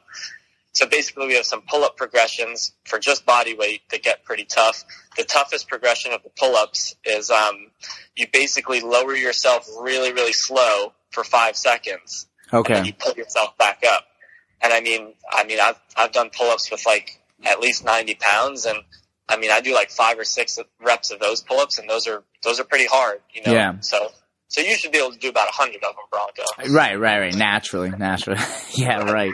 so 0.74 0.86
basically 0.86 1.26
we 1.28 1.34
have 1.36 1.45
some 1.45 1.63
pull-up 1.67 1.98
progressions 1.98 2.74
for 2.86 3.00
just 3.00 3.26
body 3.26 3.56
weight 3.56 3.82
that 3.89 4.04
get 4.04 4.24
pretty 4.24 4.45
tough. 4.45 4.84
The 5.17 5.24
toughest 5.24 5.67
progression 5.67 6.13
of 6.13 6.22
the 6.22 6.30
pull-ups 6.30 6.95
is, 7.06 7.32
um, 7.32 7.72
you 8.15 8.28
basically 8.32 8.82
lower 8.82 9.15
yourself 9.15 9.67
really, 9.80 10.13
really 10.13 10.34
slow 10.34 10.93
for 11.10 11.24
five 11.24 11.56
seconds 11.58 12.28
and 12.52 12.60
Okay. 12.62 12.84
you 12.84 12.94
pull 12.94 13.14
yourself 13.14 13.58
back 13.58 13.84
up. 13.92 14.06
And 14.62 14.74
I 14.74 14.82
mean, 14.82 15.14
I 15.32 15.44
mean, 15.46 15.60
I've, 15.62 15.80
I've 15.96 16.12
done 16.12 16.30
pull-ups 16.36 16.70
with 16.72 16.86
like 16.86 17.22
at 17.46 17.60
least 17.60 17.86
90 17.86 18.16
pounds 18.16 18.66
and 18.66 18.80
I 19.30 19.38
mean, 19.38 19.52
I 19.52 19.62
do 19.62 19.74
like 19.74 19.92
five 19.92 20.18
or 20.18 20.24
six 20.24 20.58
reps 20.84 21.12
of 21.12 21.20
those 21.20 21.42
pull-ups 21.42 21.78
and 21.80 21.90
those 21.90 22.08
are, 22.08 22.24
those 22.44 22.60
are 22.60 22.64
pretty 22.64 22.88
hard, 22.88 23.20
you 23.32 23.44
know? 23.46 23.54
Yeah. 23.54 23.76
So, 23.82 24.10
so 24.48 24.62
you 24.62 24.76
should 24.76 24.92
be 24.92 24.98
able 24.98 25.12
to 25.12 25.20
do 25.20 25.30
about 25.30 25.48
a 25.48 25.52
hundred 25.54 25.84
of 25.84 25.96
them, 25.96 26.06
Bronco. 26.10 26.74
Right, 26.74 27.00
right, 27.00 27.20
right. 27.20 27.36
Naturally, 27.36 27.92
naturally. 27.92 28.40
yeah, 28.74 29.04
right. 29.12 29.34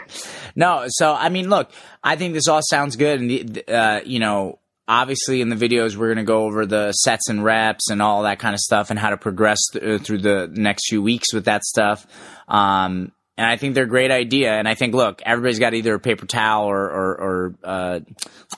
No, 0.54 0.84
so 0.88 1.14
I 1.14 1.30
mean, 1.30 1.48
look, 1.48 1.70
I 2.04 2.16
think 2.16 2.34
this 2.34 2.48
all 2.48 2.60
sounds 2.62 2.96
good, 2.96 3.20
and 3.22 3.62
uh, 3.66 4.00
you 4.04 4.18
know, 4.18 4.58
obviously 4.86 5.40
in 5.40 5.48
the 5.48 5.56
videos 5.56 5.96
we're 5.96 6.08
going 6.08 6.18
to 6.18 6.22
go 6.24 6.44
over 6.44 6.66
the 6.66 6.92
sets 6.92 7.30
and 7.30 7.42
reps 7.42 7.88
and 7.90 8.02
all 8.02 8.24
that 8.24 8.38
kind 8.38 8.52
of 8.52 8.60
stuff, 8.60 8.90
and 8.90 8.98
how 8.98 9.08
to 9.08 9.16
progress 9.16 9.58
th- 9.72 10.02
through 10.02 10.18
the 10.18 10.50
next 10.52 10.86
few 10.90 11.00
weeks 11.02 11.32
with 11.32 11.46
that 11.46 11.64
stuff. 11.64 12.06
Um, 12.48 13.12
and 13.38 13.46
I 13.46 13.56
think 13.56 13.74
they're 13.74 13.84
a 13.84 13.88
great 13.88 14.10
idea. 14.10 14.52
And 14.52 14.66
I 14.66 14.74
think, 14.74 14.94
look, 14.94 15.20
everybody's 15.24 15.58
got 15.58 15.74
either 15.74 15.94
a 15.94 16.00
paper 16.00 16.26
towel 16.26 16.66
or 16.68 16.84
or, 16.84 17.20
or 17.20 17.54
uh, 17.62 18.00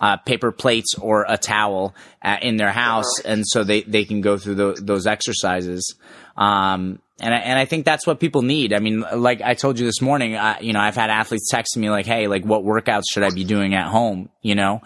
uh, 0.00 0.16
paper 0.18 0.52
plates 0.52 0.94
or 0.94 1.26
a 1.28 1.36
towel 1.36 1.94
uh, 2.22 2.36
in 2.40 2.56
their 2.56 2.70
house, 2.70 3.20
and 3.20 3.44
so 3.46 3.64
they 3.64 3.82
they 3.82 4.04
can 4.04 4.20
go 4.20 4.38
through 4.38 4.54
tho- 4.54 4.74
those 4.74 5.06
exercises. 5.06 5.96
Um, 6.36 7.00
and 7.20 7.34
I, 7.34 7.38
and 7.38 7.58
I 7.58 7.64
think 7.64 7.84
that's 7.84 8.06
what 8.06 8.20
people 8.20 8.42
need. 8.42 8.72
I 8.72 8.78
mean, 8.78 9.00
like 9.00 9.40
I 9.42 9.54
told 9.54 9.78
you 9.78 9.86
this 9.86 10.00
morning, 10.00 10.36
I, 10.36 10.60
you 10.60 10.72
know, 10.72 10.78
I've 10.78 10.94
had 10.94 11.10
athletes 11.10 11.52
texting 11.52 11.78
me 11.78 11.90
like, 11.90 12.06
"Hey, 12.06 12.28
like, 12.28 12.44
what 12.44 12.62
workouts 12.62 13.04
should 13.10 13.24
I 13.24 13.30
be 13.30 13.42
doing 13.44 13.74
at 13.74 13.88
home?" 13.88 14.28
You 14.40 14.54
know, 14.54 14.82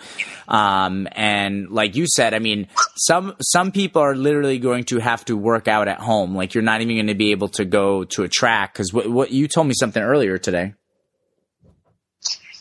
um, 0.49 1.09
and 1.13 1.71
like 1.71 1.95
you 1.95 2.07
said, 2.07 2.33
I 2.33 2.39
mean, 2.39 2.69
some 2.97 3.35
some 3.41 3.71
people 3.71 4.01
are 4.01 4.17
literally 4.17 4.59
going 4.59 4.85
to 4.85 4.99
have 4.99 5.25
to 5.27 5.37
work 5.37 5.69
out 5.69 5.89
at 5.89 6.01
home. 6.01 6.35
Like, 6.35 6.55
you're 6.55 6.63
not 6.63 6.81
even 6.81 6.97
going 6.97 7.09
to 7.09 7.15
be 7.15 7.33
able 7.33 7.49
to 7.51 7.67
go 7.67 8.05
to 8.05 8.23
a 8.23 8.29
track 8.29 8.73
because 8.73 8.95
what, 8.95 9.11
what 9.11 9.31
you 9.31 9.47
told 9.47 9.67
me 9.67 9.75
something 9.75 10.03
earlier 10.03 10.39
today. 10.39 10.75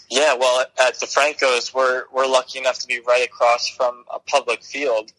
Yeah, 0.10 0.36
well, 0.36 0.66
at 0.86 0.96
DeFranco's, 0.96 1.74
we're 1.74 2.04
we're 2.12 2.28
lucky 2.28 2.60
enough 2.60 2.80
to 2.80 2.88
be 2.88 3.00
right 3.08 3.26
across 3.26 3.70
from 3.70 4.04
a 4.14 4.20
public 4.20 4.64
field, 4.64 5.14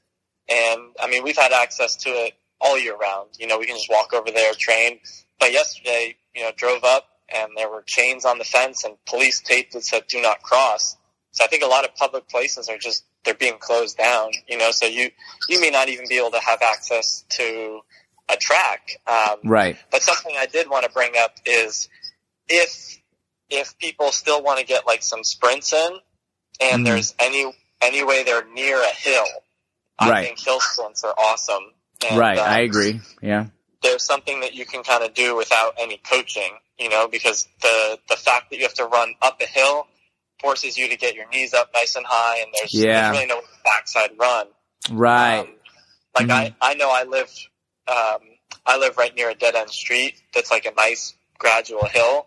and 0.51 0.83
I 1.01 1.09
mean 1.09 1.23
we've 1.25 1.39
had 1.39 1.53
access 1.53 1.97
to 1.97 2.11
it 2.11 2.35
all 2.63 2.79
year 2.79 2.97
round. 2.97 3.31
You 3.39 3.47
know, 3.47 3.59
we 3.59 3.67
can 3.67 3.77
just 3.77 3.91
walk 3.91 4.13
over 4.15 4.31
there, 4.31 4.55
train. 4.55 5.01
But 5.39 5.53
yesterday, 5.53 6.17
you 6.35 6.43
know, 6.43 6.51
drove 6.57 6.85
up 6.85 7.05
and 7.35 7.53
there 7.57 7.69
were 7.69 7.83
chains 7.83 8.25
on 8.25 8.39
the 8.39 8.45
fence 8.45 8.85
and 8.85 8.95
police 9.07 9.41
tape 9.41 9.73
that 9.73 9.85
said 9.85 10.05
"Do 10.09 10.21
not 10.23 10.43
cross." 10.43 10.97
So 11.33 11.45
I 11.45 11.49
think 11.49 11.63
a 11.63 11.67
lot 11.67 11.85
of 11.85 11.95
public 11.97 12.29
places 12.29 12.69
are 12.69 12.79
just 12.79 13.05
they're 13.25 13.35
being 13.35 13.59
closed 13.59 13.97
down. 13.99 14.31
You 14.49 14.59
know, 14.59 14.71
so 14.71 14.87
you 14.87 15.11
you 15.49 15.61
may 15.61 15.71
not 15.71 15.89
even 15.89 16.07
be 16.09 16.17
able 16.19 16.31
to 16.33 16.41
have 16.41 16.63
access 16.63 17.25
to 17.31 17.81
a 18.33 18.37
track. 18.37 18.93
Um, 19.07 19.39
Right. 19.45 19.77
but 19.91 20.03
something 20.03 20.35
I 20.39 20.47
did 20.47 20.71
want 20.71 20.85
to 20.85 20.91
bring 20.91 21.13
up 21.19 21.37
is 21.45 21.89
if 22.49 22.99
if 23.51 23.77
people 23.79 24.13
still 24.13 24.43
want 24.43 24.61
to 24.61 24.65
get 24.65 24.87
like 24.87 25.03
some 25.03 25.25
sprints 25.25 25.73
in, 25.73 25.93
and 26.61 26.83
Mhm. 26.83 26.85
there's 26.87 27.15
any 27.19 27.53
any 27.81 28.05
way 28.05 28.23
they're 28.23 28.45
near 28.45 28.81
a 28.81 28.95
hill, 28.95 29.27
I 29.99 30.09
Right. 30.11 30.27
think 30.27 30.39
hill 30.39 30.61
sprints 30.61 31.03
are 31.03 31.15
awesome. 31.19 31.75
And, 32.09 32.19
right. 32.19 32.39
I 32.39 32.61
agree. 32.61 33.01
Yeah. 33.21 33.47
There's 33.83 34.03
something 34.05 34.41
that 34.41 34.55
you 34.55 34.65
can 34.65 34.83
kind 34.83 35.03
of 35.05 35.13
do 35.15 35.37
without 35.37 35.75
any 35.81 35.99
coaching, 35.99 36.51
you 36.79 36.89
know, 36.89 37.09
because 37.09 37.49
the 37.61 37.99
the 38.09 38.17
fact 38.17 38.51
that 38.51 38.57
you 38.57 38.63
have 38.63 38.75
to 38.75 38.85
run 38.87 39.15
up 39.21 39.41
a 39.41 39.47
hill 39.47 39.87
forces 40.41 40.77
you 40.77 40.89
to 40.89 40.97
get 40.97 41.15
your 41.15 41.29
knees 41.31 41.55
up 41.55 41.71
nice 41.75 41.95
and 41.97 42.05
high, 42.07 42.39
and 42.41 42.49
there's, 42.59 42.75
Yeah. 42.75 43.11
there's 43.13 43.17
really 43.17 43.27
no 43.27 43.41
backside 43.65 44.11
run. 44.19 44.47
Right. 44.91 45.39
Um, 45.41 45.49
like 46.19 46.31
I, 46.31 46.55
I 46.61 46.75
know 46.75 46.91
I 46.91 47.05
live, 47.05 47.31
um, 47.89 48.19
I 48.67 48.77
live 48.79 48.97
right 48.99 49.15
near 49.15 49.31
a 49.31 49.35
dead 49.35 49.55
end 49.55 49.71
street 49.71 50.15
that's 50.35 50.51
like 50.51 50.67
a 50.67 50.73
nice 50.77 51.15
gradual 51.39 51.87
hill. 51.87 52.27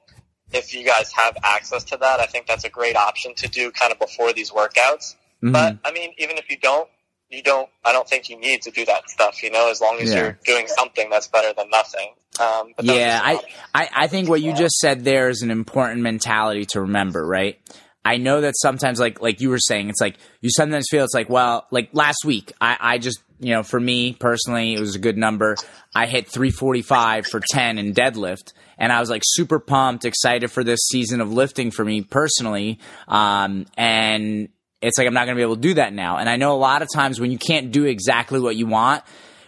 If 0.51 0.73
you 0.73 0.85
guys 0.85 1.11
have 1.13 1.37
access 1.43 1.83
to 1.85 1.97
that, 1.97 2.19
I 2.19 2.25
think 2.25 2.47
that's 2.47 2.63
a 2.63 2.69
great 2.69 2.95
option 2.95 3.33
to 3.35 3.47
do 3.49 3.71
kind 3.71 3.91
of 3.91 3.99
before 3.99 4.31
these 4.33 4.51
workouts. 4.51 5.15
Mhm. 5.43 5.51
But 5.53 5.77
I 5.83 5.91
mean, 5.91 6.13
even 6.17 6.37
if 6.37 6.49
you 6.49 6.57
don't, 6.57 6.89
you 7.29 7.41
don't, 7.41 7.69
I 7.83 7.91
don't 7.91 8.07
think 8.07 8.29
you 8.29 8.39
need 8.39 8.61
to 8.63 8.71
do 8.71 8.85
that 8.85 9.09
stuff, 9.09 9.41
you 9.43 9.51
know, 9.51 9.69
as 9.71 9.81
long 9.81 9.99
as 9.99 10.09
Yeah. 10.09 10.17
you're 10.17 10.39
doing 10.45 10.67
something 10.67 11.09
that's 11.09 11.27
better 11.27 11.53
than 11.53 11.69
nothing. 11.69 12.13
Um, 12.39 12.73
but 12.75 12.85
Yeah, 12.85 13.19
I. 13.23 13.39
I, 13.73 13.89
I 13.93 14.07
think 14.07 14.29
what 14.29 14.41
you 14.41 14.53
just 14.53 14.75
said 14.79 15.03
there 15.03 15.29
is 15.29 15.41
an 15.41 15.51
important 15.51 16.01
mentality 16.01 16.65
to 16.71 16.81
remember, 16.81 17.25
right? 17.25 17.59
I 18.03 18.17
know 18.17 18.41
that 18.41 18.53
sometimes, 18.57 18.99
like 18.99 19.19
like 19.21 19.41
you 19.41 19.49
were 19.49 19.57
saying, 19.59 19.89
it's 19.89 19.99
like 20.01 20.17
you 20.41 20.49
sometimes 20.55 20.87
feel 20.91 21.03
it's 21.03 21.13
like, 21.15 21.29
well, 21.29 21.65
like 21.71 21.89
last 21.93 22.23
week, 22.23 22.51
I, 22.61 22.77
I 22.79 22.97
just 22.99 23.19
you 23.39 23.53
know, 23.53 23.63
for 23.63 23.79
me 23.79 24.13
personally, 24.13 24.75
it 24.75 24.79
was 24.79 24.95
a 24.95 24.99
good 24.99 25.17
number. 25.17 25.55
I 25.93 26.05
hit 26.05 26.29
345 26.29 27.25
for 27.27 27.41
10 27.51 27.77
in 27.79 27.93
deadlift, 27.93 28.53
and 28.77 28.93
I 28.93 28.99
was 28.99 29.09
like 29.09 29.23
super 29.25 29.59
pumped, 29.59 30.05
excited 30.05 30.51
for 30.51 30.63
this 30.63 30.79
season 30.89 31.19
of 31.19 31.33
lifting 31.33 31.71
for 31.71 31.83
me 31.83 32.01
personally. 32.01 32.79
Um, 33.07 33.65
and 33.75 34.49
it's 34.85 34.97
like 34.97 35.07
I'm 35.07 35.13
not 35.13 35.25
going 35.25 35.35
to 35.35 35.39
be 35.39 35.43
able 35.43 35.55
to 35.55 35.61
do 35.61 35.73
that 35.75 35.93
now. 35.93 36.17
And 36.17 36.29
I 36.29 36.35
know 36.35 36.53
a 36.53 36.57
lot 36.57 36.81
of 36.81 36.89
times 36.93 37.19
when 37.19 37.31
you 37.31 37.37
can't 37.37 37.71
do 37.71 37.85
exactly 37.85 38.39
what 38.39 38.55
you 38.55 38.67
want, 38.67 39.03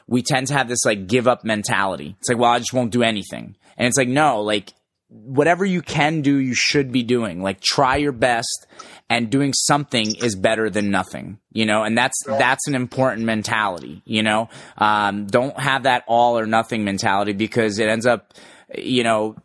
we 0.08 0.24
tend 0.24 0.48
to 0.48 0.54
have 0.54 0.68
this 0.68 0.84
like 0.86 1.08
give 1.08 1.28
up 1.28 1.44
mentality. 1.44 2.16
It's 2.20 2.30
like, 2.30 2.38
well, 2.38 2.52
I 2.52 2.60
just 2.60 2.74
won't 2.74 2.92
do 2.92 3.04
anything. 3.04 3.56
And 3.78 3.88
it's 3.88 3.98
like, 3.98 4.08
no, 4.08 4.42
like 4.42 4.74
whatever 5.10 5.64
you 5.64 5.82
can 5.82 6.22
do, 6.22 6.38
you 6.38 6.56
should 6.56 6.92
be 6.92 7.04
doing. 7.04 7.42
Like 7.42 7.62
try 7.62 7.98
your 7.98 8.12
best 8.12 8.68
and 9.10 9.30
doing 9.30 9.54
something 9.54 10.16
is 10.16 10.36
better 10.36 10.70
than 10.70 10.90
nothing, 10.90 11.38
you 11.52 11.66
know, 11.66 11.84
and 11.84 11.98
that's, 11.98 12.18
that's 12.26 12.68
an 12.68 12.76
important 12.76 13.26
mentality, 13.26 14.02
you 14.06 14.24
know, 14.24 14.50
um, 14.78 15.28
don't 15.28 15.58
have 15.60 15.84
that 15.84 16.04
all 16.08 16.38
or 16.38 16.46
nothing 16.46 16.84
mentality 16.84 17.34
because 17.34 17.80
it 17.80 17.88
ends 17.88 18.06
up, 18.06 18.34
you 18.76 19.04
know, 19.04 19.36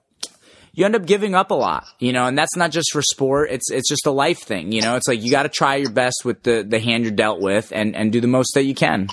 you 0.73 0.85
end 0.85 0.97
up 0.97 1.07
giving 1.07 1.35
up 1.35 1.51
a 1.51 1.55
lot, 1.55 1.85
you 1.99 2.13
know, 2.13 2.27
and 2.27 2.37
that's 2.37 2.57
not 2.57 2.71
just 2.71 2.93
for 2.93 3.03
sport. 3.03 3.51
It's 3.51 3.71
it's 3.71 3.89
just 3.89 4.07
a 4.07 4.11
life 4.11 4.41
thing, 4.41 4.73
you 4.73 4.81
know. 4.81 4.97
It's 4.97 5.07
like 5.09 5.23
you 5.23 5.31
got 5.31 5.45
to 5.45 5.49
try 5.49 5.77
your 5.77 5.91
best 5.91 6.25
with 6.25 6.43
the 6.43 6.65
the 6.67 6.81
hand 6.81 7.05
you're 7.05 7.13
dealt 7.13 7.41
with, 7.41 7.73
and 7.73 7.95
and 7.95 8.13
do 8.13 8.21
the 8.21 8.29
most 8.29 8.55
that 8.55 8.65
you 8.65 8.75
can. 8.75 9.09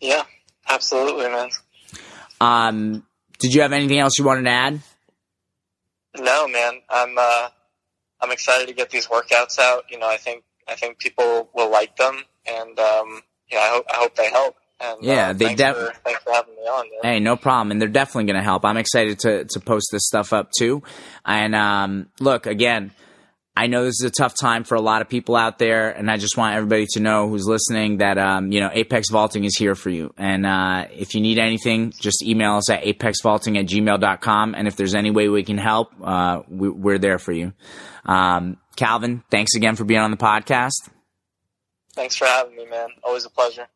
yeah, 0.00 0.24
absolutely, 0.68 1.28
man. 1.28 1.50
Um, 2.40 3.06
did 3.38 3.54
you 3.54 3.62
have 3.62 3.72
anything 3.72 3.98
else 3.98 4.18
you 4.18 4.24
wanted 4.24 4.44
to 4.44 4.50
add? 4.50 4.80
No, 6.18 6.46
man, 6.48 6.80
I'm, 6.90 7.16
uh, 7.16 7.48
I'm 8.20 8.30
excited 8.30 8.68
to 8.68 8.74
get 8.74 8.90
these 8.90 9.06
workouts 9.06 9.58
out. 9.58 9.84
You 9.90 9.98
know, 9.98 10.08
I 10.08 10.16
think, 10.16 10.44
I 10.68 10.74
think 10.74 10.98
people 10.98 11.48
will 11.54 11.70
like 11.70 11.96
them 11.96 12.24
and, 12.46 12.78
um, 12.78 13.22
yeah, 13.50 13.60
I 13.60 13.68
hope, 13.68 13.86
I 13.90 13.96
hope 13.96 14.14
they 14.16 14.30
help. 14.30 14.56
And, 14.82 14.98
Yeah, 15.02 15.28
uh, 15.28 15.32
they 15.32 15.44
thanks 15.46 15.60
def- 15.62 15.76
for, 15.76 15.92
thanks 16.04 16.22
for 16.22 16.32
having 16.32 16.54
me 16.54 16.62
on, 16.62 16.86
man. 17.02 17.12
Hey, 17.14 17.20
no 17.20 17.36
problem, 17.36 17.70
and 17.70 17.80
they're 17.80 17.88
definitely 17.88 18.24
going 18.24 18.40
to 18.40 18.44
help. 18.44 18.64
I'm 18.64 18.76
excited 18.76 19.18
to 19.20 19.44
to 19.44 19.60
post 19.60 19.88
this 19.92 20.06
stuff 20.06 20.32
up 20.32 20.50
too. 20.56 20.82
And 21.24 21.54
um, 21.54 22.08
look, 22.20 22.46
again, 22.46 22.92
I 23.54 23.66
know 23.66 23.84
this 23.84 24.00
is 24.00 24.06
a 24.06 24.10
tough 24.10 24.34
time 24.34 24.64
for 24.64 24.76
a 24.76 24.80
lot 24.80 25.02
of 25.02 25.08
people 25.10 25.36
out 25.36 25.58
there, 25.58 25.90
and 25.90 26.10
I 26.10 26.16
just 26.16 26.38
want 26.38 26.56
everybody 26.56 26.86
to 26.92 27.00
know 27.00 27.28
who's 27.28 27.46
listening 27.46 27.98
that 27.98 28.16
um, 28.16 28.50
you 28.50 28.60
know 28.60 28.70
Apex 28.72 29.10
Vaulting 29.10 29.44
is 29.44 29.56
here 29.56 29.74
for 29.74 29.90
you. 29.90 30.14
And 30.16 30.46
uh, 30.46 30.86
if 30.90 31.14
you 31.14 31.20
need 31.20 31.38
anything, 31.38 31.92
just 32.00 32.22
email 32.22 32.54
us 32.54 32.70
at 32.70 32.82
apexvaulting 32.84 33.58
at 33.58 33.66
gmail.com. 33.66 34.54
And 34.54 34.66
if 34.66 34.76
there's 34.76 34.94
any 34.94 35.10
way 35.10 35.28
we 35.28 35.42
can 35.42 35.58
help, 35.58 35.92
uh, 36.02 36.42
we, 36.48 36.70
we're 36.70 36.98
there 36.98 37.18
for 37.18 37.32
you. 37.32 37.52
Um, 38.06 38.56
Calvin, 38.76 39.22
thanks 39.30 39.54
again 39.54 39.76
for 39.76 39.84
being 39.84 40.00
on 40.00 40.10
the 40.10 40.16
podcast. 40.16 40.88
Thanks 41.94 42.16
for 42.16 42.24
having 42.24 42.56
me, 42.56 42.64
man. 42.64 42.88
Always 43.04 43.26
a 43.26 43.30
pleasure. 43.30 43.68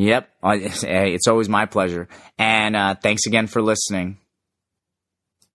Yep. 0.00 0.30
It's 0.42 1.28
always 1.28 1.48
my 1.48 1.66
pleasure. 1.66 2.08
And 2.38 2.74
uh, 2.74 2.94
thanks 2.94 3.26
again 3.26 3.46
for 3.46 3.60
listening. 3.60 4.16